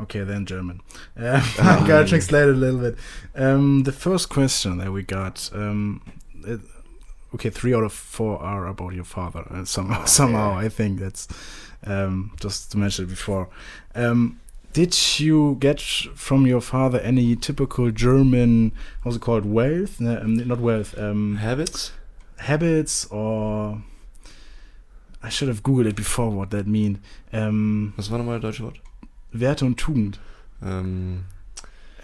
Okay, 0.00 0.20
then 0.24 0.46
German. 0.46 0.80
Um, 1.16 1.42
I 1.60 1.84
gotta 1.86 2.06
translate 2.08 2.48
it 2.48 2.54
a 2.54 2.58
little 2.58 2.80
bit. 2.80 2.96
Um, 3.36 3.84
the 3.84 3.92
first 3.92 4.28
question 4.28 4.78
that 4.78 4.90
we 4.92 5.02
got. 5.04 5.48
Um, 5.52 6.02
it, 6.44 6.60
okay, 7.38 7.50
three 7.50 7.74
out 7.74 7.84
of 7.84 7.92
four 7.92 8.38
are 8.42 8.66
about 8.66 8.94
your 8.94 9.04
father, 9.04 9.46
and 9.50 9.66
somehow, 9.76 10.04
somehow 10.04 10.56
I 10.56 10.68
think 10.68 10.98
that's 11.00 11.28
um, 11.86 12.32
just 12.40 12.72
to 12.72 12.78
mention 12.78 13.04
it 13.04 13.08
before. 13.08 13.48
Um, 13.94 14.40
did 14.72 14.94
you 15.18 15.56
get 15.60 15.80
from 16.14 16.46
your 16.46 16.60
father 16.60 17.00
any 17.00 17.36
typical 17.36 17.90
German, 17.90 18.72
how's 19.02 19.16
it 19.16 19.22
called, 19.22 19.44
wealth? 19.46 20.00
No, 20.00 20.18
um, 20.20 20.34
not 20.46 20.58
wealth, 20.60 20.96
um, 20.98 21.36
Habits? 21.36 21.92
habits 22.38 23.06
or. 23.10 23.82
I 25.20 25.30
should 25.30 25.48
have 25.48 25.62
googled 25.64 25.86
it 25.86 25.96
before 25.96 26.30
what 26.30 26.50
that 26.50 26.66
mean. 26.68 27.00
Um, 27.32 27.92
Was 27.96 28.08
war 28.10 28.18
nochmal 28.20 28.40
das 28.40 28.56
deutsche 28.56 28.60
Wort? 28.62 28.78
Werte 29.32 29.64
und 29.64 29.76
Tugend. 29.76 30.18
Um, 30.62 31.24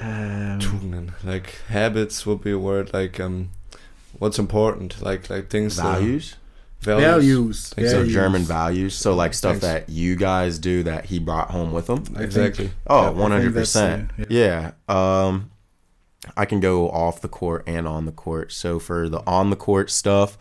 Um, 0.00 0.58
Tugenden. 0.58 1.12
Like 1.22 1.54
habits 1.68 2.26
would 2.26 2.42
be 2.42 2.50
a 2.50 2.58
word 2.58 2.92
like 2.92 3.20
um, 3.20 3.50
what's 4.18 4.38
important, 4.38 5.00
like 5.02 5.28
like 5.30 5.48
things 5.50 5.76
that 5.76 5.84
are- 5.86 5.92
Values. 6.00 6.36
values. 6.80 7.04
values. 7.04 7.68
Thanks. 7.70 7.90
So 7.90 7.96
values. 7.98 8.14
German 8.14 8.42
values. 8.42 8.94
So 8.94 9.14
like 9.14 9.34
stuff 9.34 9.58
Thanks. 9.60 9.86
that 9.86 9.88
you 9.92 10.16
guys 10.16 10.58
do 10.58 10.82
that 10.84 11.06
he 11.06 11.18
brought 11.18 11.50
home 11.50 11.72
with 11.72 11.88
him. 11.88 12.04
Exactly. 12.18 12.70
Oh, 12.86 13.02
Yeah, 13.02 13.06
I 13.06 13.10
one 13.10 13.16
think 13.16 13.32
hundred 13.32 13.54
that's, 13.54 13.72
percent. 13.72 14.10
Yeah. 14.28 14.72
Um, 14.88 15.50
I 16.36 16.44
can 16.46 16.60
go 16.60 16.90
off 16.90 17.20
the 17.20 17.28
court 17.28 17.64
and 17.66 17.86
on 17.86 18.06
the 18.06 18.12
court. 18.12 18.52
So 18.52 18.78
for 18.78 19.08
the 19.08 19.22
on 19.26 19.50
the 19.50 19.56
court 19.56 19.90
stuff, 19.90 20.36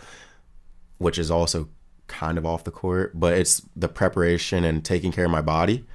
which 0.97 1.17
is 1.17 1.29
also 1.31 1.69
kind 2.07 2.38
of 2.38 2.45
off 2.45 2.63
the 2.63 2.71
court, 2.71 3.12
but 3.19 3.38
it's 3.38 3.62
the 3.75 3.88
preparation 3.89 4.63
and 4.63 4.83
taking 4.86 5.12
care 5.12 5.25
of 5.25 5.31
my 5.31 5.41
body. 5.41 5.86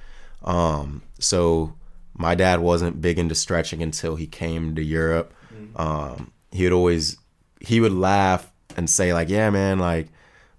Um, 0.43 1.01
so 1.19 1.73
my 2.15 2.35
dad 2.35 2.59
wasn't 2.59 3.01
big 3.01 3.17
into 3.17 3.35
stretching 3.35 3.81
until 3.81 4.15
he 4.15 4.27
came 4.27 4.75
to 4.75 4.83
Europe. 4.83 5.33
Um, 5.75 6.31
he 6.51 6.63
would 6.63 6.73
always 6.73 7.17
he 7.59 7.79
would 7.79 7.93
laugh 7.93 8.51
and 8.77 8.89
say 8.89 9.13
like, 9.13 9.29
"Yeah, 9.29 9.49
man, 9.49 9.79
like." 9.79 10.07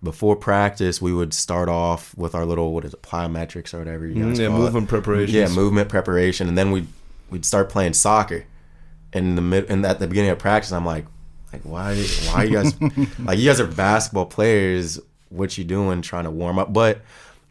Before 0.02 0.34
practice, 0.34 1.02
we 1.02 1.12
would 1.12 1.34
start 1.34 1.68
off 1.68 2.16
with 2.16 2.34
our 2.34 2.46
little 2.46 2.72
what 2.72 2.86
is 2.86 2.94
it, 2.94 3.02
plyometrics 3.02 3.74
or 3.74 3.80
whatever 3.80 4.06
you 4.06 4.14
guys 4.24 4.38
Mm, 4.38 4.40
yeah, 4.40 4.48
call 4.48 4.56
it. 4.56 4.60
movement 4.62 4.88
preparation. 4.88 5.34
Yeah, 5.34 5.48
movement 5.48 5.90
preparation, 5.90 6.48
and 6.48 6.56
then 6.56 6.70
we'd 6.70 6.86
we'd 7.28 7.44
start 7.44 7.68
playing 7.68 7.92
soccer. 7.92 8.46
In 9.12 9.34
the 9.34 9.42
mid, 9.42 9.68
and 9.70 9.84
at 9.84 9.98
the 9.98 10.06
beginning 10.06 10.30
of 10.30 10.38
practice, 10.38 10.72
I'm 10.72 10.86
like, 10.86 11.04
like 11.52 11.60
why, 11.64 12.02
why 12.32 12.44
you 12.44 12.52
guys, 12.54 12.80
like 13.18 13.38
you 13.38 13.44
guys 13.50 13.60
are 13.60 13.66
basketball 13.66 14.24
players. 14.24 14.98
what 15.28 15.58
you 15.58 15.64
doing 15.64 16.00
trying 16.00 16.24
to 16.24 16.30
warm 16.30 16.58
up 16.58 16.72
but 16.72 17.02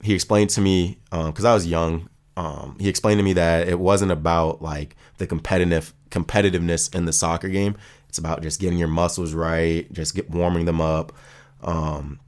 he 0.01 0.15
explained 0.15 0.49
to 0.49 0.59
me 0.61 0.97
because 1.11 1.45
i 1.45 1.53
was 1.53 1.67
young 1.67 2.09
um, 2.35 2.75
he 2.79 2.89
explained 2.89 3.19
to 3.19 3.23
me 3.23 3.33
that 3.33 3.67
it 3.67 3.79
wasn't 3.79 4.11
about 4.11 4.59
like 4.61 4.95
the 5.19 5.27
competitive 5.27 5.93
competitiveness 6.09 6.93
in 6.95 7.05
the 7.05 7.13
soccer 7.13 7.47
game 7.49 7.75
it's 8.09 8.17
about 8.17 8.41
just 8.41 8.59
getting 8.59 8.77
your 8.77 8.87
muscles 8.87 9.33
right 9.33 9.91
just 9.93 10.15
get 10.15 10.29
warming 10.29 10.65
them 10.65 10.81
up 10.81 11.13
um, 11.61 12.19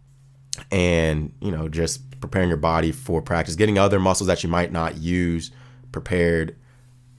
and 0.72 1.34
you 1.42 1.52
know 1.52 1.68
just 1.68 2.20
preparing 2.22 2.48
your 2.48 2.58
body 2.58 2.92
for 2.92 3.22
practice 3.22 3.56
getting 3.56 3.78
other 3.78 4.00
muscles 4.00 4.28
that 4.28 4.44
you 4.44 4.50
might 4.50 4.72
not 4.72 4.98
use 4.98 5.52
prepared 5.92 6.56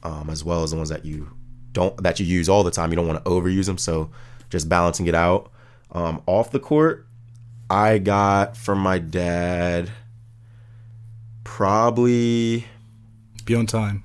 um, 0.05 0.31
as 0.31 0.43
well 0.43 0.63
as 0.63 0.71
the 0.71 0.77
ones 0.77 0.89
that 0.89 1.05
you 1.05 1.31
don't 1.73 2.03
that 2.03 2.19
you 2.21 2.27
use 2.27 2.49
all 2.49 2.63
the 2.63 2.71
time 2.71 2.91
you 2.91 2.97
don't 2.97 3.07
want 3.07 3.23
to 3.23 3.31
overuse 3.31 3.67
them 3.67 3.79
so 3.79 4.11
just 4.49 4.69
balancing 4.69 5.07
it 5.07 5.15
out 5.15 5.51
um, 5.93 6.23
off 6.27 6.51
the 6.51 6.61
court 6.61 7.07
i 7.69 7.99
got 7.99 8.57
from 8.57 8.79
my 8.79 8.99
dad 8.99 9.91
probably 11.45 12.65
Be 13.45 13.55
on 13.55 13.67
time. 13.67 14.05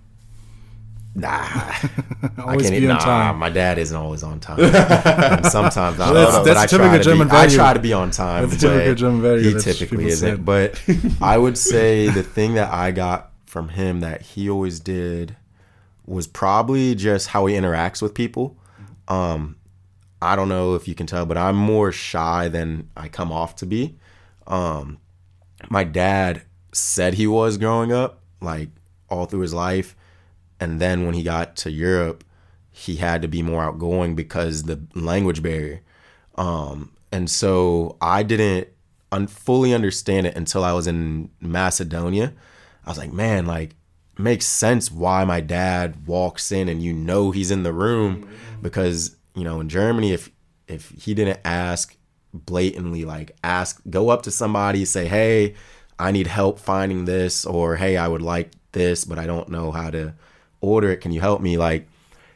Nah 1.20 1.32
I 1.42 2.32
Always 2.38 2.70
can't 2.70 2.80
be 2.82 2.88
on 2.88 2.96
nah, 2.98 3.00
time. 3.00 3.38
my 3.40 3.50
dad 3.50 3.78
isn't 3.80 3.98
always 3.98 4.22
on 4.24 4.40
time 4.40 4.58
sometimes 5.44 6.00
I 6.00 6.06
don't 6.06 6.14
That's- 6.14 6.34
know, 6.34 6.44
that's 6.44 6.46
but 6.46 6.58
I 6.58 6.66
typical 6.68 6.88
try 6.90 6.98
to 6.98 7.04
German 7.04 7.28
be, 7.28 7.34
I 7.36 7.48
try 7.48 7.74
to 7.74 7.80
be 7.80 7.94
on 7.94 8.12
time 8.12 8.50
That's 8.50 8.64
a 8.64 8.68
typical 8.68 8.96
German 8.96 9.22
value 9.24 9.56
he 9.56 9.60
typically 9.60 10.06
isn't 10.08 10.30
said. 10.38 10.46
but 10.46 10.82
I 11.22 11.38
would 11.38 11.58
say 11.58 12.08
the 12.10 12.24
thing 12.24 12.54
that 12.54 12.72
I 12.72 12.92
got 12.92 13.32
from 13.46 13.70
him 13.70 14.02
that 14.02 14.22
he 14.22 14.50
always 14.50 14.80
did 14.80 15.36
was 16.06 16.28
probably 16.28 16.96
just 16.96 17.28
how 17.30 17.48
he 17.48 17.56
interacts 17.56 18.02
with 18.02 18.14
people. 18.14 18.58
Um, 19.10 19.58
I 20.22 20.36
don't 20.38 20.48
know 20.50 20.76
if 20.76 20.88
you 20.88 20.96
can 20.96 21.06
tell, 21.08 21.26
but 21.26 21.38
I'm 21.38 21.56
more 21.58 21.92
shy 21.92 22.48
than 22.48 22.90
I 22.96 23.10
come 23.10 23.32
off 23.32 23.56
to 23.58 23.66
be. 23.66 23.98
Um, 24.46 25.00
my 25.70 25.84
dad 25.84 26.44
said 26.74 27.16
he 27.16 27.28
was 27.28 27.58
growing 27.58 27.92
up, 27.92 28.22
like 28.42 28.70
all 29.10 29.26
through 29.26 29.42
his 29.42 29.54
life. 29.54 29.97
And 30.60 30.80
then 30.80 31.06
when 31.06 31.14
he 31.14 31.24
got 31.24 31.56
to 31.58 31.72
Europe, 31.72 32.24
he 32.72 32.98
had 32.98 33.22
to 33.22 33.28
be 33.28 33.42
more 33.42 33.64
outgoing 33.64 34.16
because 34.16 34.64
the 34.64 34.82
language 34.94 35.42
barrier. 35.42 35.82
Um, 36.36 36.92
and 37.12 37.30
so 37.30 37.98
I 38.02 38.24
didn't 38.24 38.68
un- 39.12 39.28
fully 39.28 39.74
understand 39.74 40.28
it 40.28 40.36
until 40.36 40.64
I 40.64 40.74
was 40.74 40.88
in 40.88 41.30
Macedonia. 41.40 42.34
I 42.86 42.90
was 42.90 42.98
like, 42.98 43.12
man, 43.12 43.46
like, 43.46 43.76
makes 44.20 44.46
sense 44.46 44.92
why 44.92 45.24
my 45.24 45.40
dad 45.40 46.08
walks 46.08 46.52
in 46.52 46.70
and 46.70 46.82
you 46.82 46.94
know 46.94 47.32
he's 47.32 47.52
in 47.52 47.64
the 47.64 47.74
room 47.74 48.28
because 48.62 49.16
you 49.36 49.44
know 49.44 49.60
in 49.60 49.70
Germany 49.70 50.12
if 50.12 50.32
if 50.68 50.90
he 50.90 51.14
didn't 51.14 51.40
ask 51.46 51.96
blatantly 52.34 53.06
like 53.06 53.36
ask 53.44 53.80
go 53.90 54.10
up 54.10 54.24
to 54.24 54.32
somebody 54.32 54.86
say 54.86 55.08
hey 55.08 55.54
I 56.00 56.12
need 56.12 56.28
help 56.28 56.60
finding 56.60 57.06
this 57.06 57.46
or 57.46 57.76
hey 57.76 57.98
I 57.98 58.08
would 58.08 58.22
like 58.22 58.52
this 58.72 59.06
but 59.06 59.20
I 59.20 59.28
don't 59.28 59.50
know 59.50 59.72
how 59.72 59.92
to 59.92 60.16
order 60.62 60.92
it 60.92 60.98
can 60.98 61.12
you 61.12 61.22
help 61.22 61.42
me? 61.42 61.58
Like 61.58 61.88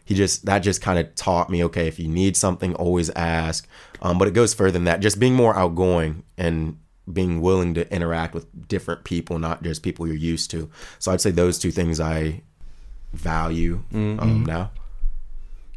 he 0.06 0.16
just 0.16 0.46
that 0.46 0.60
just 0.60 0.82
kind 0.82 1.00
of 1.00 1.14
taught 1.16 1.50
me 1.50 1.64
okay 1.66 1.88
if 1.88 2.00
you 2.00 2.08
need 2.08 2.36
something 2.36 2.76
always 2.76 3.10
ask. 3.12 3.68
Um, 4.02 4.18
but 4.18 4.28
it 4.28 4.34
goes 4.34 4.54
further 4.54 4.72
than 4.72 4.86
that. 4.86 5.00
Just 5.00 5.20
being 5.20 5.36
more 5.36 5.56
outgoing 5.56 6.24
and 6.38 6.78
being 7.12 7.42
willing 7.42 7.74
to 7.74 7.92
interact 7.94 8.34
with 8.34 8.68
different 8.68 9.04
people 9.04 9.40
not 9.40 9.64
just 9.64 9.84
people 9.84 10.08
you're 10.08 10.16
used 10.16 10.52
to. 10.52 10.70
So 11.00 11.12
i'd 11.12 11.20
say 11.20 11.32
those 11.32 11.58
two 11.60 11.72
things 11.72 12.00
i 12.00 12.42
value 13.14 13.84
um, 13.94 14.46
now. 14.46 14.72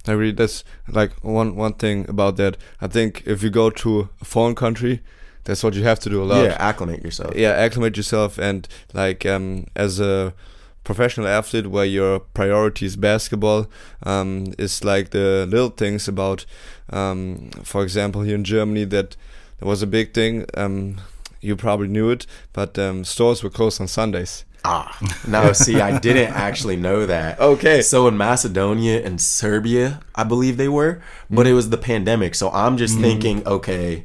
I 0.07 0.13
really 0.13 0.33
that's 0.33 0.65
like 0.89 1.13
one 1.23 1.57
one 1.57 1.75
thing 1.75 2.09
about 2.09 2.37
that. 2.37 2.57
I 2.81 2.87
think 2.87 3.23
if 3.27 3.43
you 3.43 3.51
go 3.51 3.71
to 3.71 4.09
a 4.21 4.25
foreign 4.25 4.55
country, 4.55 5.01
that's 5.45 5.65
what 5.65 5.75
you 5.75 5.83
have 5.85 5.99
to 6.01 6.11
do 6.11 6.23
a 6.23 6.25
lot. 6.25 6.45
yeah 6.45 6.57
acclimate 6.59 7.03
yourself. 7.03 7.35
Yeah 7.35 7.51
acclimate 7.51 7.97
yourself 7.97 8.39
and 8.39 8.69
like 8.93 9.25
um 9.25 9.67
as 9.75 10.01
a 10.01 10.35
professional 10.85 11.27
athlete 11.27 11.67
where 11.67 11.85
your 11.87 12.21
priority 12.21 12.87
is 12.87 12.97
basketball 12.97 13.67
um 14.03 14.47
is 14.59 14.85
like 14.85 15.11
the 15.11 15.47
little 15.51 15.71
things 15.71 16.07
about 16.09 16.45
um 16.91 17.51
for 17.63 17.83
example 17.83 18.23
here 18.23 18.35
in 18.35 18.45
germany 18.45 18.85
that 18.85 19.17
there 19.59 19.69
was 19.69 19.83
a 19.83 19.87
big 19.87 20.13
thing 20.13 20.45
um 20.55 20.97
you 21.41 21.57
probably 21.57 21.89
knew 21.89 22.11
it 22.11 22.27
but 22.53 22.79
um 22.79 23.05
stores 23.05 23.43
were 23.43 23.51
closed 23.51 23.81
on 23.81 23.87
sundays. 23.89 24.45
Ah 24.67 24.97
no 25.29 25.53
see 25.53 25.79
i 25.81 25.99
didn't 25.99 26.33
actually 26.33 26.77
know 26.77 27.05
that. 27.07 27.39
Okay. 27.53 27.83
so 27.83 28.09
in 28.09 28.17
macedonia 28.17 29.05
and 29.05 29.21
serbia 29.21 30.01
i 30.15 30.25
believe 30.25 30.57
they 30.57 30.69
were 30.69 31.03
but 31.31 31.47
it 31.47 31.53
was 31.53 31.69
the 31.69 31.77
pandemic 31.77 32.35
so 32.35 32.51
i'm 32.51 32.77
just 32.79 32.99
thinking 32.99 33.47
okay 33.47 34.05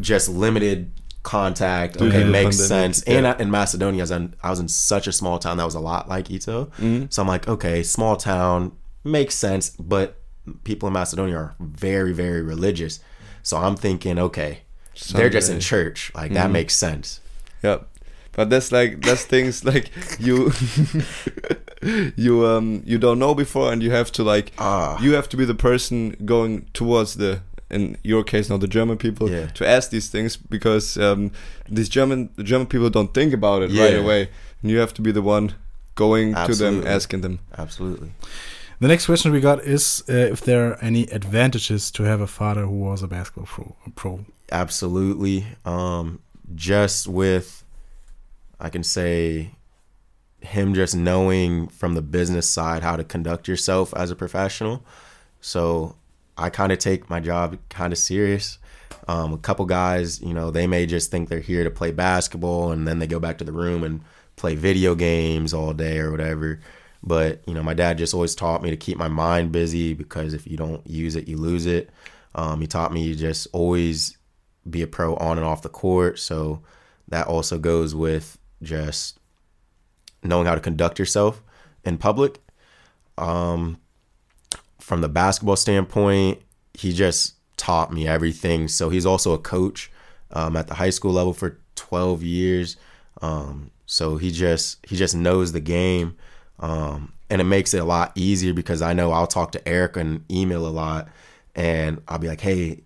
just 0.00 0.28
limited 0.30 0.90
contact. 1.26 1.96
Okay 1.96 2.24
makes 2.24 2.56
pandemic, 2.56 2.94
sense. 2.94 3.02
and. 3.02 3.26
I, 3.26 3.32
in 3.42 3.50
macedonia 3.50 4.00
I 4.02 4.06
was, 4.08 4.10
in, 4.18 4.34
I 4.46 4.50
was 4.50 4.60
in 4.60 4.68
such 4.68 5.06
a 5.06 5.12
small 5.12 5.38
town 5.38 5.56
that 5.58 5.64
was 5.64 5.74
a 5.74 5.80
lot 5.92 6.08
like 6.08 6.26
Itzehoe. 6.28 6.66
So 7.12 7.22
i'm 7.22 7.28
like 7.28 7.46
okay 7.54 7.82
small 7.82 8.16
town 8.16 8.72
makes 9.04 9.34
sense 9.34 9.70
but 9.94 10.08
people 10.64 10.86
in 10.86 10.92
macedonia 10.94 11.36
are 11.36 11.54
very 11.60 12.12
very 12.12 12.42
religious. 12.42 13.00
So 13.42 13.56
i'm 13.58 13.76
thinking 13.76 14.18
okay 14.28 14.52
they're 15.12 15.28
just 15.38 15.50
in 15.50 15.60
church. 15.60 15.98
Like 16.14 16.32
that 16.32 16.50
makes 16.50 16.74
sense. 16.86 17.20
Yeah, 17.62 17.78
but 18.32 18.48
that's 18.50 18.70
like 18.72 19.02
that's 19.06 19.24
things 19.24 19.64
like 19.72 19.86
you 20.18 20.52
you 22.16 22.46
um 22.46 22.82
you 22.86 22.98
don't 22.98 23.18
know 23.18 23.34
before, 23.34 23.72
and 23.72 23.82
you 23.82 23.90
have 23.90 24.10
to 24.12 24.22
like 24.24 24.52
Ah. 24.58 24.98
you 25.00 25.14
have 25.14 25.28
to 25.30 25.36
be 25.36 25.44
the 25.44 25.54
person 25.54 26.16
going 26.24 26.66
towards 26.72 27.14
the 27.16 27.40
in 27.70 27.96
your 28.04 28.22
case 28.24 28.48
now 28.50 28.56
the 28.58 28.68
German 28.68 28.96
people 28.96 29.28
Yeah. 29.30 29.46
to 29.54 29.66
ask 29.66 29.90
these 29.90 30.08
things 30.08 30.36
because 30.36 30.96
um 30.96 31.30
these 31.68 31.88
German 31.88 32.28
the 32.36 32.44
German 32.44 32.66
people 32.66 32.90
don't 32.90 33.12
think 33.12 33.32
about 33.34 33.62
it 33.62 33.70
right 33.80 33.96
away, 33.96 34.28
and 34.62 34.70
you 34.70 34.78
have 34.80 34.92
to 34.94 35.02
be 35.02 35.12
the 35.12 35.22
one 35.22 35.54
going 35.94 36.34
to 36.34 36.54
them 36.54 36.86
asking 36.86 37.22
them. 37.22 37.38
absolutely 37.58 38.10
The 38.80 38.88
next 38.88 39.06
question 39.06 39.32
we 39.32 39.40
got 39.40 39.60
is 39.64 40.04
uh, 40.08 40.12
if 40.34 40.40
there 40.42 40.62
are 40.68 40.76
any 40.82 41.04
advantages 41.10 41.90
to 41.92 42.02
have 42.04 42.20
a 42.20 42.26
father 42.26 42.62
who 42.66 42.78
was 42.78 43.02
a 43.02 43.06
basketball 43.06 43.46
pro. 43.46 43.74
pro. 43.94 44.24
absolutely 44.52 45.44
um 45.64 46.18
just 46.54 47.08
with 47.08 47.64
i 48.60 48.68
can 48.68 48.82
say 48.84 49.50
him 50.40 50.74
just 50.74 50.94
knowing 50.94 51.68
from 51.68 51.94
the 51.94 52.02
business 52.02 52.46
side 52.48 52.82
how 52.82 52.96
to 52.96 53.04
conduct 53.04 53.48
yourself 53.48 53.92
as 53.96 54.10
a 54.10 54.16
professional 54.16 54.84
so 55.40 55.96
i 56.38 56.50
kind 56.50 56.72
of 56.72 56.78
take 56.78 57.08
my 57.10 57.20
job 57.20 57.56
kind 57.68 57.92
of 57.92 57.98
serious 57.98 58.58
um, 59.08 59.32
a 59.32 59.38
couple 59.38 59.64
guys 59.64 60.20
you 60.20 60.34
know 60.34 60.50
they 60.50 60.66
may 60.66 60.86
just 60.86 61.10
think 61.10 61.28
they're 61.28 61.40
here 61.40 61.64
to 61.64 61.70
play 61.70 61.90
basketball 61.90 62.72
and 62.72 62.86
then 62.86 62.98
they 62.98 63.06
go 63.06 63.20
back 63.20 63.38
to 63.38 63.44
the 63.44 63.52
room 63.52 63.82
and 63.84 64.00
play 64.36 64.54
video 64.54 64.94
games 64.94 65.54
all 65.54 65.72
day 65.72 65.98
or 65.98 66.10
whatever 66.10 66.60
but 67.02 67.40
you 67.46 67.54
know 67.54 67.62
my 67.62 67.74
dad 67.74 67.98
just 67.98 68.14
always 68.14 68.34
taught 68.34 68.62
me 68.62 68.70
to 68.70 68.76
keep 68.76 68.98
my 68.98 69.08
mind 69.08 69.52
busy 69.52 69.94
because 69.94 70.34
if 70.34 70.46
you 70.46 70.56
don't 70.56 70.86
use 70.86 71.14
it 71.16 71.28
you 71.28 71.36
lose 71.36 71.66
it 71.66 71.90
um, 72.36 72.60
he 72.60 72.66
taught 72.66 72.92
me 72.92 73.08
to 73.08 73.14
just 73.14 73.48
always 73.52 74.18
be 74.68 74.82
a 74.82 74.86
pro 74.86 75.16
on 75.16 75.38
and 75.38 75.46
off 75.46 75.62
the 75.62 75.68
court. 75.68 76.18
So 76.18 76.62
that 77.08 77.26
also 77.26 77.58
goes 77.58 77.94
with 77.94 78.38
just 78.62 79.18
knowing 80.22 80.46
how 80.46 80.54
to 80.54 80.60
conduct 80.60 80.98
yourself 80.98 81.42
in 81.84 81.98
public. 81.98 82.40
Um, 83.16 83.78
from 84.86 85.00
the 85.00 85.08
basketball 85.08 85.56
standpoint, 85.56 86.40
he 86.72 86.92
just 86.92 87.34
taught 87.56 87.92
me 87.92 88.06
everything. 88.06 88.68
So 88.68 88.88
he's 88.88 89.04
also 89.04 89.32
a 89.32 89.38
coach 89.38 89.90
um, 90.30 90.54
at 90.54 90.68
the 90.68 90.74
high 90.74 90.90
school 90.90 91.12
level 91.12 91.32
for 91.32 91.58
12 91.74 92.22
years. 92.22 92.76
Um, 93.20 93.72
so 93.86 94.16
he 94.16 94.30
just 94.30 94.78
he 94.86 94.94
just 94.94 95.16
knows 95.16 95.50
the 95.50 95.58
game, 95.58 96.16
um, 96.60 97.12
and 97.28 97.40
it 97.40 97.44
makes 97.44 97.74
it 97.74 97.78
a 97.78 97.84
lot 97.84 98.12
easier 98.14 98.54
because 98.54 98.80
I 98.80 98.92
know 98.92 99.10
I'll 99.10 99.26
talk 99.26 99.50
to 99.52 99.68
Eric 99.68 99.96
and 99.96 100.24
email 100.30 100.64
a 100.64 100.70
lot, 100.70 101.08
and 101.56 102.00
I'll 102.06 102.20
be 102.20 102.28
like, 102.28 102.40
hey, 102.40 102.84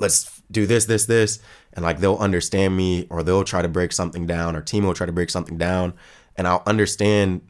let's 0.00 0.42
do 0.50 0.66
this, 0.66 0.86
this, 0.86 1.06
this. 1.06 1.38
And 1.74 1.84
like 1.84 2.00
they'll 2.00 2.16
understand 2.16 2.76
me 2.76 3.06
or 3.08 3.22
they'll 3.22 3.44
try 3.44 3.62
to 3.62 3.68
break 3.68 3.92
something 3.92 4.26
down 4.26 4.56
or 4.56 4.62
team 4.62 4.84
will 4.84 4.94
try 4.94 5.06
to 5.06 5.12
break 5.12 5.30
something 5.30 5.58
down. 5.58 5.94
And 6.34 6.48
I'll 6.48 6.64
understand 6.66 7.42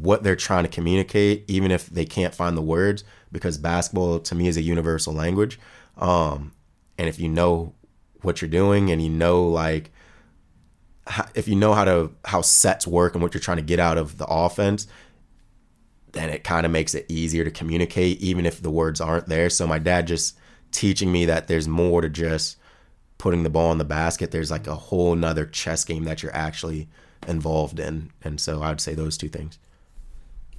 what 0.00 0.22
they're 0.22 0.36
trying 0.36 0.64
to 0.64 0.70
communicate, 0.70 1.44
even 1.48 1.70
if 1.70 1.86
they 1.86 2.04
can't 2.04 2.34
find 2.34 2.56
the 2.56 2.62
words, 2.62 3.04
because 3.30 3.58
basketball 3.58 4.18
to 4.20 4.34
me 4.34 4.48
is 4.48 4.56
a 4.56 4.62
universal 4.62 5.12
language. 5.12 5.58
Um, 5.96 6.52
and 6.98 7.08
if 7.08 7.18
you 7.18 7.28
know 7.28 7.74
what 8.22 8.40
you're 8.40 8.50
doing 8.50 8.90
and 8.90 9.02
you 9.02 9.08
know 9.08 9.46
like 9.48 9.90
if 11.34 11.48
you 11.48 11.56
know 11.56 11.74
how 11.74 11.84
to 11.84 12.12
how 12.24 12.40
sets 12.40 12.86
work 12.86 13.14
and 13.14 13.22
what 13.22 13.34
you're 13.34 13.40
trying 13.40 13.56
to 13.56 13.62
get 13.62 13.80
out 13.80 13.98
of 13.98 14.18
the 14.18 14.26
offense, 14.26 14.86
then 16.12 16.30
it 16.30 16.44
kind 16.44 16.64
of 16.64 16.72
makes 16.72 16.94
it 16.94 17.06
easier 17.08 17.44
to 17.44 17.50
communicate, 17.50 18.20
even 18.20 18.46
if 18.46 18.62
the 18.62 18.70
words 18.70 19.00
aren't 19.00 19.26
there. 19.26 19.50
So 19.50 19.66
my 19.66 19.78
dad 19.78 20.06
just 20.06 20.38
teaching 20.70 21.10
me 21.10 21.26
that 21.26 21.48
there's 21.48 21.68
more 21.68 22.00
to 22.00 22.08
just 22.08 22.56
putting 23.18 23.42
the 23.42 23.50
ball 23.50 23.72
in 23.72 23.78
the 23.78 23.84
basket. 23.84 24.30
There's 24.30 24.50
like 24.50 24.66
a 24.66 24.74
whole 24.74 25.14
nother 25.14 25.46
chess 25.46 25.84
game 25.84 26.04
that 26.04 26.22
you're 26.22 26.34
actually 26.34 26.88
involved 27.26 27.78
in. 27.78 28.10
And 28.22 28.40
so 28.40 28.62
I'd 28.62 28.80
say 28.80 28.94
those 28.94 29.16
two 29.16 29.28
things. 29.28 29.58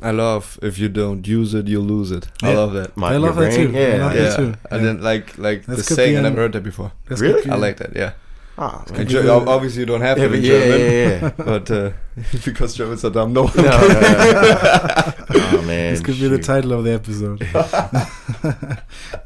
I 0.01 0.11
love 0.11 0.59
if 0.61 0.77
you 0.79 0.89
don't 0.89 1.25
use 1.27 1.53
it, 1.53 1.67
you 1.67 1.79
lose 1.79 2.11
it. 2.11 2.27
I 2.41 2.53
love 2.53 2.73
that. 2.73 2.95
My, 2.97 3.13
I 3.13 3.17
love 3.17 3.35
that 3.37 3.51
brain? 3.53 3.71
too. 3.71 3.77
I 3.77 3.81
Yeah. 3.81 3.97
love 4.05 4.15
yeah. 4.15 4.21
that 4.23 4.35
too. 4.35 4.53
I 4.71 4.75
Yeah. 4.75 4.81
didn't 4.81 5.01
like 5.01 5.37
like 5.37 5.65
That's 5.65 5.87
the 5.87 5.95
saying. 5.95 6.17
I 6.17 6.21
never 6.21 6.37
heard 6.41 6.53
that 6.53 6.63
before. 6.63 6.91
That's 7.07 7.21
Really? 7.21 7.41
good. 7.43 7.51
I 7.51 7.55
like 7.55 7.77
that. 7.77 7.95
Yeah. 7.95 8.11
Ah, 8.55 8.83
In. 8.93 9.07
Ger- 9.07 9.27
obviously, 9.31 9.79
you 9.79 9.85
don't 9.87 10.01
have 10.01 10.17
Yeah, 10.17 10.27
to 10.27 10.33
in 10.33 10.39
but 10.41 10.47
yeah, 10.47 10.59
German, 10.59 10.79
yeah, 10.79 11.21
yeah. 11.21 11.29
but 11.37 11.71
uh, 11.71 11.91
because 12.45 12.75
Germans 12.75 13.03
are 13.03 13.09
dumb, 13.09 13.33
no 13.33 13.43
one. 13.45 13.55
No, 13.55 13.63
no, 13.63 13.87
no. 13.87 15.13
oh 15.29 15.63
man, 15.65 15.93
This 15.93 16.01
could 16.01 16.19
be 16.19 16.27
the 16.27 16.37
title 16.37 16.73
of 16.73 16.83
the 16.83 16.91
episode. 16.93 17.41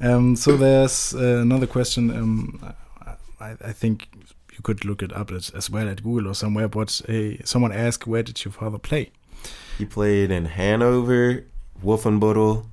um, 0.01 0.35
so 0.35 0.55
there's 0.57 1.13
uh, 1.15 1.39
another 1.41 1.67
question. 1.67 2.09
Um, 2.11 2.73
I, 3.39 3.51
I 3.63 3.71
think 3.73 4.07
you 4.53 4.59
could 4.63 4.85
look 4.85 5.03
it 5.03 5.11
up 5.13 5.31
as, 5.31 5.49
as 5.51 5.69
well 5.69 5.89
at 5.89 6.03
Google 6.03 6.29
or 6.29 6.33
somewhere. 6.33 6.67
But 6.67 7.01
uh, 7.09 7.43
someone 7.43 7.71
asked, 7.73 8.07
"Where 8.07 8.23
did 8.23 8.43
your 8.45 8.51
father 8.53 8.77
play?" 8.77 9.11
He 9.77 9.85
played 9.85 10.31
in 10.31 10.45
Hanover, 10.45 11.43
Wolfenbüttel, 11.83 12.65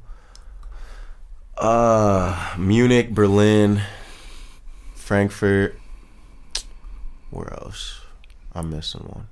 uh, 1.56 2.54
Munich, 2.58 3.14
Berlin, 3.14 3.82
Frankfurt. 4.94 5.78
Where 7.30 7.52
else? 7.52 8.00
I'm 8.54 8.70
missing 8.70 9.02
one. 9.02 9.26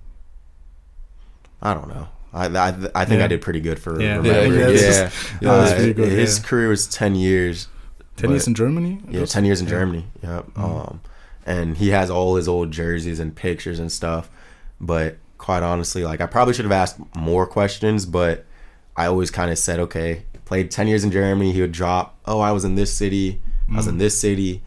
I 1.63 1.75
don't 1.75 1.89
know. 1.89 2.09
I 2.35 2.47
I, 2.47 2.69
I 2.95 3.05
think 3.05 3.19
Yeah. 3.19 3.25
I 3.25 3.29
did 3.29 3.41
pretty 3.43 3.61
good 3.61 3.79
for 3.79 4.01
Yeah, 4.01 4.17
remembering. 4.17 4.53
yeah, 4.61 4.69
Yeah, 4.69 5.11
yeah, 5.41 5.51
Uh, 5.51 5.77
good, 5.93 5.97
His 5.99 6.39
career 6.39 6.69
was 6.69 6.87
ten 6.87 7.15
years. 7.15 7.69
Ten 8.17 8.31
years 8.31 8.47
in 8.47 8.55
Germany. 8.55 9.01
Yeah, 9.09 9.25
ten 9.27 9.45
years 9.45 9.61
in. 9.61 9.67
Germany. 9.69 10.07
Yep. 10.23 10.47
Mhm. 10.55 10.63
Um, 10.89 11.01
and 11.47 11.77
he 11.77 11.89
has 11.91 12.11
all 12.11 12.37
his 12.37 12.47
old 12.49 12.71
jerseys 12.71 13.19
and 13.21 13.35
pictures 13.35 13.79
and 13.79 13.91
stuff. 13.91 14.29
But 14.81 15.17
quite 15.43 15.63
honestly, 15.65 16.05
like 16.05 16.21
I 16.21 16.27
probably 16.27 16.55
should 16.55 16.65
have 16.65 16.73
asked 16.73 16.99
more 17.17 17.47
questions, 17.47 18.07
but 18.07 18.45
I 18.97 19.07
always 19.07 19.31
kind 19.31 19.51
of 19.51 19.59
said, 19.59 19.81
okay, 19.81 20.23
played 20.45 20.71
ten 20.71 20.87
years 20.87 21.03
in 21.05 21.11
Germany. 21.11 21.51
He 21.53 21.61
would 21.61 21.73
drop, 21.73 22.17
oh, 22.27 22.41
I 22.41 22.53
was 22.53 22.65
in 22.65 22.77
this 22.77 22.93
city, 22.93 23.41
I 23.73 23.77
was 23.77 23.87
in 23.89 23.97
Mm. 23.97 23.99
this 23.99 24.19
city, 24.21 24.63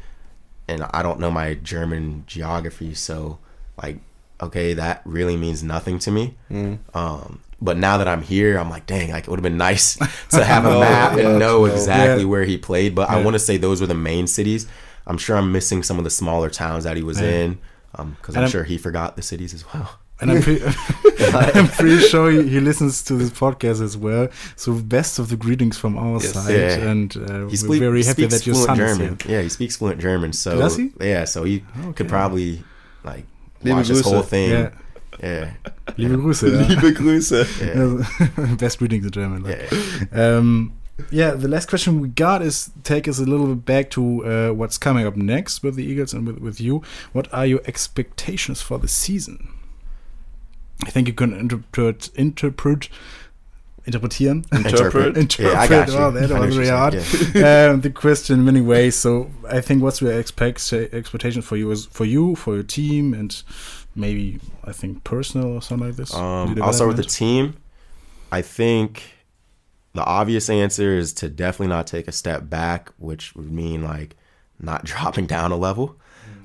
and 0.67 0.83
I 0.93 1.01
don't 1.01 1.19
know 1.19 1.31
my 1.31 1.53
German 1.55 2.23
geography, 2.27 2.93
so 2.93 3.39
like, 3.81 3.99
okay, 4.41 4.73
that 4.73 5.01
really 5.05 5.37
means 5.37 5.63
nothing 5.63 5.97
to 5.99 6.11
me. 6.11 6.35
Mm. 6.51 6.79
Um, 6.93 7.39
but 7.61 7.77
now 7.77 7.97
that 7.97 8.07
I'm 8.07 8.21
here, 8.21 8.57
I'm 8.57 8.69
like, 8.69 8.85
dang, 8.85 9.11
like 9.11 9.23
it 9.23 9.29
would 9.29 9.39
have 9.39 9.43
been 9.43 9.57
nice 9.57 9.95
to 10.31 10.43
have 10.43 10.65
a 10.65 10.69
Oh, 10.75 10.79
map 10.81 11.17
yeah, 11.17 11.29
and 11.29 11.39
know 11.39 11.59
know. 11.59 11.65
exactly 11.65 12.23
Yeah. 12.23 12.29
where 12.29 12.43
he 12.43 12.57
played. 12.57 12.93
But 12.95 13.09
I 13.09 13.21
want 13.23 13.35
to 13.35 13.39
say 13.39 13.55
those 13.57 13.79
were 13.79 13.87
the 13.87 13.93
main 14.11 14.27
cities. 14.27 14.67
I'm 15.07 15.17
sure 15.17 15.37
I'm 15.37 15.51
missing 15.53 15.83
some 15.83 15.97
of 15.97 16.03
the 16.03 16.09
smaller 16.09 16.49
towns 16.49 16.83
that 16.83 16.97
he 16.97 17.03
was 17.03 17.21
Yeah. 17.21 17.29
in, 17.29 17.59
because 17.91 18.35
And 18.35 18.37
I'm, 18.37 18.43
I'm- 18.43 18.49
sure 18.51 18.63
he 18.65 18.77
forgot 18.77 19.15
the 19.15 19.21
cities 19.21 19.53
as 19.53 19.63
well. 19.73 19.89
And 20.21 20.31
I'm, 20.31 20.41
pre- 20.41 20.61
I'm 21.33 21.67
pretty 21.67 21.99
sure 21.99 22.31
he, 22.31 22.47
he 22.47 22.59
listens 22.61 23.03
to 23.03 23.15
this 23.15 23.29
podcast 23.31 23.81
as 23.81 23.97
well. 23.97 24.29
So 24.55 24.73
best 24.73 25.19
of 25.19 25.27
the 25.29 25.35
greetings 25.35 25.77
from 25.77 25.97
our 25.97 26.21
Yes. 26.21 26.33
side, 26.33 26.53
Yeah. 26.55 26.89
and 26.91 27.15
uh, 27.17 27.21
He 27.21 27.43
we're 27.43 27.55
speak, 27.55 27.79
very 27.79 28.03
happy 28.03 28.21
speaks 28.29 28.33
that 28.33 28.45
your 28.47 28.55
fluent 28.55 28.77
son 28.77 28.79
is 28.81 28.97
German. 28.97 29.17
here. 29.25 29.31
Yeah, 29.37 29.41
he 29.43 29.49
speaks 29.49 29.75
fluent 29.77 29.99
German. 29.99 30.31
So 30.33 30.57
Does 30.57 30.77
he? 30.77 30.91
Yeah, 31.01 31.25
so 31.25 31.43
he 31.43 31.63
Okay. 31.79 31.93
could 31.93 32.07
probably 32.09 32.63
like 33.03 33.25
Liebe 33.63 33.75
watch 33.77 33.87
this 33.89 34.01
Grüße. 34.01 34.13
whole 34.13 34.23
thing. 34.23 34.49
Yeah, 34.51 34.69
Yeah, 35.21 35.51
liebe 35.97 36.17
Grüße. 36.17 36.47
ja. 36.51 36.67
Liebe 36.69 36.91
Grüße. 36.93 37.45
yeah, 37.61 38.55
Best 38.55 38.79
greetings 38.79 39.05
in 39.05 39.11
German. 39.11 39.43
like. 39.43 39.69
yeah. 39.71 40.37
Um, 40.37 40.73
yeah, 41.11 41.31
the 41.31 41.47
last 41.49 41.67
question 41.69 41.99
we 41.99 42.07
got 42.07 42.41
is 42.41 42.69
take 42.83 43.07
us 43.09 43.19
a 43.19 43.23
little 43.25 43.47
bit 43.47 43.65
back 43.65 43.89
to 43.91 44.01
uh, 44.25 44.53
what's 44.53 44.77
coming 44.77 45.05
up 45.05 45.17
next 45.17 45.61
with 45.63 45.75
the 45.75 45.83
Eagles 45.83 46.13
and 46.13 46.25
with, 46.25 46.37
with 46.39 46.61
you. 46.61 46.81
What 47.11 47.27
are 47.33 47.45
your 47.45 47.59
expectations 47.65 48.61
for 48.61 48.77
the 48.79 48.87
season? 48.87 49.49
I 50.83 50.89
think 50.89 51.07
you 51.07 51.13
can 51.13 51.33
interpret, 51.33 52.09
interpret, 52.15 52.89
interpretieren, 53.87 54.45
Interpret. 54.53 55.17
interpret. 55.17 55.53
Yeah, 55.53 55.59
I 55.59 55.67
got 55.67 55.87
you. 55.87 55.95
Oh, 55.95 56.11
that 56.11 56.39
was 56.39 56.57
what 56.57 56.67
hard. 56.67 56.95
um, 57.73 57.81
the 57.81 57.91
question 57.93 58.39
in 58.39 58.45
many 58.45 58.61
ways. 58.61 58.95
So 58.95 59.29
I 59.47 59.61
think 59.61 59.81
what's 59.81 60.01
your 60.01 60.11
expect 60.11 60.73
expectations 60.73 61.45
for 61.45 61.55
you 61.55 61.71
is 61.71 61.85
for 61.85 62.05
you, 62.05 62.35
for 62.35 62.55
your 62.55 62.63
team, 62.63 63.13
and 63.13 63.41
maybe 63.95 64.39
I 64.63 64.73
think 64.73 65.03
personal 65.03 65.53
or 65.53 65.61
something 65.61 65.87
like 65.87 65.97
this. 65.97 66.13
Um, 66.13 66.61
I'll 66.61 66.73
start 66.73 66.89
with 66.89 66.97
the 66.97 67.03
team. 67.03 67.55
I 68.31 68.41
think 68.41 69.03
the 69.93 70.03
obvious 70.03 70.49
answer 70.49 70.97
is 70.97 71.13
to 71.13 71.29
definitely 71.29 71.67
not 71.67 71.87
take 71.87 72.07
a 72.07 72.11
step 72.11 72.49
back, 72.49 72.91
which 72.97 73.35
would 73.35 73.51
mean 73.51 73.83
like 73.83 74.15
not 74.59 74.83
dropping 74.85 75.25
down 75.25 75.51
a 75.51 75.57
level. 75.57 75.95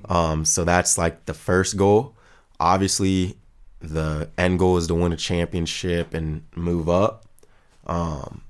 Um, 0.08 0.44
so 0.44 0.64
that's 0.64 0.98
like 0.98 1.26
the 1.26 1.34
first 1.34 1.76
goal. 1.76 2.16
Obviously, 2.58 3.36
the 3.80 4.30
end 4.36 4.58
goal 4.58 4.76
is 4.76 4.86
to 4.88 4.94
win 4.94 5.12
a 5.12 5.16
championship 5.16 6.14
and 6.14 6.42
move 6.54 6.88
up. 6.88 7.26
Um, 7.86 8.42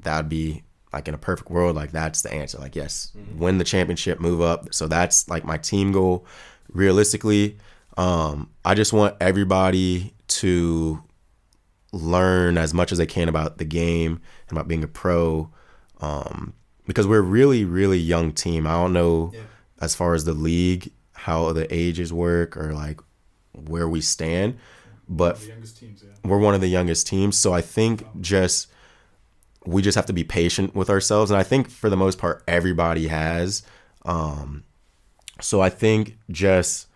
that'd 0.00 0.28
be 0.28 0.62
like 0.92 1.08
in 1.08 1.14
a 1.14 1.18
perfect 1.18 1.50
world, 1.50 1.76
like 1.76 1.92
that's 1.92 2.22
the 2.22 2.32
answer. 2.32 2.58
Like, 2.58 2.76
yes, 2.76 3.12
win 3.36 3.58
the 3.58 3.64
championship, 3.64 4.20
move 4.20 4.40
up. 4.40 4.72
So 4.72 4.86
that's 4.88 5.28
like 5.28 5.44
my 5.44 5.56
team 5.56 5.92
goal. 5.92 6.26
Realistically, 6.72 7.58
um, 7.96 8.50
I 8.64 8.74
just 8.74 8.92
want 8.92 9.16
everybody 9.20 10.14
to 10.28 11.02
learn 11.92 12.56
as 12.56 12.72
much 12.72 12.92
as 12.92 12.98
they 12.98 13.06
can 13.06 13.28
about 13.28 13.58
the 13.58 13.64
game 13.64 14.20
and 14.48 14.56
about 14.56 14.68
being 14.68 14.84
a 14.84 14.88
pro. 14.88 15.50
Um, 16.00 16.54
because 16.86 17.06
we're 17.06 17.18
a 17.18 17.22
really, 17.22 17.64
really 17.64 17.98
young 17.98 18.32
team. 18.32 18.66
I 18.66 18.72
don't 18.72 18.92
know 18.92 19.32
as 19.80 19.94
far 19.94 20.14
as 20.14 20.24
the 20.24 20.32
league, 20.32 20.92
how 21.12 21.52
the 21.52 21.72
ages 21.74 22.12
work 22.12 22.56
or 22.56 22.72
like 22.72 23.00
where 23.68 23.88
we 23.88 24.00
stand, 24.00 24.58
but 25.08 25.38
we're 26.24 26.38
one 26.38 26.54
of 26.54 26.60
the 26.60 26.68
youngest 26.68 27.06
teams. 27.06 27.36
So 27.36 27.52
I 27.52 27.60
think 27.60 28.04
just 28.20 28.68
we 29.66 29.82
just 29.82 29.96
have 29.96 30.06
to 30.06 30.12
be 30.12 30.24
patient 30.24 30.74
with 30.74 30.90
ourselves, 30.90 31.30
and 31.30 31.38
I 31.38 31.42
think 31.42 31.70
for 31.70 31.90
the 31.90 31.96
most 31.96 32.18
part 32.18 32.42
everybody 32.48 33.08
has. 33.08 33.62
Um, 34.04 34.64
so 35.40 35.60
I 35.60 35.68
think 35.68 36.18
just 36.30 36.86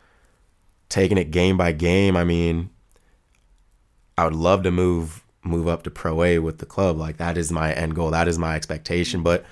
taking 0.89 1.19
it 1.19 1.31
game 1.31 1.57
by 1.57 1.73
game. 1.73 2.17
I 2.17 2.25
mean, 2.25 2.71
I 4.17 4.25
would 4.25 4.35
love 4.35 4.63
to 4.63 4.71
move 4.71 5.23
move 5.43 5.69
up 5.69 5.83
to 5.83 5.91
Pro 5.91 6.23
A 6.23 6.39
with 6.39 6.59
the 6.59 6.67
club. 6.67 6.97
Like 6.97 7.19
that 7.19 7.37
is 7.37 7.53
my 7.53 7.73
end 7.73 7.95
goal. 7.95 8.11
That 8.11 8.29
is 8.29 8.39
my 8.39 8.57
expectation. 8.57 9.23
But 9.23 9.45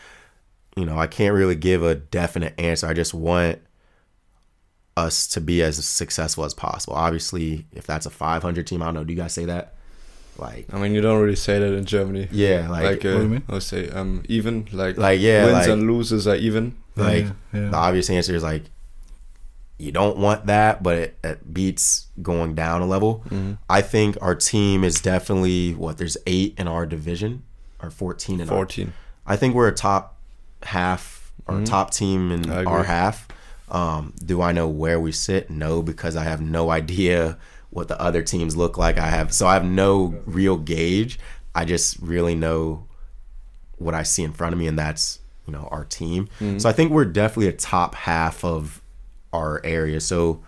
you 0.76 0.86
know, 0.86 0.98
I 0.98 1.06
can't 1.06 1.34
really 1.34 1.54
give 1.54 1.82
a 1.82 1.94
definite 1.94 2.58
answer. 2.58 2.86
I 2.86 2.94
just 2.94 3.12
want 3.12 3.58
us 4.97 5.26
to 5.28 5.40
be 5.40 5.62
as 5.62 5.84
successful 5.86 6.45
as 6.45 6.55
possible. 6.55 6.95
Obviously, 6.95 7.66
if 7.72 7.86
that's 7.86 8.07
a 8.07 8.11
500 8.11 8.66
team, 8.66 8.82
I 8.82 8.86
don't 8.86 8.95
know. 8.95 9.05
Do 9.05 9.12
you 9.12 9.18
guys 9.18 9.32
say 9.32 9.45
that? 9.47 9.74
Like, 10.38 10.66
I 10.72 10.78
mean, 10.78 10.95
you 10.95 11.01
don't 11.01 11.20
really 11.20 11.36
say 11.36 11.59
that 11.59 11.72
in 11.74 11.84
Germany. 11.84 12.28
yeah, 12.30 12.68
like, 12.70 12.82
Like, 12.82 12.93
What 12.97 13.03
do 13.03 13.16
uh, 13.16 13.20
you 13.22 13.28
mean? 13.28 13.43
I 13.49 13.53
would 13.53 13.62
say 13.62 13.88
um, 13.90 14.22
even 14.28 14.66
like 14.72 14.97
like 14.97 15.20
yeah, 15.20 15.45
wins 15.45 15.55
like, 15.59 15.68
and 15.68 15.90
loses 15.90 16.26
are 16.26 16.36
even. 16.36 16.76
like 16.97 17.24
yeah, 17.24 17.32
yeah. 17.53 17.68
the 17.70 17.76
obvious 17.76 18.09
answer 18.11 18.34
is 18.34 18.43
like 18.43 18.64
you 19.78 19.90
don't 19.93 20.16
want 20.16 20.47
that, 20.47 20.82
but 20.82 20.97
it, 20.97 21.18
it 21.24 21.53
beats 21.53 22.07
going 22.22 22.55
down 22.55 22.82
a 22.82 22.86
level. 22.86 23.24
Mhm. 23.28 23.59
I 23.68 23.82
think 23.82 24.16
our 24.22 24.34
team 24.34 24.84
is 24.84 25.01
definitely 25.01 25.74
what 25.74 25.99
there's 25.99 26.16
eight 26.26 26.55
in 26.57 26.68
our 26.68 26.86
division 26.86 27.43
or 27.82 27.90
14 27.90 28.40
in 28.40 28.49
our 28.49 28.57
14. 28.57 28.93
I 29.26 29.36
think 29.36 29.55
we're 29.55 29.68
a 29.68 29.74
top 29.74 30.18
half 30.62 31.32
or 31.47 31.57
Mhm. 31.57 31.66
top 31.66 31.90
team 31.90 32.30
in 32.30 32.49
our 32.51 32.84
half. 32.84 33.26
Um, 33.72 34.12
do 34.24 34.42
I 34.42 34.52
know 34.52 34.68
where 34.68 35.00
we 35.00 35.10
sit? 35.10 35.50
No, 35.50 35.82
because 35.82 36.14
I 36.14 36.24
have 36.24 36.40
no 36.40 36.70
idea 36.78 37.38
what 37.70 37.88
the 37.88 38.00
other 38.00 38.22
teams 38.22 38.54
look 38.54 38.76
like. 38.76 38.98
I 38.98 39.08
have 39.08 39.32
so 39.32 39.46
I 39.46 39.54
have 39.54 39.64
no 39.64 40.14
real 40.26 40.56
gauge. 40.58 41.18
I 41.54 41.64
just 41.64 41.98
really 42.00 42.34
know 42.34 42.86
what 43.78 43.94
I 43.94 44.02
see 44.04 44.22
in 44.22 44.32
front 44.32 44.52
of 44.52 44.58
me, 44.58 44.66
and 44.66 44.78
that's 44.78 45.18
you 45.46 45.52
know 45.52 45.68
our 45.72 45.84
team. 45.84 46.28
Mm-hmm. 46.38 46.58
So 46.58 46.68
I 46.68 46.72
think 46.72 46.92
we're 46.92 47.06
definitely 47.06 47.48
a 47.48 47.52
top 47.52 47.94
half 47.94 48.44
of 48.44 48.82
our 49.32 49.60
area. 49.64 50.00
So 50.00 50.44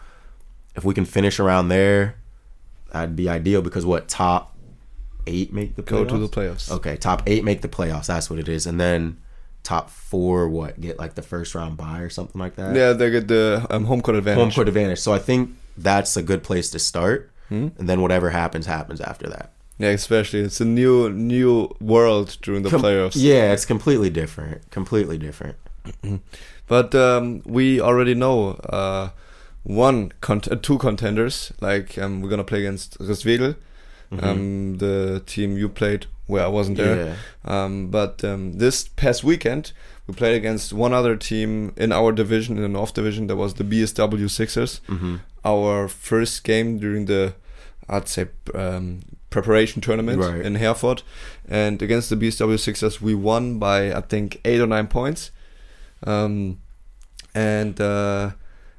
if 0.76 0.84
we 0.84 0.92
can 0.94 1.06
finish 1.06 1.40
around 1.40 1.68
there, 1.68 2.16
that'd 2.92 3.16
be 3.16 3.28
ideal. 3.28 3.62
Because 3.62 3.86
what 3.86 4.06
top 4.06 4.54
eight 5.26 5.52
make 5.52 5.76
the 5.76 5.82
Go 5.82 6.04
to 6.04 6.18
the 6.18 6.28
playoffs? 6.28 6.68
playoffs. 6.68 6.70
Okay, 6.70 6.96
top 6.96 7.22
eight 7.26 7.42
make 7.42 7.62
the 7.62 7.68
playoffs. 7.68 8.06
That's 8.06 8.28
what 8.28 8.38
it 8.38 8.48
is, 8.50 8.66
and 8.66 8.78
then 8.78 9.16
top 9.64 9.90
four 9.90 10.48
what 10.48 10.80
get 10.80 10.98
like 10.98 11.14
the 11.14 11.22
first 11.22 11.54
round 11.54 11.76
bye 11.76 11.98
or 12.00 12.10
something 12.10 12.38
like 12.40 12.54
that. 12.56 12.76
Yeah, 12.76 12.92
they 12.92 13.10
get 13.10 13.26
the 13.28 13.66
um, 13.70 13.84
home 13.86 14.00
court 14.02 14.16
advantage. 14.16 14.40
home 14.40 14.52
court 14.52 14.68
advantage. 14.68 15.00
So 15.00 15.12
I 15.12 15.18
think 15.18 15.50
that's 15.76 16.16
a 16.16 16.22
good 16.22 16.42
place 16.44 16.70
to 16.70 16.78
start, 16.78 17.30
Hmm? 17.48 17.68
and 17.78 17.88
then 17.88 18.00
whatever 18.02 18.30
happens 18.30 18.66
happens 18.66 19.00
after 19.00 19.28
that. 19.28 19.50
Yeah, 19.78 19.88
especially 19.90 20.40
it's 20.40 20.60
a 20.60 20.64
new 20.64 21.10
new 21.10 21.68
world 21.80 22.36
during 22.42 22.62
the 22.62 22.70
Com- 22.70 22.82
playoffs. 22.82 23.14
Yeah, 23.16 23.52
it's 23.52 23.64
completely 23.66 24.10
different. 24.10 24.70
Completely 24.70 25.18
different. 25.18 25.56
But 26.66 26.94
um, 26.94 27.42
we 27.44 27.78
already 27.80 28.14
know 28.14 28.52
uh, 28.72 29.10
one 29.64 30.12
cont- 30.20 30.50
uh, 30.50 30.56
two 30.56 30.78
contenders. 30.78 31.52
Like 31.60 31.98
um, 31.98 32.22
we're 32.22 32.30
gonna 32.30 32.44
play 32.44 32.60
against 32.60 32.96
Rist 33.00 33.24
Wedel, 33.26 33.56
Mhm. 34.12 34.22
um, 34.24 34.78
the 34.78 35.22
team 35.26 35.58
you 35.58 35.68
played 35.68 36.06
where 36.26 36.44
I 36.44 36.48
wasn't 36.48 36.76
there. 36.78 36.96
Yeah. 37.06 37.14
Um, 37.64 37.88
but 37.90 38.24
um, 38.24 38.54
this 38.54 38.88
past 38.88 39.22
weekend, 39.24 39.72
we 40.06 40.14
played 40.14 40.36
against 40.36 40.72
one 40.72 40.92
other 40.92 41.16
team 41.16 41.72
in 41.76 41.92
our 41.92 42.12
division, 42.12 42.56
in 42.56 42.62
the 42.62 42.68
North 42.68 42.94
Division. 42.94 43.26
That 43.26 43.36
was 43.36 43.54
the 43.54 43.64
BSW 43.64 44.28
Sixers. 44.30 44.80
hmm 44.86 45.16
Our 45.44 45.88
first 45.88 46.44
game 46.44 46.78
during 46.78 47.06
the, 47.06 47.34
I'd 47.88 48.08
say, 48.08 48.26
um, 48.54 49.00
preparation 49.30 49.82
tournament 49.82 50.20
Right. 50.20 50.40
in 50.46 50.54
Herford, 50.56 51.02
and 51.48 51.82
against 51.82 52.08
the 52.10 52.16
BSW 52.16 52.58
Sixers, 52.58 53.02
we 53.02 53.14
won 53.14 53.58
by 53.58 53.92
I 53.92 54.00
think 54.00 54.40
eight 54.44 54.60
or 54.60 54.66
nine 54.66 54.86
points. 54.86 55.30
Um, 56.06 56.58
and 57.34 57.80
uh, 57.80 58.30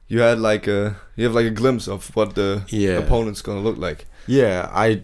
you 0.07 0.21
had 0.21 0.39
like 0.39 0.67
a 0.67 0.95
you 1.15 1.25
have 1.25 1.33
like 1.35 1.45
a 1.45 1.51
glimpse 1.51 1.87
of 1.87 2.15
what 2.15 2.35
the 2.35 2.63
Yeah. 2.69 2.97
opponent's 2.99 3.41
gonna 3.41 3.61
look 3.61 3.77
like. 3.77 4.05
Yeah, 4.27 4.69
I. 4.73 5.01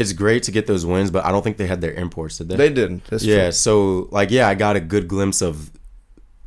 It's 0.00 0.12
great 0.12 0.42
to 0.44 0.50
get 0.52 0.66
those 0.66 0.84
wins, 0.86 1.10
but 1.10 1.24
I 1.24 1.30
don't 1.32 1.42
think 1.42 1.56
they 1.56 1.66
had 1.66 1.80
their 1.80 1.92
imports, 1.92 2.38
did 2.38 2.48
they? 2.48 2.56
They 2.56 2.68
didn't. 2.70 3.04
That's 3.06 3.24
yeah, 3.24 3.44
true. 3.44 3.52
so 3.52 4.08
like 4.10 4.30
yeah, 4.30 4.48
I 4.48 4.54
got 4.54 4.76
a 4.76 4.80
good 4.80 5.08
glimpse 5.08 5.42
of 5.42 5.70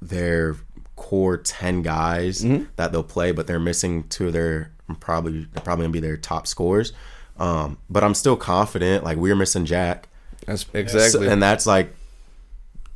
their 0.01 0.55
core 0.95 1.37
ten 1.37 1.81
guys 1.81 2.43
Mhm. 2.43 2.67
that 2.75 2.91
they'll 2.91 3.03
play, 3.03 3.31
but 3.31 3.47
they're 3.47 3.59
missing 3.59 4.03
two 4.09 4.27
of 4.27 4.33
their 4.33 4.71
probably 4.99 5.45
probably 5.63 5.83
gonna 5.83 5.93
be 5.93 5.99
their 5.99 6.17
top 6.17 6.47
scorers. 6.47 6.93
Um, 7.37 7.77
but 7.89 8.03
I'm 8.03 8.13
still 8.13 8.35
confident. 8.35 9.03
Like 9.03 9.17
we're 9.17 9.35
missing 9.35 9.65
Jack, 9.65 10.07
That's 10.45 10.65
exactly. 10.73 11.25
So- 11.25 11.31
and 11.31 11.41
that's 11.41 11.65
like 11.65 11.93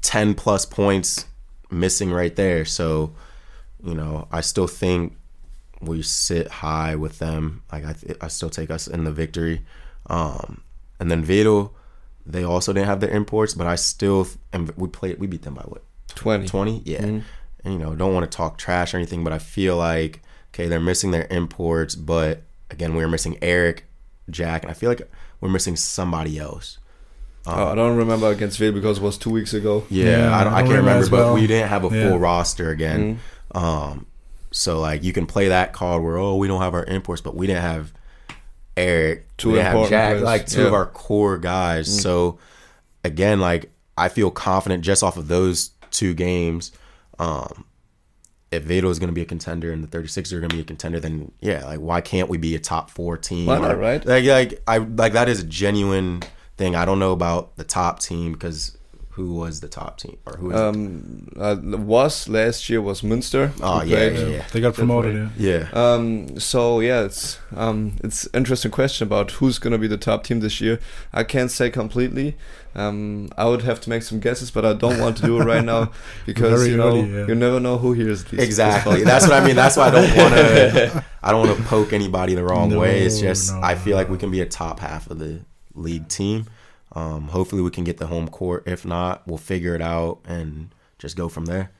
ten 0.02 0.34
plus 0.36 0.66
points 0.66 1.26
missing 1.72 2.12
right 2.12 2.36
there. 2.36 2.66
So 2.66 3.14
you 3.84 3.94
know, 3.94 4.28
I 4.32 4.42
still 4.42 4.68
think 4.68 5.16
we 5.82 6.02
sit 6.02 6.48
high 6.48 6.96
with 6.96 7.20
them. 7.20 7.62
Like 7.72 7.86
I, 7.86 7.94
th- 7.94 8.18
I 8.22 8.28
still 8.30 8.50
take 8.50 8.72
us 8.72 8.88
in 8.88 9.04
the 9.04 9.12
victory. 9.12 9.62
Um, 10.08 10.62
and 11.00 11.10
then 11.12 11.24
Vito, 11.24 11.72
they 12.26 12.44
also 12.44 12.74
didn't 12.74 12.88
have 12.88 13.00
their 13.00 13.10
imports, 13.10 13.54
but 13.54 13.68
I 13.68 13.76
still 13.76 14.28
and 14.54 14.72
we 14.76 14.88
played. 14.88 15.20
We 15.20 15.28
beat 15.28 15.42
them 15.44 15.56
by 15.56 15.64
what 15.64 15.84
Twenty. 16.16 16.48
twenty? 16.48 16.82
Yeah. 16.86 17.02
Mhm. 17.04 17.24
And 17.64 17.74
you 17.74 17.80
know, 17.80 17.96
don't 17.96 18.14
want 18.14 18.30
to 18.30 18.36
talk 18.36 18.58
trash 18.58 18.94
or 18.94 18.98
anything, 18.98 19.24
but 19.24 19.34
I 19.34 19.40
feel 19.40 19.76
like 19.78 20.22
okay, 20.54 20.68
they're 20.68 20.80
missing 20.80 21.12
their 21.12 21.28
imports, 21.30 21.96
but 21.96 22.44
again, 22.72 22.96
we 22.96 23.04
are 23.04 23.08
missing 23.10 23.38
Eric, 23.42 23.86
Jack, 24.30 24.64
and 24.64 24.72
I 24.72 24.74
feel 24.74 24.90
like 24.90 25.02
we're 25.42 25.50
missing 25.50 25.76
somebody 25.76 26.40
else. 26.40 26.78
Oh, 27.48 27.68
I 27.72 27.76
don't 27.76 27.96
remember 27.98 28.32
against 28.32 28.58
Vale 28.58 28.72
because 28.72 28.98
it 28.98 29.04
was 29.04 29.18
two 29.20 29.30
weeks 29.30 29.54
ago. 29.54 29.84
Yeah, 29.90 30.06
Yeah, 30.30 30.36
I, 30.38 30.44
don't, 30.44 30.54
I 30.54 30.56
I 30.58 30.60
can't 30.62 30.70
remember 30.70 30.90
remember, 30.92 31.04
as 31.04 31.10
but 31.10 31.34
we 31.36 31.46
didn't 31.46 31.68
have 31.70 31.84
a 31.84 31.90
full 31.90 31.98
Yeah. 32.00 32.18
roster 32.18 32.70
again. 32.72 33.20
Um, 33.54 34.08
so 34.52 34.80
like 34.80 35.04
you 35.04 35.12
can 35.14 35.26
play 35.28 35.50
that 35.50 35.74
card 35.74 36.02
where 36.02 36.18
oh 36.18 36.36
we 36.38 36.48
don't 36.48 36.62
have 36.62 36.74
our 36.74 36.86
imports, 36.86 37.22
but 37.22 37.36
we 37.36 37.46
didn't 37.48 37.62
have 37.64 37.92
Eric, 38.78 39.38
Two 39.38 39.54
we 39.54 39.60
have 39.60 39.90
Jack, 39.90 40.12
players. 40.12 40.24
like 40.24 40.46
two 40.46 40.68
of 40.68 40.74
our 40.74 40.86
core 40.86 41.38
guys. 41.38 42.02
So 42.02 42.40
again, 43.04 43.40
like 43.40 43.72
I 43.98 44.10
feel 44.10 44.32
confident 44.32 44.84
just 44.84 45.04
off 45.04 45.18
of 45.18 45.28
those 45.28 45.72
two 45.92 46.14
games. 46.14 46.72
Um, 47.20 47.66
if 48.52 48.64
Vado 48.64 48.90
is 48.90 49.00
going 49.00 49.08
to 49.10 49.14
be 49.14 49.22
a 49.22 49.26
contender 49.26 49.72
and 49.72 49.84
the 49.84 49.88
36 49.88 50.32
are 50.34 50.40
going 50.40 50.50
to 50.50 50.56
be 50.56 50.62
a 50.62 50.66
contender, 50.66 51.00
then 51.00 51.32
yeah, 51.40 51.66
like 51.66 51.80
why 51.80 52.02
can't 52.02 52.30
we 52.30 52.38
be 52.38 52.56
a 52.56 52.60
top 52.60 52.90
four 52.90 53.18
team? 53.18 53.48
Why 53.48 53.60
not, 53.60 53.78
right? 53.78 54.06
Like, 54.06 54.26
like 54.26 54.62
I 54.68 54.78
like 54.80 55.14
that 55.14 55.30
is 55.30 55.42
a 55.42 55.46
genuine 55.46 56.22
thing. 56.58 56.76
I 56.76 56.86
don't 56.86 57.00
know 57.00 57.12
about 57.12 57.56
the 57.58 57.64
top 57.64 58.00
team 58.00 58.34
because 58.34 58.78
who 59.16 59.34
was 59.34 59.62
the 59.62 59.70
top 59.70 59.98
team 59.98 60.18
or 60.26 60.34
who 60.38 60.52
is 60.52 60.60
it? 60.60 60.62
Um, 60.62 61.28
uh, 61.40 61.56
was 61.62 62.28
last 62.28 62.70
year 62.70 62.82
was 62.82 63.02
Münster. 63.02 63.54
Oh, 63.62 63.82
yeah, 63.82 64.10
yeah, 64.10 64.28
yeah. 64.28 64.46
They 64.52 64.60
got 64.60 64.74
promoted. 64.74 65.32
Yeah. 65.38 65.70
yeah. 65.74 65.94
Um, 65.94 66.38
so 66.38 66.82
yeah, 66.82 67.04
it's 67.04 67.40
um, 67.56 67.96
it's 68.04 68.28
interesting 68.34 68.72
question 68.72 69.08
about 69.08 69.32
who's 69.32 69.58
gonna 69.58 69.78
be 69.78 69.88
the 69.88 69.98
top 69.98 70.26
team 70.26 70.42
this 70.42 70.60
year. 70.60 70.80
I 71.14 71.24
can't 71.24 71.50
say 71.50 71.70
completely. 71.70 72.36
Um, 72.76 73.30
I 73.38 73.46
would 73.46 73.62
have 73.62 73.80
to 73.82 73.90
make 73.90 74.04
some 74.04 74.20
guesses, 74.20 74.52
but 74.52 74.66
I 74.66 74.74
don't 74.74 75.00
want 75.00 75.16
to 75.18 75.24
do 75.24 75.40
it 75.40 75.46
right 75.46 75.64
now 75.64 75.94
because 76.26 76.60
Very 76.60 76.72
you 76.72 76.78
know 76.78 76.88
early, 76.90 77.10
yeah. 77.10 77.28
you 77.28 77.36
never 77.36 77.62
know 77.62 77.78
who 77.78 77.94
hears 77.94 78.26
these. 78.26 78.42
Exactly. 78.42 79.04
That's 79.06 79.26
what 79.26 79.42
I 79.42 79.46
mean. 79.46 79.56
That's 79.56 79.78
why 79.78 79.88
I 79.88 79.92
don't 79.92 80.18
want 80.18 80.34
to. 80.34 81.06
I 81.24 81.32
don't 81.32 81.48
want 81.48 81.58
to 81.58 81.64
poke 81.64 81.94
anybody 81.94 82.36
the 82.36 82.44
wrong 82.44 82.70
No, 82.70 82.82
way. 82.82 83.00
It's 83.04 83.22
just 83.22 83.54
no, 83.54 83.62
I 83.62 83.76
feel 83.76 83.96
like 83.96 84.10
we 84.10 84.18
can 84.18 84.30
be 84.30 84.42
a 84.42 84.46
top 84.46 84.82
half 84.82 85.10
of 85.10 85.20
the 85.20 85.40
league 85.74 86.10
team. 86.10 86.48
Um, 86.96 87.28
hopefully, 87.30 87.62
we 87.62 87.72
can 87.72 87.84
get 87.84 87.98
the 87.98 88.08
home 88.08 88.28
court. 88.30 88.64
If 88.66 88.86
not, 88.86 89.28
we'll 89.28 89.38
figure 89.38 89.76
it 89.76 89.82
out 89.82 90.20
and 90.26 90.74
just 90.98 91.16
go 91.18 91.28
from 91.30 91.46
there. 91.46 91.72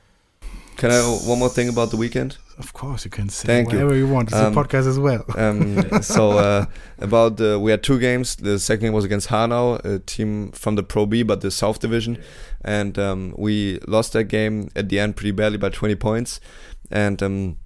Can 0.76 0.90
I 0.90 1.00
one 1.00 1.38
more 1.38 1.48
thing 1.48 1.70
about 1.70 1.90
the 1.90 1.96
weekend? 1.96 2.36
Of 2.58 2.72
course, 2.74 3.04
you 3.06 3.10
can 3.10 3.30
say 3.30 3.46
Thank 3.46 3.72
you. 3.72 3.78
whatever 3.78 3.96
you, 3.96 4.06
want. 4.06 4.28
It's 4.28 4.36
Um, 4.36 4.52
a 4.56 4.62
podcast 4.64 4.86
as 4.86 4.98
well. 4.98 5.24
Um, 5.36 6.02
so 6.02 6.32
uh, 6.32 6.66
about 6.98 7.38
the 7.38 7.58
we 7.58 7.70
had 7.70 7.82
two 7.82 7.98
games. 7.98 8.36
The 8.36 8.58
second 8.58 8.84
game 8.86 8.92
was 8.92 9.04
against 9.06 9.28
Hanau, 9.28 9.76
a 9.84 9.98
team 10.00 10.52
from 10.52 10.74
the 10.76 10.82
Pro 10.82 11.06
B, 11.06 11.22
but 11.22 11.40
the 11.40 11.50
South 11.50 11.80
Division, 11.80 12.18
and 12.62 12.98
um, 12.98 13.34
we 13.38 13.78
lost 13.88 14.12
that 14.12 14.24
game 14.24 14.68
at 14.76 14.90
the 14.90 14.98
end 14.98 15.16
pretty 15.16 15.30
badly 15.32 15.56
by 15.58 15.70
20 15.70 15.94
points. 15.96 16.40
And 16.90 17.22
um, 17.22 17.56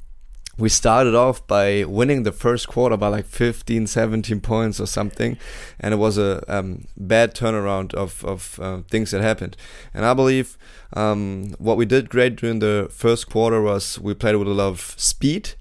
we 0.61 0.69
started 0.69 1.15
off 1.15 1.47
by 1.47 1.85
winning 1.85 2.23
the 2.23 2.33
first 2.33 2.69
quarter 2.69 2.97
by 2.97 3.09
like 3.09 3.27
15, 3.27 3.87
17 3.87 4.41
points 4.41 4.79
or 4.79 4.87
something, 4.87 5.39
and 5.81 5.95
it 5.95 5.97
was 5.97 6.19
a 6.19 6.43
um, 6.55 6.87
bad 6.97 7.35
turnaround 7.35 7.95
of 7.95 8.25
of 8.25 8.61
uh, 8.61 8.83
things 8.91 9.11
that 9.11 9.23
happened. 9.23 9.57
And 9.95 10.05
I 10.05 10.15
believe 10.15 10.59
um, 10.93 11.55
what 11.59 11.77
we 11.77 11.87
did 11.87 12.11
great 12.11 12.37
during 12.37 12.59
the 12.59 12.89
first 12.91 13.31
quarter 13.31 13.63
was 13.63 13.99
we 13.99 14.15
played 14.15 14.37
with 14.37 14.49
a 14.49 14.53
lot 14.53 14.69
of 14.69 14.95
speed 14.97 15.55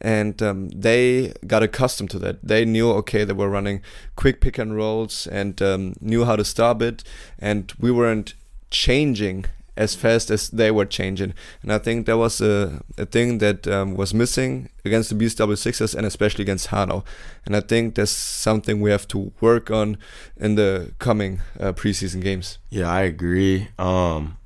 and 0.00 0.42
um, 0.42 0.68
they 0.70 1.34
got 1.46 1.62
accustomed 1.62 2.10
to 2.10 2.18
that. 2.18 2.42
They 2.42 2.64
knew, 2.64 2.90
okay, 2.92 3.24
they 3.24 3.34
were 3.34 3.50
running 3.50 3.82
quick 4.16 4.40
pick 4.40 4.56
and 4.56 4.74
rolls 4.74 5.26
and 5.26 5.60
um, 5.60 5.94
knew 6.00 6.24
how 6.24 6.36
to 6.36 6.44
stop 6.44 6.80
it, 6.80 7.04
and 7.38 7.70
we 7.78 7.90
weren't 7.90 8.34
changing 8.70 9.44
as 9.76 9.94
fast 9.94 10.30
as 10.30 10.48
they 10.50 10.70
were 10.70 10.84
changing. 10.84 11.34
And 11.62 11.72
I 11.72 11.78
think 11.78 12.06
that 12.06 12.18
was 12.18 12.40
a, 12.40 12.82
a 12.98 13.06
thing 13.06 13.38
that 13.38 13.66
um, 13.66 13.94
was 13.94 14.12
missing 14.12 14.68
against 14.84 15.10
the 15.10 15.24
BSW 15.24 15.56
Sixers 15.56 15.94
and 15.94 16.06
especially 16.06 16.42
against 16.42 16.68
Hanau. 16.68 17.04
And 17.46 17.56
I 17.56 17.60
think 17.60 17.94
that's 17.94 18.10
something 18.10 18.80
we 18.80 18.90
have 18.90 19.08
to 19.08 19.32
work 19.40 19.70
on 19.70 19.96
in 20.36 20.54
the 20.56 20.92
coming 20.98 21.40
uh, 21.58 21.72
preseason 21.72 22.22
games. 22.22 22.58
Yeah, 22.68 22.90
I 22.90 23.02
agree. 23.02 23.68
Um, 23.78 24.36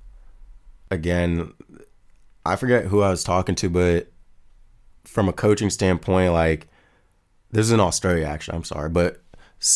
again, 0.91 1.53
I 2.47 2.57
forget 2.57 2.87
who 2.87 3.03
I 3.03 3.11
was 3.11 3.25
talking 3.25 3.55
to, 3.57 3.70
but 3.70 4.12
from 5.05 5.29
a 5.29 5.33
coaching 5.33 5.70
standpoint, 5.70 6.33
like 6.33 6.68
this 7.51 7.66
is 7.66 7.72
in 7.72 7.81
Australia, 7.81 8.27
actually. 8.27 8.57
I'm 8.57 8.64
sorry, 8.64 8.91
but 8.91 9.22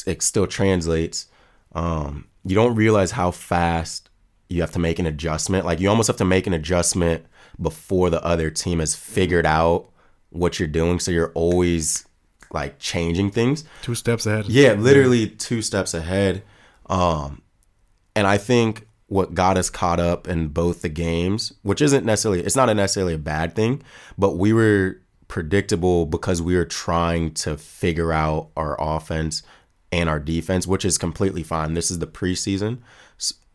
it 0.07 0.23
still 0.23 0.47
translates. 0.47 1.27
Um, 1.75 2.27
you 2.45 2.55
don't 2.55 2.75
realize 2.75 3.13
how 3.13 3.31
fast 3.31 4.08
you 4.49 4.61
have 4.61 4.73
to 4.73 4.79
make 4.79 4.99
an 4.99 5.07
adjustment. 5.07 5.65
Like 5.67 5.81
you 5.81 5.89
almost 5.89 6.07
have 6.07 6.17
to 6.17 6.25
make 6.25 6.47
an 6.47 6.53
adjustment 6.53 7.27
before 7.61 8.11
the 8.11 8.25
other 8.25 8.51
team 8.51 8.79
has 8.79 8.95
figured 8.95 9.47
out 9.47 9.91
what 10.31 10.59
you're 10.59 10.69
doing. 10.69 11.01
So 11.01 11.11
you're 11.11 11.33
always 11.33 12.07
like 12.51 12.79
changing 12.79 13.31
things. 13.31 13.65
Two 13.83 13.95
steps 13.95 14.27
ahead. 14.27 14.47
Yeah, 14.47 14.73
literally 14.73 15.29
two 15.29 15.63
steps 15.63 15.95
ahead. 15.95 16.43
Um, 16.87 17.43
and 18.17 18.27
I 18.27 18.39
think 18.39 18.87
what 19.07 19.35
got 19.35 19.57
us 19.57 19.71
caught 19.71 20.01
up 20.01 20.29
in 20.29 20.49
both 20.49 20.83
the 20.83 20.89
games, 20.89 21.53
which 21.63 21.81
isn't 21.81 22.05
necessarily, 22.05 22.43
it's 22.43 22.57
not 22.57 22.75
necessarily 22.75 23.15
a 23.15 23.19
bad 23.19 23.55
thing, 23.55 23.83
but 24.17 24.37
we 24.37 24.53
were 24.53 25.01
predictable 25.29 26.07
because 26.07 26.41
we 26.41 26.57
were 26.57 26.65
trying 26.65 27.33
to 27.33 27.57
figure 27.57 28.13
out 28.13 28.49
our 28.57 28.77
offense 28.81 29.43
and 29.93 30.09
our 30.09 30.19
defense, 30.19 30.67
which 30.67 30.85
is 30.85 30.99
completely 30.99 31.43
fine. 31.43 31.75
This 31.75 31.91
is 31.91 31.99
the 31.99 32.07
preseason. 32.07 32.79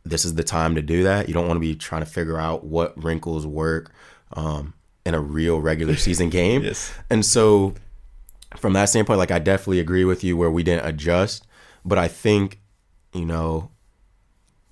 This 0.06 0.26
is 0.26 0.36
the 0.36 0.44
time 0.44 0.76
to 0.76 0.82
do 0.82 1.04
that. 1.04 1.28
You 1.28 1.34
don't 1.34 1.48
want 1.48 1.58
to 1.58 1.62
be 1.62 1.76
trying 1.76 2.02
to 2.02 2.10
figure 2.10 2.38
out 2.38 2.66
what 2.66 3.02
wrinkles 3.02 3.48
work 3.48 3.92
um, 4.34 4.74
in 5.06 5.14
a 5.14 5.22
real 5.22 5.62
regular 5.62 5.96
season 5.98 6.30
game. 6.30 6.64
Yes. 6.64 6.94
And 7.10 7.26
so 7.26 7.74
from 8.58 8.74
that 8.74 8.86
standpoint, 8.86 9.20
like 9.20 9.32
I 9.32 9.40
definitely 9.40 9.80
agree 9.80 10.06
with 10.06 10.24
you 10.24 10.38
where 10.38 10.52
we 10.52 10.64
didn't 10.64 10.86
adjust, 10.86 11.46
but 11.86 11.98
I 11.98 12.08
think, 12.08 12.60
you 13.14 13.26
know, 13.26 13.72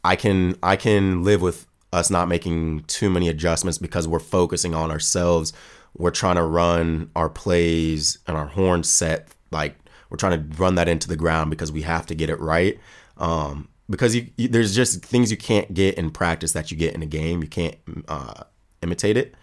I 0.03 0.15
can 0.15 0.55
I 0.63 0.75
can 0.75 1.23
live 1.23 1.41
with 1.41 1.67
us 1.93 2.09
not 2.09 2.27
making 2.27 2.83
too 2.87 3.09
many 3.09 3.29
adjustments 3.29 3.77
because 3.77 4.07
we're 4.07 4.19
focusing 4.19 4.73
on 4.73 4.91
ourselves. 4.91 5.53
We're 5.95 6.11
trying 6.11 6.37
to 6.37 6.43
run 6.43 7.11
our 7.15 7.29
plays 7.29 8.17
and 8.27 8.37
our 8.37 8.47
horn 8.47 8.83
set 8.83 9.27
like 9.51 9.75
we're 10.09 10.17
trying 10.17 10.49
to 10.49 10.57
run 10.57 10.75
that 10.75 10.87
into 10.87 11.07
the 11.07 11.15
ground 11.15 11.49
because 11.49 11.71
we 11.71 11.83
have 11.83 12.05
to 12.07 12.15
get 12.15 12.29
it 12.29 12.39
right. 12.39 12.79
Um, 13.17 13.69
because 13.91 14.15
you, 14.15 14.27
you, 14.37 14.47
there's 14.47 14.75
just 14.75 15.05
things 15.05 15.29
you 15.29 15.37
can't 15.37 15.71
get 15.73 15.95
in 15.95 16.09
practice 16.09 16.53
that 16.53 16.71
you 16.71 16.77
get 16.77 16.95
in 16.95 17.03
a 17.03 17.05
game. 17.05 17.43
You 17.43 17.49
can't 17.49 17.75
uh, 18.07 18.43
imitate 18.81 19.17
it. 19.17 19.35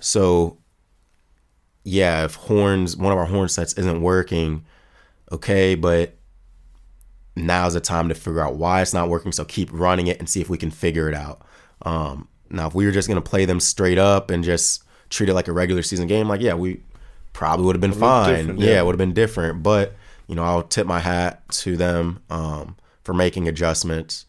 So 0.00 0.58
yeah, 1.84 2.24
if 2.24 2.34
horns 2.34 2.96
one 2.96 3.12
of 3.12 3.18
our 3.18 3.26
horn 3.26 3.48
sets 3.48 3.74
isn't 3.74 4.02
working, 4.02 4.64
okay, 5.30 5.74
but 5.74 6.14
now's 7.36 7.74
the 7.74 7.80
time 7.80 8.08
to 8.08 8.14
figure 8.14 8.40
out 8.40 8.56
why 8.56 8.82
it's 8.82 8.94
not 8.94 9.08
working. 9.08 9.32
So 9.32 9.44
keep 9.44 9.68
running 9.72 10.06
it 10.06 10.18
and 10.18 10.28
see 10.28 10.40
if 10.40 10.48
we 10.48 10.58
can 10.58 10.70
figure 10.70 11.08
it 11.08 11.14
out. 11.14 11.42
Um, 11.82 12.28
now, 12.50 12.66
if 12.66 12.74
we 12.74 12.84
were 12.86 12.92
just 12.92 13.08
gonna 13.08 13.20
play 13.20 13.44
them 13.44 13.60
straight 13.60 13.98
up 13.98 14.30
and 14.30 14.42
just 14.42 14.82
treat 15.10 15.28
it 15.28 15.34
like 15.34 15.48
a 15.48 15.52
regular 15.52 15.82
season 15.82 16.06
game, 16.06 16.28
like 16.28 16.40
yeah, 16.40 16.54
we 16.54 16.80
probably 17.32 17.66
would 17.66 17.76
have 17.76 17.80
been 17.80 17.92
fine. 17.92 18.58
Yeah, 18.58 18.70
yeah. 18.70 18.80
it 18.80 18.86
would 18.86 18.92
have 18.92 18.98
been 18.98 19.14
different. 19.14 19.62
But 19.62 19.94
you 20.26 20.34
know, 20.34 20.44
I'll 20.44 20.62
tip 20.62 20.86
my 20.86 21.00
hat 21.00 21.48
to 21.50 21.76
them 21.76 22.22
um, 22.30 22.76
for 23.10 23.14
making 23.14 23.48
adjustments. 23.48 24.24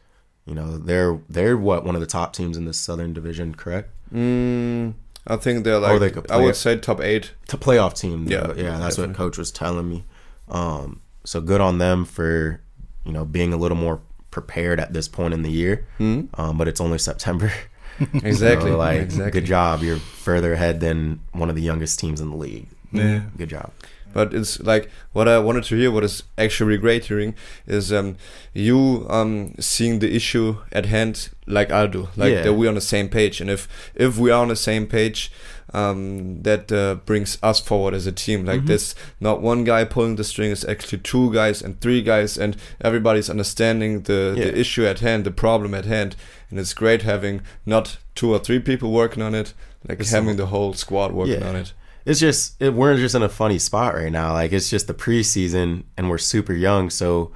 You 0.47 0.55
know, 0.55 0.75
they're 0.79 1.19
they're 1.29 1.55
what 1.55 1.85
one 1.85 1.93
of 1.93 2.01
the 2.01 2.07
top 2.07 2.33
teams 2.33 2.57
in 2.57 2.65
the 2.65 2.73
Southern 2.73 3.13
Division, 3.13 3.53
correct? 3.53 3.91
Mm, 4.11 4.95
I 5.27 5.35
think 5.35 5.63
they're 5.63 5.75
Or 5.75 5.99
like, 5.99 6.13
they 6.15 6.33
I 6.33 6.37
would 6.37 6.49
it. 6.51 6.55
say 6.55 6.77
top 6.79 6.99
eight. 6.99 7.33
to 7.49 7.57
playoff 7.57 7.93
team. 7.95 8.25
Yeah, 8.27 8.47
Yeah, 8.47 8.63
yeah, 8.63 8.79
that's 8.79 8.95
definitely. 8.95 9.07
what 9.09 9.17
coach 9.17 9.37
was 9.37 9.51
telling 9.51 9.87
me. 9.87 10.03
Um, 10.49 11.01
so 11.23 11.41
good 11.41 11.61
on 11.61 11.77
them 11.77 12.05
for 12.05 12.59
you 13.05 13.11
know 13.13 13.23
being 13.23 13.53
a 13.53 13.57
little 13.57 13.77
more 13.77 14.01
prepared 14.31 14.79
at 14.79 14.93
this 14.93 15.07
point 15.07 15.35
in 15.35 15.43
the 15.43 15.51
year. 15.51 15.85
Hmm? 15.99 16.21
Um, 16.33 16.57
but 16.57 16.67
it's 16.67 16.81
only 16.81 16.97
September. 16.97 17.51
Exactly. 18.23 18.71
Like, 18.71 19.01
exactly. 19.01 19.41
good 19.41 19.45
job. 19.47 19.83
You're 19.83 19.97
further 19.97 20.53
ahead 20.53 20.79
than 20.79 21.19
one 21.33 21.49
of 21.51 21.55
the 21.55 21.61
youngest 21.61 21.99
teams 21.99 22.19
in 22.19 22.31
the 22.31 22.35
league. 22.35 22.67
Yeah. 22.91 23.21
Good 23.37 23.49
job. 23.49 23.71
But 24.13 24.33
it's 24.33 24.59
like 24.61 24.89
what 25.13 25.27
I 25.27 25.39
wanted 25.39 25.63
to 25.65 25.75
hear. 25.75 25.91
What 25.91 26.03
is 26.03 26.23
actually 26.37 26.77
great 26.77 27.05
hearing 27.05 27.35
is 27.67 27.91
um, 27.91 28.15
you 28.53 29.05
um, 29.09 29.53
seeing 29.59 29.99
the 29.99 30.13
issue 30.15 30.57
at 30.71 30.85
hand 30.85 31.29
like 31.47 31.71
I 31.71 31.87
do, 31.87 32.09
like 32.15 32.31
Yeah. 32.33 32.43
that 32.43 32.53
we're 32.53 32.69
on 32.69 32.75
the 32.75 32.81
same 32.81 33.09
page. 33.09 33.41
And 33.41 33.49
if 33.49 33.67
if 33.95 34.17
we 34.17 34.31
are 34.31 34.41
on 34.41 34.47
the 34.49 34.55
same 34.55 34.85
page, 34.87 35.31
um, 35.73 36.41
that 36.43 36.71
uh, 36.71 36.95
brings 37.05 37.37
us 37.41 37.59
forward 37.59 37.93
as 37.93 38.05
a 38.07 38.11
team. 38.11 38.45
Like 38.45 38.61
Mhm. 38.61 38.67
this, 38.67 38.95
not 39.19 39.41
one 39.41 39.63
guy 39.63 39.85
pulling 39.85 40.17
the 40.17 40.23
string. 40.23 40.51
It's 40.51 40.65
actually 40.67 40.99
two 40.99 41.31
guys 41.33 41.61
and 41.61 41.79
three 41.79 42.01
guys, 42.01 42.37
and 42.37 42.55
everybody's 42.81 43.29
understanding 43.29 44.01
the 44.03 44.33
Yeah. 44.37 44.45
the 44.45 44.59
issue 44.59 44.85
at 44.85 44.99
hand, 44.99 45.23
the 45.23 45.31
problem 45.31 45.73
at 45.73 45.85
hand. 45.85 46.15
And 46.49 46.59
it's 46.59 46.73
great 46.73 47.03
having 47.03 47.41
not 47.65 47.97
two 48.15 48.33
or 48.33 48.39
three 48.39 48.59
people 48.59 48.91
working 48.91 49.23
on 49.23 49.33
it, 49.35 49.53
like 49.87 49.99
It's 50.01 50.11
having 50.11 50.35
the 50.37 50.47
whole 50.47 50.73
squad 50.73 51.11
working 51.13 51.41
Yeah. 51.41 51.49
on 51.49 51.55
it. 51.55 51.73
It's 52.05 52.19
just 52.19 52.61
it, 52.61 52.73
we're 52.73 52.97
just 52.97 53.15
in 53.15 53.21
a 53.23 53.29
funny 53.29 53.59
spot 53.59 53.93
right 53.95 54.11
now. 54.11 54.33
Like 54.33 54.51
it's 54.53 54.69
just 54.69 54.87
the 54.87 54.93
preseason, 54.93 55.83
and 55.97 56.09
we're 56.09 56.17
super 56.17 56.53
young. 56.53 56.89
So, 56.89 57.31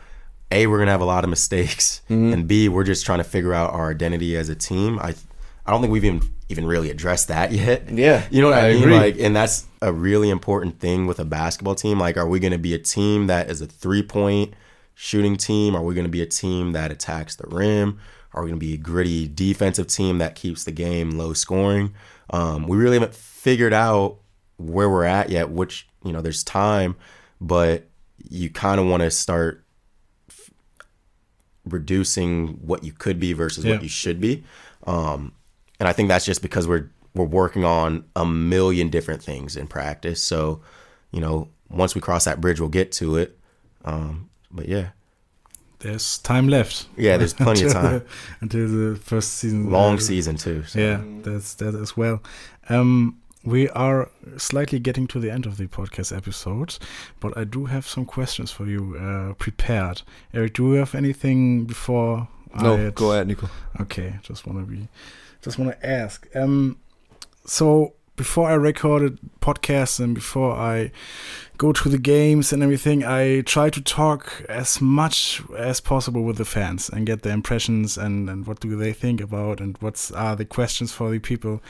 a 0.51 0.68
we're 0.68 0.80
gonna 0.80 0.91
have 0.91 1.01
a 1.01 1.05
lot 1.05 1.24
of 1.24 1.30
mistakes, 1.30 2.01
Mhm. 2.09 2.34
and 2.34 2.47
b 2.47 2.70
we're 2.70 2.84
just 2.84 3.05
trying 3.05 3.20
to 3.20 3.24
figure 3.24 3.53
out 3.53 3.74
our 3.74 3.89
identity 3.91 4.36
as 4.36 4.49
a 4.49 4.55
team. 4.55 4.99
I 4.99 5.13
I 5.68 5.72
don't 5.72 5.82
think 5.82 5.91
we've 5.91 6.05
even 6.05 6.22
even 6.49 6.66
really 6.68 6.91
addressed 6.91 7.28
that 7.30 7.51
yet. 7.51 7.89
Yeah, 7.89 8.24
You 8.30 8.41
know 8.41 8.49
what 8.49 8.59
I, 8.59 8.68
I 8.70 8.74
mean? 8.74 8.84
agree. 8.84 8.95
Like, 8.97 9.20
and 9.20 9.36
that's 9.36 9.66
a 9.82 9.91
really 9.91 10.30
important 10.30 10.80
thing 10.80 11.07
with 11.07 11.20
a 11.20 11.26
basketball 11.26 11.74
team. 11.74 11.99
Like, 11.99 12.18
are 12.18 12.28
we 12.28 12.39
going 12.39 12.51
to 12.53 12.59
be 12.59 12.76
a 12.76 12.78
team 12.78 13.26
that 13.28 13.49
is 13.49 13.61
a 13.61 13.66
three 13.66 14.03
point 14.03 14.53
shooting 14.93 15.38
team? 15.38 15.76
Are 15.76 15.82
we 15.82 15.95
going 15.95 16.05
to 16.05 16.11
be 16.11 16.22
a 16.22 16.28
team 16.28 16.74
that 16.74 16.91
attacks 16.91 17.36
the 17.36 17.47
rim? 17.47 17.97
Are 18.34 18.43
we 18.43 18.49
going 18.51 18.59
to 18.59 18.66
be 18.66 18.74
a 18.76 18.78
gritty 18.78 19.28
defensive 19.28 19.88
team 19.88 20.20
that 20.20 20.36
keeps 20.36 20.63
the 20.66 20.72
game 20.72 21.11
low 21.18 21.34
scoring? 21.34 21.95
Um, 22.30 22.68
we 22.68 22.78
really 22.78 22.95
haven't 22.99 23.16
figured 23.16 23.74
out 23.74 24.18
where 24.57 24.89
we're 24.89 25.03
at 25.05 25.29
yet. 25.29 25.49
Which 25.49 25.87
you 26.03 26.11
know, 26.11 26.21
there's 26.21 26.43
time, 26.43 26.95
but 27.41 27.87
you 28.29 28.49
kind 28.49 28.79
of 28.79 28.87
want 28.87 29.01
to 29.03 29.11
start 29.11 29.63
f- 30.29 30.49
reducing 31.65 32.47
what 32.65 32.83
you 32.83 32.91
could 32.91 33.19
be 33.19 33.33
versus 33.33 33.63
Yeah. 33.65 33.73
what 33.73 33.83
you 33.83 33.89
should 33.89 34.19
be. 34.21 34.43
Um, 34.85 35.33
and 35.79 35.87
I 35.89 35.93
think 35.93 36.09
that's 36.09 36.25
just 36.25 36.41
because 36.41 36.67
we're 36.67 36.89
we're 37.13 37.25
working 37.25 37.63
on 37.63 38.03
a 38.15 38.25
million 38.25 38.89
different 38.89 39.23
things 39.23 39.55
in 39.55 39.67
practice. 39.67 40.21
So, 40.21 40.61
you 41.11 41.21
know, 41.21 41.47
once 41.69 41.95
we 41.95 42.01
cross 42.01 42.25
that 42.25 42.41
bridge, 42.41 42.59
we'll 42.59 42.67
get 42.69 42.91
to 42.93 43.15
it. 43.15 43.39
Um, 43.85 44.29
but 44.51 44.67
yeah, 44.67 44.89
There's 45.79 46.17
time 46.17 46.49
left. 46.49 46.87
Yeah, 46.97 47.15
there's 47.17 47.33
plenty 47.45 47.63
of 47.65 47.71
time. 47.71 47.83
the- 47.99 48.05
until 48.41 48.67
the 48.67 48.95
first 48.99 49.35
season. 49.35 49.71
long 49.71 49.95
uh, 49.95 49.99
season 49.99 50.35
too. 50.35 50.63
So. 50.65 50.77
Yeah, 50.79 51.01
that's 51.23 51.53
that 51.55 51.73
as 51.75 51.95
well. 51.95 52.21
Um, 52.67 53.17
we 53.45 53.69
are 53.69 54.09
slightly 54.37 54.79
getting 54.79 55.07
to 55.07 55.19
the 55.19 55.31
end 55.31 55.45
of 55.45 55.57
the 55.57 55.67
podcast 55.67 56.15
episode, 56.15 56.77
but 57.19 57.37
I 57.37 57.43
do 57.43 57.65
have 57.65 57.87
some 57.87 58.05
questions 58.05 58.51
for 58.51 58.65
you 58.65 58.97
uh, 58.97 59.33
prepared. 59.35 60.01
Eric, 60.33 60.53
do 60.55 60.71
you 60.71 60.79
have 60.79 60.95
anything 60.95 61.65
before? 61.65 62.27
No, 62.59 62.87
I 62.87 62.89
go 62.89 63.11
ahead, 63.11 63.27
Nico. 63.27 63.49
Okay, 63.81 64.15
just 64.23 64.47
want 64.47 64.59
to 64.59 64.65
be, 64.65 64.87
just 65.41 65.59
want 65.59 65.71
to 65.71 65.85
ask. 65.87 66.27
Um, 66.35 66.79
so 67.45 67.93
before 68.15 68.49
I 68.49 68.53
recorded 68.53 69.19
podcasts 69.45 69.99
and 69.99 70.15
before 70.15 70.53
I 70.53 70.91
go 71.57 71.71
to 71.71 71.89
the 71.89 71.97
games 71.97 72.51
and 72.51 72.61
everything, 72.61 73.03
I 73.03 73.41
try 73.41 73.69
to 73.69 73.81
talk 73.81 74.43
as 74.49 74.81
much 74.81 75.41
as 75.57 75.79
possible 75.79 76.23
with 76.23 76.37
the 76.37 76.45
fans 76.45 76.89
and 76.89 77.05
get 77.05 77.21
their 77.21 77.33
impressions 77.33 77.97
and, 77.97 78.29
and 78.29 78.45
what 78.45 78.59
do 78.59 78.75
they 78.75 78.93
think 78.93 79.21
about 79.21 79.61
and 79.61 79.77
what's 79.79 80.11
are 80.11 80.35
the 80.35 80.45
questions 80.45 80.91
for 80.91 81.11
the 81.11 81.19
people. 81.19 81.61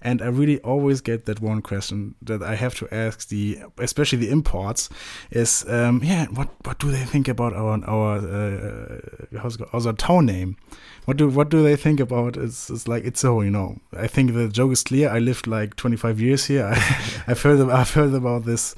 And 0.00 0.20
I 0.20 0.26
really 0.26 0.58
always 0.60 1.00
get 1.00 1.26
that 1.26 1.40
one 1.40 1.62
question 1.62 2.14
that 2.22 2.42
I 2.42 2.54
have 2.54 2.74
to 2.76 2.94
ask 2.94 3.28
the, 3.28 3.58
especially 3.78 4.18
the 4.18 4.30
imports, 4.30 4.88
is 5.30 5.64
um, 5.68 6.00
yeah, 6.04 6.26
what 6.26 6.48
what 6.64 6.78
do 6.78 6.90
they 6.90 7.04
think 7.04 7.28
about 7.28 7.52
our 7.52 7.82
our 7.84 8.16
uh, 8.18 9.00
how's 9.40 9.56
called? 9.56 9.86
our 9.86 9.92
town 9.92 10.26
name? 10.26 10.56
What 11.04 11.16
do 11.16 11.28
what 11.28 11.50
do 11.50 11.62
they 11.62 11.76
think 11.76 12.00
about? 12.00 12.36
It's, 12.36 12.70
it's 12.70 12.88
like 12.88 13.04
it's 13.04 13.20
so 13.20 13.40
you 13.42 13.50
know. 13.50 13.78
I 13.96 14.08
think 14.08 14.34
the 14.34 14.48
joke 14.48 14.72
is 14.72 14.82
clear. 14.82 15.08
I 15.08 15.18
lived 15.20 15.46
like 15.46 15.76
25 15.76 16.20
years 16.20 16.46
here. 16.46 16.74
I've 17.26 17.40
heard 17.42 17.60
I've 17.70 17.90
heard 17.92 18.14
about 18.14 18.44
this 18.44 18.74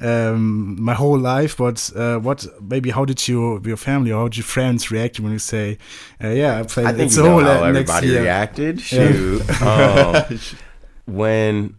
um, 0.00 0.80
my 0.80 0.94
whole 0.94 1.18
life. 1.18 1.56
But 1.56 1.90
uh, 1.94 2.18
what 2.18 2.46
maybe 2.62 2.90
how 2.90 3.04
did 3.04 3.26
you 3.26 3.60
your 3.64 3.76
family 3.76 4.12
or 4.12 4.18
how 4.20 4.28
did 4.28 4.36
your 4.38 4.44
friends 4.44 4.90
react 4.90 5.20
when 5.20 5.32
you 5.32 5.38
say, 5.38 5.78
uh, 6.22 6.28
yeah, 6.28 6.58
I 6.58 6.62
played 6.62 6.86
I 6.86 6.92
think 6.92 7.06
it's 7.06 7.16
you 7.16 7.24
know 7.24 7.40
how 7.40 7.64
everybody 7.64 8.10
reacted. 8.10 8.92
Yeah. 8.92 9.38
Um, 10.28 10.38
when 11.06 11.76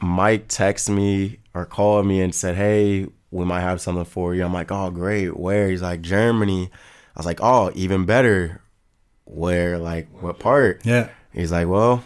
Mike 0.00 0.48
texted 0.48 0.94
me 0.94 1.38
or 1.54 1.64
called 1.64 2.06
me 2.06 2.20
and 2.20 2.34
said, 2.34 2.56
"Hey, 2.56 3.06
we 3.30 3.44
might 3.44 3.60
have 3.60 3.80
something 3.80 4.04
for 4.04 4.34
you," 4.34 4.44
I'm 4.44 4.52
like, 4.52 4.72
"Oh, 4.72 4.90
great. 4.90 5.36
Where?" 5.36 5.68
He's 5.68 5.82
like, 5.82 6.00
"Germany." 6.00 6.70
I 7.14 7.18
was 7.18 7.26
like, 7.26 7.40
"Oh, 7.42 7.70
even 7.74 8.04
better. 8.04 8.62
Where? 9.24 9.78
Like, 9.78 10.08
what 10.20 10.38
part?" 10.38 10.84
Yeah, 10.84 11.08
He's 11.32 11.52
like, 11.52 11.68
"Well, 11.68 12.02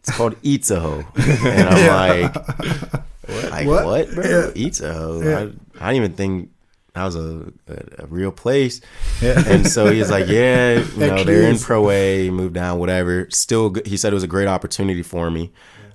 it's 0.00 0.16
called 0.16 0.34
Itzehoe," 0.42 1.04
and 1.46 1.68
I'm 1.68 2.32
like, 2.32 3.50
"Like 3.50 3.66
What? 3.66 3.84
what, 3.86 4.14
bro? 4.14 4.24
Yeah. 4.24 4.68
Itzehoe? 4.68 5.24
Yeah. 5.24 5.38
I, 5.80 5.88
I 5.88 5.92
didn't 5.92 6.04
even 6.04 6.12
think 6.16 6.50
that 6.94 7.04
was 7.04 7.14
a, 7.16 7.52
a, 7.68 8.04
a 8.04 8.06
real 8.06 8.32
place." 8.32 8.80
yeah. 9.22 9.42
And 9.46 9.66
so 9.66 9.90
he's 9.90 10.10
like, 10.10 10.26
"Yeah, 10.28 10.80
you 10.80 10.96
know, 11.06 11.24
they're 11.24 11.42
in 11.42 11.54
is. 11.54 11.64
Pro 11.64 11.90
A, 11.90 12.30
moved 12.30 12.54
down, 12.54 12.78
whatever." 12.78 13.28
Still, 13.30 13.70
good. 13.70 13.86
he 13.86 13.96
said 13.96 14.12
it 14.12 14.14
was 14.14 14.24
a 14.24 14.28
great 14.28 14.48
opportunity 14.48 15.02
for 15.02 15.30
me. 15.30 15.52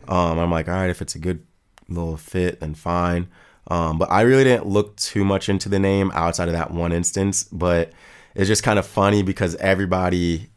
Um, 0.08 0.40
I'm 0.40 0.52
like, 0.52 0.68
"All 0.68 0.76
right, 0.76 0.90
if 0.90 1.02
it's 1.02 1.16
a 1.16 1.20
good 1.20 1.46
little 1.90 2.18
fit, 2.18 2.60
then 2.60 2.76
fine." 2.76 3.28
Um, 3.68 3.98
but 3.98 4.12
I 4.12 4.22
really 4.22 4.44
didn't 4.44 4.68
look 4.68 4.96
too 4.96 5.26
much 5.26 5.50
into 5.50 5.70
the 5.70 5.80
name 5.80 6.12
outside 6.14 6.48
of 6.48 6.54
that 6.54 6.70
one 6.72 6.92
instance. 6.92 7.46
But 7.52 7.92
it's 8.36 8.48
just 8.48 8.62
kind 8.64 8.78
of 8.78 8.86
funny 8.86 9.24
because 9.24 9.56
everybody 9.56 10.50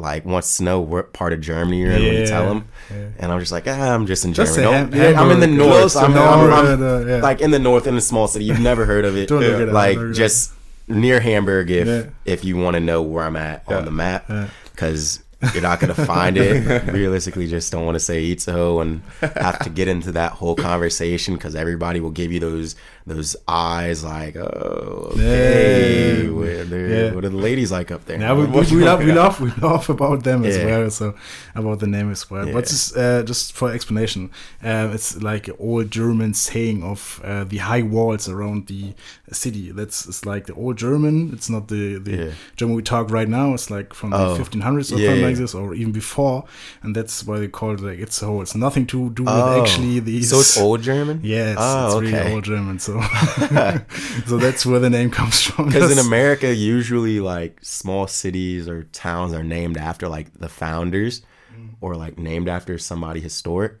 like 0.00 0.24
wants 0.24 0.58
to 0.58 0.62
know 0.62 0.80
what 0.80 1.12
part 1.12 1.32
of 1.32 1.40
Germany 1.40 1.80
you're 1.80 1.90
in 1.90 2.02
when 2.02 2.14
you 2.14 2.26
tell 2.26 2.46
them, 2.46 2.68
yeah. 2.88 3.08
and 3.18 3.32
I'm 3.32 3.40
just 3.40 3.50
like, 3.50 3.64
ah, 3.66 3.94
I'm 3.94 4.06
just 4.06 4.24
in 4.24 4.32
Just 4.32 4.54
Germany. 4.54 4.72
say 4.72 4.80
Don't- 4.80 4.92
Ham- 4.92 5.12
yeah, 5.14 5.20
I'm 5.20 5.30
in 5.32 5.40
the 5.40 5.46
north. 5.48 5.70
Close 5.70 5.92
to 5.94 5.98
I'm, 6.00 6.12
Hamburg, 6.12 6.52
I'm- 6.52 6.66
I'm, 6.66 6.82
uh, 6.82 6.98
yeah. 7.16 7.16
like 7.20 7.40
in 7.40 7.50
the 7.50 7.58
north 7.58 7.86
in 7.88 7.96
a 7.96 8.00
small 8.00 8.28
city. 8.28 8.44
You've 8.44 8.60
never 8.60 8.84
heard 8.86 9.04
of 9.04 9.16
it. 9.16 9.28
Don't 9.28 9.42
it 9.42 9.72
like 9.72 9.96
don't 9.96 10.04
look 10.08 10.14
it 10.16 10.18
just 10.18 10.52
near 10.86 11.18
Hamburg 11.18 11.70
if 11.72 11.86
Yeah. 11.88 12.04
if 12.24 12.44
you 12.44 12.56
want 12.56 12.74
to 12.74 12.80
know 12.80 13.02
where 13.02 13.24
I'm 13.24 13.34
at 13.36 13.64
Yeah. 13.68 13.78
on 13.78 13.84
the 13.86 13.90
map 13.90 14.26
Yeah. 14.28 14.46
because 14.70 15.20
you're 15.52 15.62
not 15.62 15.78
gonna 15.80 15.94
find 15.94 16.36
it. 16.36 16.92
Realistically, 16.92 17.46
just 17.46 17.70
don't 17.72 17.84
want 17.86 17.94
to 17.94 18.00
say 18.00 18.34
Itzehoe 18.34 18.82
and 18.82 19.02
have 19.20 19.58
to 19.60 19.70
get 19.70 19.86
into 19.88 20.10
that 20.12 20.32
whole 20.32 20.56
conversation 20.56 21.34
because 21.34 21.54
everybody 21.54 22.00
will 22.00 22.10
give 22.10 22.32
you 22.32 22.40
those 22.40 22.74
those 23.06 23.34
eyes 23.46 24.04
like, 24.04 24.36
oh, 24.36 25.12
okay, 25.12 26.24
Yeah. 26.24 26.30
where 26.30 26.64
they're- 26.64 26.88
Yeah. 26.88 27.14
what 27.14 27.24
are 27.24 27.30
the 27.30 27.36
ladies 27.36 27.70
like 27.72 27.90
up 27.90 28.04
there? 28.04 28.20
Yeah, 28.20 28.34
we, 28.38 28.44
we, 28.44 28.60
we 28.60 28.84
love 28.84 29.02
we 29.02 29.12
love 29.12 29.40
we 29.40 29.50
love 29.62 29.88
about 29.88 30.24
them 30.24 30.44
as 30.44 30.56
Yeah. 30.58 30.66
well. 30.66 30.90
So 30.90 31.14
about 31.54 31.78
the 31.78 31.86
name 31.86 32.10
as 32.10 32.28
well. 32.30 32.46
But 32.52 32.66
just 32.66 32.96
uh, 32.96 33.22
just 33.22 33.52
for 33.54 33.70
explanation, 33.72 34.30
uh, 34.62 34.90
it's 34.92 35.22
like 35.22 35.48
an 35.48 35.54
old 35.58 35.90
German 35.90 36.34
saying 36.34 36.82
of 36.82 37.20
uh, 37.24 37.44
the 37.44 37.58
high 37.58 37.82
walls 37.82 38.28
around 38.28 38.66
the 38.66 38.92
city. 39.32 39.70
That's 39.72 40.06
it's 40.06 40.26
like 40.26 40.46
the 40.46 40.54
old 40.54 40.76
German. 40.76 41.30
It's 41.32 41.48
not 41.48 41.68
the 41.68 41.98
the. 41.98 42.32
German 42.56 42.74
we 42.76 42.82
talk 42.82 43.10
right 43.10 43.28
now. 43.28 43.54
It's 43.54 43.70
like 43.70 43.94
from 43.94 44.12
Oh. 44.12 44.34
the 44.34 44.42
1500s 44.42 44.80
or 44.92 44.98
something. 44.98 45.27
Like 45.28 45.36
this, 45.36 45.54
or 45.54 45.74
even 45.74 45.92
before. 45.92 46.44
And 46.82 46.94
that's 46.94 47.24
why 47.24 47.38
they 47.38 47.48
call 47.48 47.74
it 47.74 47.80
like 47.80 47.98
it's 47.98 48.16
so. 48.16 48.40
It's 48.40 48.54
nothing 48.54 48.86
to 48.88 49.10
do 49.10 49.22
with 49.24 49.32
Oh, 49.32 49.62
actually 49.62 50.00
these. 50.00 50.30
so 50.30 50.40
it's 50.40 50.58
old 50.58 50.82
German. 50.82 51.20
Yes, 51.22 51.56
Oh, 51.58 51.86
it's 51.86 51.94
ah, 51.94 51.96
okay. 51.98 52.12
really 52.18 52.32
old 52.34 52.44
German. 52.44 52.78
So, 52.78 53.00
so 54.26 54.36
that's 54.38 54.64
where 54.66 54.80
the 54.80 54.90
name 54.90 55.10
comes 55.10 55.40
from. 55.40 55.66
Because 55.78 55.90
in 55.92 55.98
America, 55.98 56.54
usually 56.54 57.20
like 57.20 57.58
small 57.62 58.06
cities 58.06 58.68
or 58.68 58.84
towns 58.84 59.32
are 59.32 59.44
named 59.44 59.76
after 59.76 60.08
like 60.08 60.32
the 60.34 60.48
founders 60.48 61.22
mm. 61.54 61.70
or 61.80 61.96
like 61.96 62.18
named 62.18 62.48
after 62.48 62.78
somebody 62.78 63.20
historic. 63.20 63.74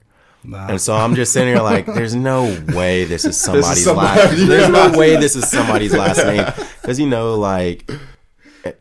Nah. 0.44 0.68
And 0.68 0.80
so 0.80 0.94
I'm 0.94 1.14
just 1.14 1.32
sitting 1.32 1.52
here 1.52 1.62
like, 1.62 1.86
there's 1.86 2.14
no 2.14 2.44
way 2.68 3.04
this 3.04 3.24
is 3.24 3.38
somebody's 3.38 3.84
somebody, 3.84 4.20
last. 4.20 4.38
yeah. 4.38 4.46
There's 4.46 4.68
no 4.68 4.98
way 4.98 5.16
this 5.16 5.34
is 5.34 5.50
somebody's 5.50 5.92
last 5.92 6.24
name 6.24 6.46
because 6.80 7.00
you 7.00 7.08
know, 7.08 7.34
like, 7.34 7.90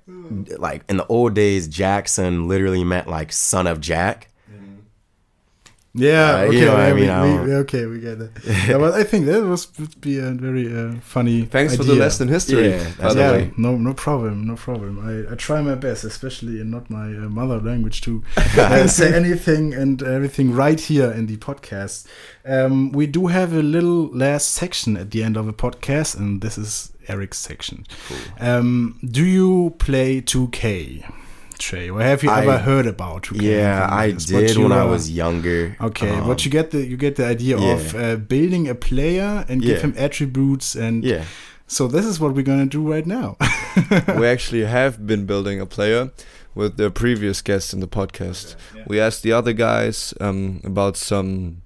like 0.08 0.84
in 0.90 0.98
the 0.98 1.06
old 1.08 1.34
days, 1.34 1.68
Jackson 1.68 2.48
literally 2.48 2.84
meant 2.84 3.08
like 3.08 3.32
son 3.32 3.68
of 3.68 3.80
Jack. 3.82 4.30
Yeah, 5.94 6.36
Uh, 6.36 6.38
okay, 6.50 6.60
you 6.60 6.66
know 6.66 6.74
what 6.74 6.82
I 6.82 6.94
mean? 6.94 7.04
we, 7.06 7.10
I 7.10 7.42
we, 7.44 7.54
okay, 7.56 7.86
we 7.88 8.00
get 8.00 8.22
it. 8.22 8.32
yeah, 8.68 8.78
but 8.78 8.94
I 8.94 9.04
think 9.04 9.26
that 9.26 9.44
was 9.44 9.68
would 9.80 10.00
be 10.00 10.20
a 10.20 10.30
very 10.32 10.68
uh, 10.72 11.00
funny. 11.02 11.46
Thanks 11.46 11.76
for 11.76 11.84
the 11.84 11.94
idea. 11.94 12.04
lesson 12.04 12.28
history. 12.28 12.70
Yeah, 12.70 12.84
by 12.84 12.92
that's 13.02 13.16
the 13.16 13.20
yeah, 13.22 13.32
way. 13.32 13.52
no, 13.58 13.78
no 13.78 13.94
problem, 13.96 14.46
no 14.46 14.56
problem. 14.56 15.00
I, 15.00 15.32
I 15.32 15.36
try 15.36 15.60
my 15.64 15.74
best, 15.74 16.04
especially 16.04 16.62
in 16.62 16.70
not 16.70 16.92
my 16.92 17.08
uh, 17.08 17.30
mother 17.30 17.60
language, 17.60 18.02
to 18.02 18.22
uh, 18.38 18.86
say 18.86 19.12
anything 19.16 19.74
and 19.74 20.04
everything 20.04 20.54
right 20.54 20.80
here 20.80 21.10
in 21.10 21.26
the 21.26 21.38
podcast. 21.38 22.06
Um, 22.46 22.92
we 22.92 23.08
do 23.08 23.28
have 23.28 23.52
a 23.54 23.64
little 23.64 24.08
last 24.16 24.50
section 24.52 24.98
at 24.98 25.10
the 25.10 25.24
end 25.24 25.36
of 25.36 25.48
a 25.48 25.54
podcast, 25.54 26.16
and 26.16 26.42
this 26.42 26.60
is 26.60 26.92
Eric's 27.08 27.38
section. 27.38 27.86
Um, 28.40 29.00
do 29.04 29.24
you 29.26 29.76
play 29.80 30.22
2K? 30.22 31.04
Trey? 31.60 31.90
Or 31.90 32.02
have 32.02 32.24
you 32.24 32.30
I- 32.30 32.42
ever 32.44 32.58
heard 32.60 32.86
about? 32.86 33.24
2K 33.24 33.42
Yeah, 33.42 33.88
I? 33.90 34.12
Did 34.12 34.32
when 34.32 34.70
you 34.70 34.74
I 34.74 34.84
was 34.86 35.10
younger. 35.10 35.76
Okay, 35.82 36.10
Um, 36.12 36.28
but 36.28 36.46
you 36.46 36.52
get 36.52 36.70
the 36.72 36.86
you 36.86 36.98
get 36.98 37.16
the 37.16 37.26
idea 37.26 37.58
of 37.58 37.96
uh, 37.96 38.16
building 38.18 38.68
a 38.70 38.76
player 38.76 39.44
and 39.50 39.62
give 39.62 39.78
Yeah. 39.78 39.84
him 39.86 39.94
attributes, 39.98 40.76
and 40.76 41.04
yeah, 41.04 41.24
so 41.66 41.88
this 41.88 42.06
is 42.06 42.20
what 42.20 42.36
we're 42.36 42.44
gonna 42.46 42.68
do 42.68 42.82
right 42.94 43.08
now. 43.08 43.38
we 44.20 44.28
actually 44.28 44.66
have 44.66 45.06
been 45.08 45.26
building 45.26 45.60
a 45.60 45.66
player 45.66 46.12
with 46.54 46.78
the 46.78 46.90
previous 46.92 47.42
guest 47.42 47.74
in 47.74 47.80
the 47.80 47.88
podcast. 47.88 48.56
Yeah. 48.76 48.84
We 48.88 49.00
asked 49.00 49.24
the 49.24 49.32
other 49.32 49.54
guys 49.54 50.14
um, 50.22 50.62
about 50.64 50.96
some 50.98 51.62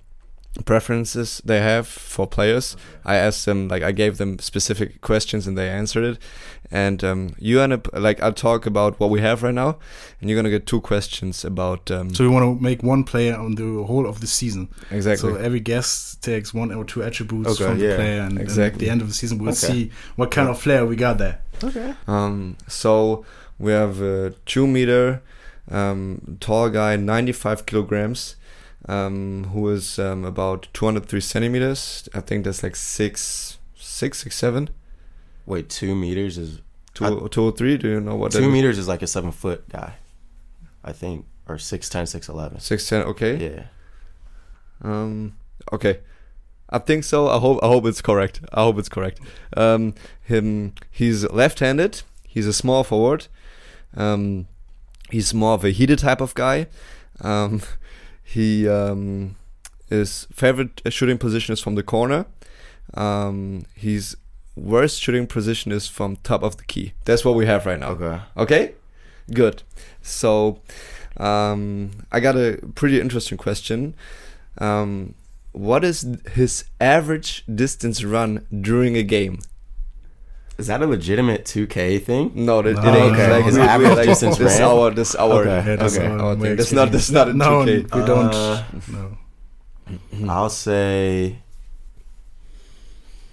preferences 0.65 1.41
they 1.45 1.59
have 1.59 1.87
for 1.87 2.27
players. 2.27 2.75
I 3.05 3.15
asked 3.15 3.45
them, 3.45 3.67
like, 3.69 3.83
I 3.83 3.91
gave 3.91 4.17
them 4.17 4.37
specific 4.39 5.01
questions 5.01 5.47
and 5.47 5.57
they 5.57 5.69
answered 5.69 6.03
it. 6.03 6.17
And 6.73 7.03
um, 7.03 7.35
you 7.37 7.59
end 7.61 7.73
up, 7.73 7.87
like, 7.93 8.21
I'll 8.21 8.31
talk 8.33 8.65
about 8.65 8.97
what 8.99 9.09
we 9.09 9.19
have 9.19 9.43
right 9.43 9.53
now, 9.53 9.77
and 10.21 10.29
you're 10.29 10.37
gonna 10.37 10.49
get 10.49 10.65
two 10.65 10.79
questions 10.79 11.43
about 11.43 11.91
um, 11.91 12.13
so 12.13 12.23
we 12.23 12.29
want 12.29 12.45
to 12.59 12.63
make 12.63 12.81
one 12.81 13.03
player 13.03 13.35
on 13.35 13.55
the 13.55 13.83
whole 13.83 14.07
of 14.07 14.21
the 14.21 14.27
season. 14.27 14.69
exactly. 14.89 15.31
So 15.31 15.35
every 15.35 15.59
guest 15.59 16.21
takes 16.23 16.53
one 16.53 16.71
or 16.73 16.85
two 16.85 17.03
attributes 17.03 17.49
Okay, 17.49 17.65
from 17.65 17.77
the 17.79 17.87
yeah, 17.87 17.95
player, 17.97 18.21
and, 18.21 18.37
and 18.39 18.57
at 18.59 18.75
the 18.79 18.89
end 18.89 19.01
of 19.01 19.09
the 19.09 19.13
season 19.13 19.37
we'll 19.39 19.49
Okay. 19.49 19.67
see 19.67 19.91
what 20.15 20.31
kind 20.31 20.47
of 20.47 20.61
player 20.61 20.85
we 20.85 20.95
got 20.95 21.17
there. 21.17 21.41
okay. 21.61 21.93
Um, 22.07 22.55
so 22.69 23.25
we 23.59 23.73
have 23.73 24.01
a 24.01 24.31
two 24.45 24.65
meter 24.65 25.21
um, 25.69 26.37
tall 26.39 26.69
guy, 26.69 26.95
95 26.95 27.65
kilograms, 27.65 28.37
um, 28.87 29.45
who 29.53 29.69
is 29.69 29.99
um, 29.99 30.25
about 30.25 30.67
203 30.73 31.19
centimeters. 31.21 32.09
I 32.13 32.21
think 32.21 32.45
that's 32.45 32.63
like 32.63 32.75
six, 32.75 33.57
six, 33.75 34.19
six, 34.19 34.35
seven. 34.35 34.69
Wait, 35.45 35.69
two 35.69 35.95
meters 35.95 36.37
is 36.37 36.61
Two, 36.93 37.27
203. 37.29 37.77
Do 37.77 37.87
you 37.87 38.01
know 38.01 38.15
what 38.15 38.31
two 38.33 38.39
that 38.41 38.47
is? 38.47 38.51
meters 38.53 38.77
is 38.77 38.87
like 38.87 39.01
a 39.01 39.07
seven 39.07 39.31
foot 39.31 39.67
guy, 39.69 39.93
I 40.83 40.91
think, 40.91 41.25
or 41.47 41.57
six 41.57 41.87
ten, 41.89 42.05
six 42.05 42.27
eleven. 42.27 42.59
Six 42.59 42.87
ten. 42.89 43.03
Okay. 43.03 43.35
Yeah. 43.55 43.63
Um. 44.83 45.37
Okay. 45.71 45.99
I 46.69 46.79
think 46.79 47.03
so. 47.05 47.27
I 47.29 47.39
hope. 47.39 47.59
I 47.63 47.67
hope 47.67 47.85
it's 47.85 48.01
correct. 48.01 48.41
I 48.53 48.63
hope 48.63 48.77
it's 48.77 48.89
correct. 48.89 49.19
Um. 49.55 49.93
Him. 50.21 50.73
He's 50.89 51.23
left-handed. 51.31 52.01
He's 52.27 52.45
a 52.47 52.53
small 52.53 52.83
forward. 52.83 53.27
Um. 53.95 54.47
He's 55.09 55.33
more 55.33 55.53
of 55.53 55.63
a 55.63 55.69
heated 55.71 55.99
type 55.99 56.19
of 56.19 56.33
guy. 56.33 56.67
Um. 57.21 57.61
He 58.33 58.67
um. 58.67 59.35
His 59.89 60.25
favorite 60.31 60.81
shooting 60.89 61.17
position 61.17 61.51
is 61.53 61.59
from 61.59 61.75
the 61.75 61.83
corner. 61.83 62.25
Um. 62.93 63.65
His 63.75 64.15
worst 64.55 65.01
shooting 65.01 65.27
position 65.27 65.71
is 65.71 65.87
from 65.87 66.17
top 66.17 66.43
of 66.43 66.57
the 66.57 66.63
key. 66.63 66.93
That's 67.05 67.23
what 67.25 67.35
we 67.35 67.45
have 67.45 67.65
right 67.65 67.79
now. 67.79 67.89
Okay. 67.89 68.21
Okay, 68.37 68.73
good. 69.33 69.63
So, 70.01 70.61
um, 71.17 71.91
I 72.11 72.19
got 72.19 72.35
a 72.35 72.59
pretty 72.75 72.99
interesting 72.99 73.37
question. 73.37 73.95
Um, 74.57 75.15
what 75.53 75.83
is 75.83 76.17
his 76.33 76.65
average 76.79 77.43
distance 77.53 78.03
run 78.03 78.45
during 78.61 78.95
a 78.95 79.03
game? 79.03 79.39
Is 80.57 80.67
that 80.67 80.81
a 80.81 80.85
legitimate 80.87 81.45
2K 81.45 82.01
thing? 82.03 82.31
No, 82.35 82.61
that, 82.61 82.73
No, 82.75 82.81
it 82.81 82.95
ain't. 82.97 83.13
okay. 83.13 83.31
Like, 83.31 83.45
His 83.45 83.55
we- 83.55 83.61
we- 83.61 83.67
average 83.67 83.97
like, 83.97 84.05
distance 84.07 84.37
this 84.37 84.59
ran? 84.59 84.67
our 84.69 84.91
this 84.91 85.15
our 85.15 85.41
Okay. 85.41 85.49
Yeah, 85.69 85.75
that's 85.77 85.97
Okay. 85.97 86.05
our 86.07 86.19
our 86.19 86.35
thing. 86.35 86.51
of 86.51 86.57
That's 86.57 86.71
not 86.71 86.81
speaking. 86.87 86.91
that's 86.91 87.11
not 87.11 87.27
in 87.29 87.37
no, 87.37 87.65
2K. 87.65 87.95
we 87.99 88.05
don't. 88.05 88.33
Uh, 88.35 88.63
no. 90.19 90.31
I'll 90.31 90.49
say. 90.49 91.37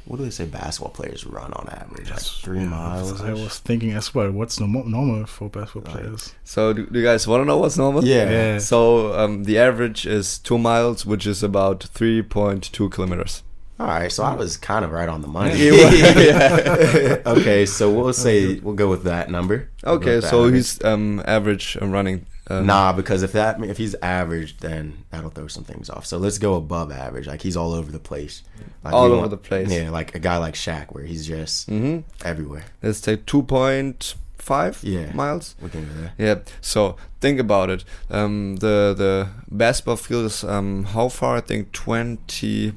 What 0.06 0.16
do 0.16 0.24
they 0.24 0.30
say 0.30 0.46
basketball 0.46 0.90
players 0.94 1.26
run 1.26 1.52
on 1.52 1.68
average? 1.68 2.08
Like 2.10 2.20
three 2.20 2.60
Yeah, 2.60 2.64
miles. 2.68 3.20
I 3.20 3.34
was 3.34 3.58
thinking 3.58 3.92
as 3.92 4.14
well. 4.14 4.30
What's 4.30 4.58
normal, 4.58 4.86
normal 4.88 5.26
for 5.26 5.50
basketball 5.50 5.92
Like- 5.92 6.02
players? 6.04 6.34
So, 6.44 6.72
do, 6.72 6.86
do 6.86 6.98
you 6.98 7.04
guys 7.04 7.28
want 7.28 7.42
to 7.42 7.44
know 7.44 7.58
what's 7.58 7.76
normal? 7.76 8.02
Yeah. 8.02 8.30
Yeah. 8.30 8.58
So, 8.58 9.12
um, 9.18 9.44
the 9.44 9.58
average 9.58 10.06
is 10.06 10.38
two 10.38 10.56
miles, 10.56 11.04
which 11.04 11.26
is 11.26 11.42
about 11.42 11.82
three 11.92 12.22
point 12.22 12.72
two 12.72 12.88
kilometers. 12.88 13.42
All 13.80 13.86
right, 13.86 14.10
so 14.10 14.24
I 14.24 14.34
was 14.34 14.56
kind 14.56 14.84
of 14.84 14.90
right 14.90 15.08
on 15.08 15.22
the 15.22 15.28
money. 15.28 15.54
Yeah. 15.58 17.22
okay, 17.26 17.64
so 17.66 17.90
we'll 17.92 18.12
say 18.12 18.58
we'll 18.58 18.74
go 18.74 18.88
with 18.88 19.04
that 19.04 19.30
number. 19.30 19.68
Okay, 19.84 20.16
that 20.16 20.22
so 20.28 20.42
number. 20.42 20.56
he's 20.56 20.82
um 20.84 21.22
average 21.26 21.76
um, 21.80 21.90
running. 21.92 22.26
Um, 22.50 22.66
nah, 22.66 22.92
because 22.92 23.22
if 23.22 23.32
that 23.32 23.62
if 23.62 23.76
he's 23.76 23.94
average, 24.02 24.56
then 24.58 25.04
that'll 25.10 25.30
throw 25.30 25.48
some 25.48 25.64
things 25.64 25.90
off. 25.90 26.06
So 26.06 26.16
let's 26.18 26.38
go 26.38 26.54
above 26.54 26.90
average. 26.90 27.26
Like 27.26 27.42
he's 27.42 27.56
all 27.56 27.72
over 27.72 27.92
the 27.92 27.98
place. 28.00 28.42
Like 28.82 28.94
All 28.94 29.04
over 29.04 29.16
want- 29.18 29.30
the 29.30 29.36
place. 29.36 29.70
Yeah, 29.70 29.90
like 29.90 30.14
a 30.14 30.18
guy 30.18 30.38
like 30.38 30.54
Shaq, 30.54 30.86
where 30.92 31.04
he's 31.04 31.26
just 31.26 31.68
Mm-hmm. 31.70 32.00
everywhere. 32.26 32.64
Let's 32.82 33.00
take 33.00 33.26
two 33.26 33.42
point 33.42 34.14
five 34.38 34.80
Yeah. 34.82 35.12
miles. 35.12 35.54
We 35.60 35.68
can 35.68 35.86
go 35.86 35.92
there. 35.94 36.12
Yeah. 36.16 36.36
So 36.62 36.96
think 37.20 37.38
about 37.38 37.68
it. 37.70 37.84
Um, 38.10 38.56
the 38.56 38.94
the 38.96 39.28
basketball 39.50 39.96
field 39.96 40.24
is 40.26 40.42
um 40.42 40.84
how 40.84 41.08
far? 41.10 41.36
I 41.36 41.40
think 41.42 41.72
twenty. 41.72 42.70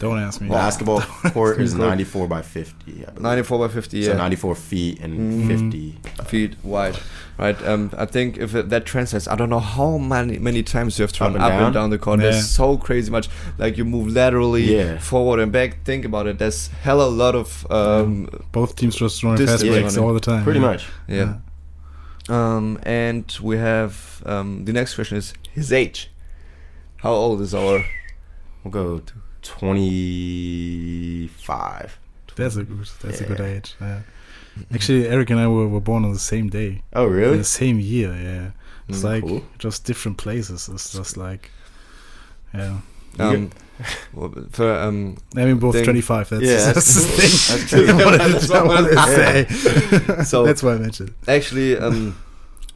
Don't 0.00 0.18
ask 0.18 0.40
me. 0.40 0.48
Basketball 0.48 1.00
court 1.34 1.60
is 1.60 1.74
Cool. 1.74 1.86
94 1.86 2.26
by 2.26 2.42
50. 2.42 2.74
I 2.90 2.92
believe. 3.10 3.20
ninety 3.20 3.42
four 3.42 3.58
by 3.58 3.72
fifty. 3.72 4.02
So 4.02 4.10
Yeah. 4.12 4.16
94 4.16 4.54
feet 4.56 4.98
and 5.00 5.12
Mhm. 5.44 5.48
50. 5.48 5.98
feet 6.24 6.56
wide, 6.64 6.96
right? 7.38 7.56
Um, 7.66 7.90
I 7.96 8.06
think 8.06 8.38
if 8.38 8.54
it, 8.54 8.70
that 8.70 8.86
translates, 8.86 9.28
I 9.28 9.36
don't 9.36 9.50
know 9.50 9.60
how 9.60 9.98
many 9.98 10.38
many 10.38 10.62
times 10.62 10.98
you 10.98 11.02
have 11.02 11.12
to 11.12 11.24
Up 11.24 11.28
run 11.28 11.34
and 11.36 11.44
up 11.44 11.50
down? 11.50 11.62
and 11.64 11.74
down 11.74 11.90
the 11.90 11.98
court. 11.98 12.18
Yeah. 12.20 12.30
There's 12.30 12.48
so 12.48 12.76
crazy 12.78 13.10
much. 13.10 13.28
Like 13.58 13.76
you 13.78 13.84
move 13.84 14.08
laterally, 14.08 14.74
Yeah. 14.76 14.98
forward 14.98 15.38
and 15.38 15.52
back. 15.52 15.84
Think 15.84 16.04
about 16.06 16.26
it. 16.26 16.38
There's 16.38 16.68
hella 16.82 17.04
lot 17.08 17.34
of 17.34 17.66
um, 17.70 18.28
Both 18.52 18.76
teams 18.76 18.96
just 18.96 19.22
running 19.22 19.46
fast 19.46 19.64
breaks 19.66 19.96
all 19.98 20.14
the 20.14 20.20
time. 20.20 20.42
Pretty 20.44 20.60
yeah. 20.60 20.66
much. 20.66 20.86
yeah. 21.08 21.34
Um, 22.28 22.78
and 22.84 23.24
we 23.42 23.56
have 23.58 24.22
um, 24.24 24.64
the 24.64 24.72
next 24.72 24.94
question 24.94 25.16
is 25.18 25.34
his 25.52 25.72
age. 25.72 26.10
How 26.98 27.12
old 27.12 27.40
is 27.42 27.54
our? 27.54 27.84
We'll 28.62 28.70
go 28.72 28.98
to 28.98 29.12
25. 29.42 31.98
That's 32.36 32.56
a 32.56 32.64
good. 32.64 32.86
That's 33.02 33.20
a 33.20 33.24
good 33.24 33.40
age. 33.40 33.74
Yeah. 33.80 34.00
Actually, 34.74 35.06
Eric 35.08 35.30
and 35.30 35.38
I 35.40 35.46
were, 35.46 35.68
were 35.68 35.80
born 35.80 36.04
on 36.04 36.12
the 36.12 36.18
same 36.18 36.48
day, 36.48 36.82
Oh, 36.92 37.06
in 37.06 37.12
really? 37.12 37.38
the 37.38 37.44
same 37.44 37.78
year. 37.80 38.12
Yeah, 38.14 38.50
it's 38.88 38.98
Mm, 39.00 39.04
like 39.04 39.22
cool. 39.22 39.42
just 39.58 39.84
different 39.84 40.18
places. 40.18 40.68
It's 40.68 40.92
just 40.92 41.16
like, 41.16 41.50
yeah. 42.54 42.78
Um, 43.18 43.50
well, 44.12 44.32
for 44.50 44.72
um, 44.72 45.16
I 45.36 45.44
mean, 45.44 45.58
both 45.58 45.74
Thing. 45.74 45.84
25. 45.84 46.28
That's, 46.30 46.42
Yeah, 46.42 46.56
that's 46.72 46.94
the 46.94 47.00
thing. 47.00 47.58
that's 47.58 47.70
true. 47.70 47.86
That's 47.86 48.48
what 48.48 48.58
I 48.58 48.62
wanted 48.64 48.90
to 48.90 48.96
was- 48.96 49.14
say. 50.18 50.24
So- 50.24 50.44
that's 50.46 50.62
why 50.62 50.74
I 50.74 50.78
mentioned. 50.78 51.14
Actually, 51.28 51.76
um, 51.78 52.16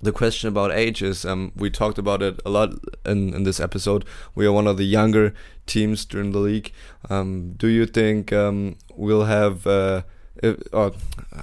the 0.04 0.12
question 0.12 0.48
about 0.48 0.72
age 0.72 1.02
is 1.02 1.24
um, 1.24 1.52
we 1.56 1.70
talked 1.70 1.98
about 1.98 2.22
it 2.22 2.40
a 2.44 2.50
lot 2.50 2.74
in, 3.04 3.34
in 3.34 3.44
this 3.44 3.58
episode. 3.60 4.04
We 4.34 4.46
are 4.46 4.52
one 4.52 4.66
of 4.66 4.76
the 4.76 4.84
younger 4.84 5.34
teams 5.66 6.04
during 6.04 6.32
the 6.32 6.38
league. 6.38 6.72
Um, 7.08 7.54
do 7.56 7.68
you 7.68 7.86
think 7.86 8.32
um, 8.32 8.76
we'll 8.94 9.24
have? 9.24 9.66
Uh, 9.66 10.02
if, 10.42 10.56
or 10.72 10.92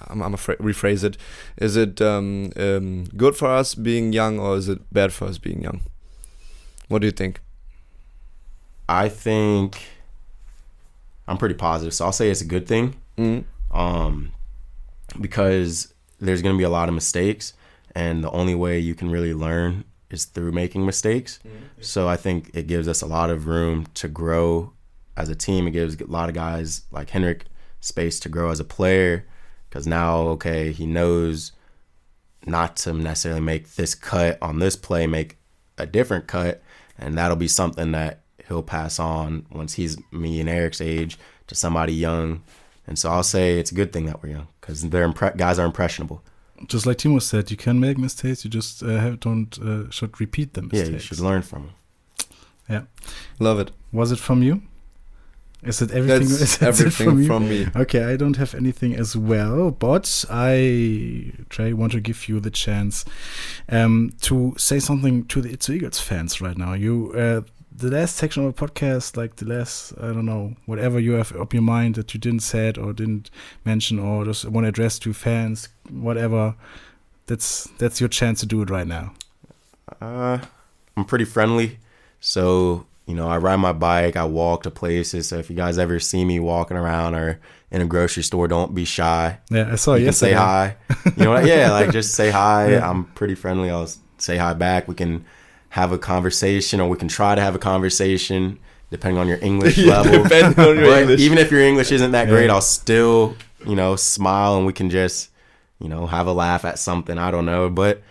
I'm, 0.08 0.22
I'm 0.22 0.34
afraid 0.34 0.60
rephrase 0.60 1.04
it. 1.04 1.18
Is 1.58 1.76
it 1.76 2.02
um, 2.02 2.52
um, 2.56 3.06
good 3.18 3.36
for 3.36 3.48
us 3.48 3.74
being 3.74 4.14
young, 4.14 4.40
or 4.40 4.56
is 4.58 4.70
it 4.70 4.94
bad 4.94 5.12
for 5.12 5.26
us 5.26 5.38
being 5.38 5.64
young? 5.64 5.82
What 6.88 7.00
do 7.00 7.08
you 7.08 7.12
think? 7.12 7.40
I 8.88 9.10
think 9.10 9.82
I'm 11.28 11.38
pretty 11.38 11.56
positive. 11.56 11.94
So 11.94 12.06
I'll 12.06 12.12
say 12.12 12.30
it's 12.30 12.42
a 12.42 12.46
good 12.46 12.68
thing. 12.68 12.96
Mm. 13.18 13.44
um, 13.72 14.32
because 15.20 15.94
there's 16.20 16.42
going 16.42 16.56
to 16.56 16.58
be 16.58 16.64
a 16.64 16.70
lot 16.70 16.88
of 16.88 16.96
mistakes, 16.96 17.54
and 17.96 18.24
the 18.24 18.32
only 18.32 18.56
way 18.56 18.80
you 18.80 18.96
can 18.96 19.10
really 19.10 19.34
learn 19.34 19.84
is 20.10 20.26
through 20.26 20.52
making 20.52 20.86
mistakes. 20.86 21.40
Mm-hmm. 21.46 21.82
So 21.82 22.08
I 22.08 22.18
think 22.18 22.52
it 22.54 22.68
gives 22.68 22.88
us 22.88 23.02
a 23.02 23.08
lot 23.08 23.30
of 23.30 23.48
room 23.48 23.88
to 23.96 24.08
grow 24.08 24.74
as 25.18 25.30
a 25.30 25.36
team. 25.36 25.68
It 25.68 25.72
gives 25.72 26.00
a 26.00 26.06
lot 26.06 26.30
of 26.30 26.36
guys 26.36 26.84
like 26.92 27.10
Henrik 27.10 27.46
space 27.80 28.20
to 28.22 28.30
grow 28.30 28.50
as 28.52 28.60
a 28.60 28.66
player 28.66 29.26
because 29.70 29.88
now, 29.88 30.18
okay, 30.30 30.72
he 30.72 30.86
knows 30.86 31.52
not 32.46 32.76
to 32.76 32.94
necessarily 32.94 33.42
make 33.42 33.76
this 33.76 33.96
cut 33.96 34.38
on 34.42 34.60
this 34.60 34.76
play, 34.76 35.08
make 35.08 35.38
a 35.78 35.86
different 35.86 36.28
cut, 36.28 36.62
and 36.98 37.18
that'll 37.18 37.38
be 37.38 37.48
something 37.48 37.92
that 37.92 38.22
he'll 38.48 38.64
pass 38.64 39.00
on 39.00 39.46
once 39.52 39.74
he's 39.74 39.98
me 40.12 40.40
and 40.40 40.50
Eric's 40.50 40.82
age 40.82 41.18
to 41.48 41.56
somebody 41.56 41.94
young. 41.94 42.44
And 42.88 42.98
so 42.98 43.10
I'll 43.10 43.24
say 43.24 43.60
it's 43.60 43.72
a 43.72 43.76
good 43.76 43.94
thing 43.94 44.06
that 44.08 44.22
we're 44.22 44.30
young 44.30 44.48
because 44.60 44.90
they're 44.90 45.08
impre- 45.08 45.38
guys 45.38 45.60
are 45.60 45.66
impressionable. 45.66 46.24
Just 46.68 46.86
like 46.86 46.98
Timo 46.98 47.22
said, 47.22 47.52
you 47.52 47.58
can 47.58 47.80
make 47.80 47.98
mistakes. 47.98 48.44
You 48.44 48.50
just 48.50 48.84
uh, 48.84 48.98
have, 48.98 49.20
don't 49.20 49.58
uh, 49.60 49.90
should 49.90 50.20
repeat 50.20 50.54
them. 50.54 50.70
Yeah, 50.72 50.86
you 50.86 51.00
should 51.00 51.20
learn 51.20 51.42
from 51.42 51.68
them. 51.68 51.74
Yeah, 52.70 52.84
love 53.40 53.60
it. 53.60 53.72
Was 53.92 54.12
it 54.12 54.20
from 54.20 54.44
you? 54.44 54.62
Is 55.64 55.82
it 55.82 55.92
everything? 55.92 56.28
That's 56.28 56.42
is 56.42 56.56
it 56.62 56.64
everything 56.64 57.20
you? 57.20 57.28
from 57.28 57.48
me. 57.48 57.68
Okay, 57.76 58.04
I 58.04 58.16
don't 58.16 58.38
have 58.38 58.56
anything 58.56 58.96
as 58.96 59.16
well, 59.16 59.70
but 59.70 60.26
I 60.30 61.34
Trey 61.50 61.74
want 61.74 61.92
to 61.92 62.00
give 62.00 62.28
you 62.28 62.40
the 62.40 62.50
chance 62.50 63.06
um, 63.70 64.14
to 64.22 64.56
say 64.58 64.80
something 64.80 65.26
to 65.26 65.42
the 65.42 65.52
It's 65.52 65.70
Eagles 65.70 66.00
fans 66.00 66.42
right 66.42 66.58
now. 66.58 66.74
You 66.74 67.14
uh, 67.14 67.42
the 67.82 67.90
last 67.92 68.16
section 68.16 68.46
of 68.46 68.56
the 68.56 68.66
podcast, 68.68 69.18
like 69.18 69.36
the 69.38 69.46
last 69.46 69.94
I 70.00 70.08
don't 70.08 70.26
know 70.26 70.56
whatever 70.66 71.00
you 71.00 71.14
have 71.14 71.36
up 71.36 71.54
your 71.54 71.64
mind 71.64 71.96
that 71.96 72.14
you 72.14 72.20
didn't 72.20 72.42
say 72.42 72.70
it 72.70 72.78
or 72.78 72.94
didn't 72.94 73.30
mention 73.66 74.00
or 74.00 74.26
just 74.26 74.46
want 74.46 74.66
to 74.66 74.70
address 74.70 75.00
to 75.00 75.14
fans, 75.14 75.70
whatever. 75.90 76.56
that's 77.28 77.66
that's 77.78 78.00
your 78.00 78.10
chance 78.10 78.40
to 78.42 78.46
do 78.46 78.62
it 78.62 78.70
right 78.70 78.88
now. 78.88 79.14
Uh, 80.02 80.40
I'm 80.98 81.06
pretty 81.06 81.26
friendly, 81.26 81.80
so 82.20 82.86
you 83.06 83.16
know 83.16 83.28
I 83.28 83.38
ride 83.38 83.58
my 83.58 83.74
bike, 83.74 84.16
I 84.16 84.26
walk 84.26 84.64
to 84.64 84.72
places. 84.72 85.28
So 85.28 85.38
if 85.38 85.50
you 85.50 85.56
guys 85.56 85.78
ever 85.78 86.00
see 86.00 86.24
me 86.26 86.40
walking 86.40 86.78
around 86.78 87.16
or 87.16 87.40
in 87.72 87.82
a 87.82 87.86
grocery 87.86 88.24
store, 88.24 88.48
don't 88.48 88.74
be 88.76 88.86
shy. 88.86 89.40
Yeah, 89.50 89.70
I 89.72 89.76
saw 89.76 89.96
you 89.96 90.06
you 90.06 90.12
say 90.12 90.34
hi. 90.34 90.76
You 91.18 91.26
know, 91.26 91.32
what- 91.32 91.46
yeah, 91.46 91.72
like 91.72 91.92
just 91.92 92.14
say 92.16 92.30
hi. 92.30 92.72
Yeah. 92.72 92.90
I'm 92.90 93.06
pretty 93.06 93.36
friendly. 93.36 93.70
I'll 93.70 93.90
say 94.18 94.38
hi 94.38 94.54
back. 94.54 94.88
We 94.88 94.96
can 94.96 95.26
have 95.72 95.92
a 95.92 95.98
conversation, 95.98 96.80
or 96.80 96.88
we 96.90 96.98
can 96.98 97.08
try 97.08 97.36
to 97.36 97.42
have 97.42 97.56
a 97.56 97.60
conversation, 97.60 98.60
depending 98.90 99.18
on 99.20 99.28
your 99.28 99.40
English 99.42 99.78
Yeah, 99.78 100.02
level. 100.02 100.24
depending 100.24 100.60
on 100.66 100.76
your 100.78 100.98
English. 101.00 101.20
even 101.22 101.38
if 101.38 101.52
your 101.52 101.62
English 101.62 101.92
isn't 101.92 102.12
that 102.12 102.28
great, 102.28 102.46
Yeah. 102.48 102.54
I'll 102.56 102.62
still, 102.62 103.36
you 103.66 103.76
know, 103.76 103.96
smile 103.96 104.58
and 104.58 104.66
we 104.66 104.74
can 104.74 104.90
just, 104.90 105.30
you 105.80 105.88
know, 105.90 106.08
have 106.08 106.28
a 106.28 106.34
laugh 106.34 106.64
at 106.66 106.78
something. 106.80 107.18
I 107.18 107.32
don't 107.32 107.46
know, 107.46 107.70
but 107.70 108.02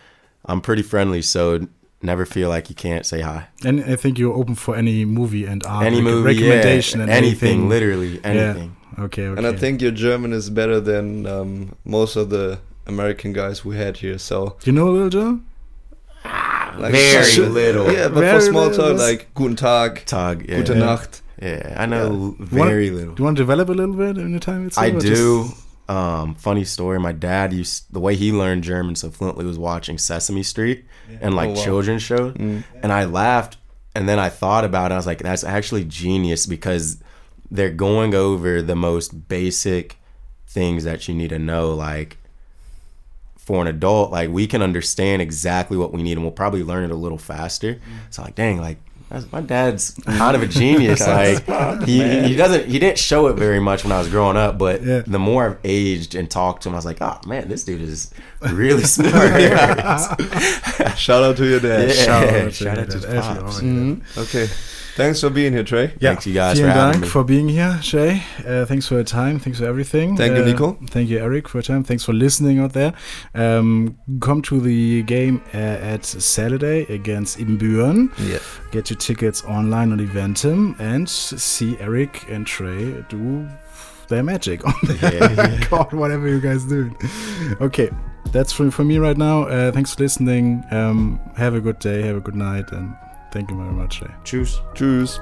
I'm 0.46 0.60
pretty 0.60 0.82
friendly, 0.82 1.22
so 1.22 1.66
never 2.02 2.24
feel 2.24 2.48
like 2.48 2.70
you 2.70 2.74
can't 2.74 3.04
say 3.04 3.20
hi. 3.20 3.48
And 3.64 3.84
I 3.84 3.94
think 3.94 4.18
you're 4.18 4.34
open 4.34 4.54
for 4.54 4.74
any 4.74 5.04
movie 5.04 5.44
and 5.44 5.62
art 5.66 5.84
Any 5.84 5.96
rec- 5.96 6.04
movie, 6.04 6.34
recommendation 6.42 7.00
yeah, 7.00 7.04
and 7.04 7.12
anything, 7.12 7.48
anything. 7.48 7.68
literally 7.68 8.20
anything. 8.24 8.76
Okay, 8.98 9.26
okay. 9.26 9.38
And 9.38 9.46
I 9.46 9.54
think 9.56 9.82
your 9.82 9.92
German 9.92 10.32
is 10.32 10.48
better 10.50 10.80
than 10.80 11.26
um, 11.26 11.76
most 11.84 12.16
of 12.16 12.30
the 12.30 12.58
American 12.86 13.32
guys 13.34 13.64
we 13.64 13.76
had 13.76 13.98
here. 13.98 14.18
So 14.18 14.56
you 14.64 14.72
know 14.72 14.88
a 14.88 14.92
Little 14.92 15.10
Joe. 15.10 15.40
Like, 16.80 16.92
Very 16.92 17.24
sh- 17.24 17.38
little. 17.38 17.92
Yeah, 17.92 18.08
but 18.08 18.20
Very 18.20 18.40
for 18.40 18.46
small 18.46 18.70
talk, 18.70 18.98
like 18.98 19.32
Guten 19.34 19.56
Tag, 19.56 20.04
Tag, 20.06 20.46
yeah. 20.48 20.56
Gute 20.58 20.68
Yeah. 20.70 20.74
Nacht. 20.74 21.22
Yeah, 21.42 21.74
I 21.76 21.86
know 21.86 22.08
Wanna- 22.38 22.46
very 22.46 22.90
little. 22.90 23.14
Do 23.14 23.20
you 23.20 23.24
want 23.24 23.36
to 23.38 23.42
develop 23.42 23.68
a 23.68 23.72
little 23.72 23.94
bit 23.94 24.18
in 24.18 24.30
your 24.30 24.40
time? 24.40 24.66
itself, 24.66 24.84
I 24.86 24.90
do. 24.90 25.44
just- 25.48 25.66
Um, 25.88 26.36
funny 26.36 26.62
story. 26.64 27.00
My 27.00 27.10
dad 27.10 27.52
used 27.52 27.84
the 27.92 27.98
way 27.98 28.14
he 28.14 28.30
learned 28.30 28.62
German 28.62 28.94
so 28.94 29.10
fluently 29.10 29.44
was 29.44 29.58
watching 29.58 29.98
Sesame 29.98 30.44
Street 30.44 30.84
and 31.20 31.34
like 31.34 31.48
Oh, 31.48 31.52
wow. 31.54 31.64
children's 31.64 32.02
shows, 32.02 32.34
Mm. 32.34 32.62
and 32.82 32.92
I 32.92 33.04
laughed. 33.06 33.56
And 33.96 34.08
then 34.08 34.20
I 34.20 34.28
thought 34.28 34.64
about 34.64 34.92
it. 34.92 34.94
I 34.94 34.98
was 34.98 35.06
like, 35.06 35.18
that's 35.20 35.42
actually 35.42 35.82
genius 35.84 36.46
because 36.46 36.98
they're 37.50 37.70
going 37.70 38.14
over 38.14 38.62
the 38.62 38.76
most 38.76 39.26
basic 39.28 39.96
things 40.46 40.84
that 40.84 41.08
you 41.08 41.14
need 41.14 41.30
to 41.30 41.40
know. 41.40 41.74
Like 41.74 42.18
for 43.50 43.60
an 43.62 43.66
adult, 43.66 44.12
like 44.12 44.30
we 44.30 44.46
can 44.46 44.62
understand 44.62 45.20
exactly 45.20 45.76
what 45.76 45.92
we 45.92 46.02
need, 46.04 46.12
and 46.12 46.22
we'll 46.22 46.30
probably 46.30 46.62
learn 46.62 46.84
it 46.84 46.92
a 46.92 46.94
little 46.94 47.18
faster. 47.18 47.80
So 48.10 48.22
like, 48.22 48.36
dang, 48.36 48.60
like 48.60 48.78
my 49.32 49.40
dad's 49.40 49.90
kind 50.04 50.36
of 50.36 50.42
a 50.42 50.46
genius. 50.46 51.00
like 51.06 51.44
he, 51.84 51.98
he 52.28 52.36
doesn't 52.36 52.66
he 52.68 52.78
didn't 52.78 52.96
show 52.98 53.26
it 53.26 53.34
very 53.34 53.58
much 53.58 53.82
when 53.82 53.90
I 53.90 53.98
was 53.98 54.08
growing 54.08 54.36
up, 54.36 54.56
but 54.56 54.84
Yeah. 54.84 55.00
the 55.04 55.18
more 55.18 55.46
I've 55.50 55.58
aged 55.64 56.14
and 56.14 56.30
talked 56.30 56.62
to 56.62 56.68
him, 56.68 56.76
I 56.76 56.78
was 56.78 56.84
like, 56.86 56.98
oh 57.00 57.18
man, 57.26 57.48
this 57.48 57.64
dude 57.64 57.82
is 57.82 58.12
really 58.52 58.84
smart. 58.96 59.40
Shout 60.96 61.24
out 61.24 61.36
to 61.38 61.44
your 61.46 61.58
dad. 61.58 61.88
Yeah. 61.88 61.94
Shout 61.94 62.24
out, 62.28 62.52
Shout 62.52 62.74
to 62.76 62.80
out 62.82 62.90
to 62.90 62.98
that, 62.98 63.02
his 63.02 63.04
as 63.04 63.26
you 63.36 63.42
pops. 63.42 63.60
Mhm. 63.60 64.18
Okay. 64.18 64.46
Thanks 65.00 65.20
for 65.20 65.30
being 65.30 65.52
here, 65.52 65.64
Trey. 65.64 65.92
Yeah, 65.98 66.10
Thanks 66.10 66.26
you 66.26 66.34
guys 66.34 66.58
vielen 66.58 66.72
for 66.72 66.78
having 66.78 66.92
Dank 66.92 67.02
me. 67.04 67.08
for 67.08 67.24
being 67.24 67.48
here, 67.48 67.78
Shay. 67.82 68.22
Uh, 68.46 68.64
thanks 68.66 68.86
for 68.86 68.94
your 68.96 69.04
time. 69.04 69.38
Thanks 69.38 69.58
for 69.58 69.64
everything. 69.66 70.16
Thank 70.16 70.36
you, 70.36 70.42
Uh, 70.42 70.46
Nico. 70.46 70.78
Thank 70.90 71.08
you, 71.08 71.18
Eric, 71.18 71.48
for 71.48 71.58
your 71.58 71.62
time. 71.62 71.82
Thanks 71.84 72.04
for 72.04 72.12
listening 72.12 72.58
out 72.60 72.72
there. 72.72 72.92
Um, 73.34 73.96
come 74.20 74.42
to 74.42 74.60
the 74.60 75.02
game 75.04 75.42
uh, 75.54 75.92
at 75.94 76.04
Saturday 76.04 76.82
against 76.92 77.38
Ibbenbüren. 77.38 78.10
Yeah. 78.18 78.38
Get 78.72 78.90
your 78.90 78.98
tickets 78.98 79.42
online 79.44 79.92
on 79.92 79.98
Eventim 80.00 80.78
and 80.80 81.08
see 81.08 81.76
Eric 81.80 82.26
and 82.30 82.46
Trey 82.46 83.04
do 83.08 83.48
their 84.08 84.22
magic 84.22 84.66
on 84.66 84.74
the 84.82 84.94
Yeah. 85.02 85.66
court, 85.68 85.92
whatever 85.92 86.28
you 86.28 86.40
guys 86.40 86.64
do. 86.64 86.90
Okay, 87.60 87.88
that's 88.32 88.52
for, 88.52 88.70
for 88.70 88.84
me 88.84 88.98
right 88.98 89.16
now. 89.16 89.44
Uh, 89.44 89.72
thanks 89.72 89.94
for 89.94 90.02
listening. 90.02 90.62
Um, 90.70 91.18
have 91.36 91.54
a 91.54 91.60
good 91.60 91.78
day, 91.78 92.02
have 92.02 92.16
a 92.16 92.20
good 92.20 92.34
night, 92.34 92.70
and 92.72 92.94
thank 93.30 93.50
you 93.50 93.56
very 93.56 93.72
much, 93.72 93.98
Shay. 93.98 94.10
Choose. 94.24 94.60
Tschüss. 94.74 95.20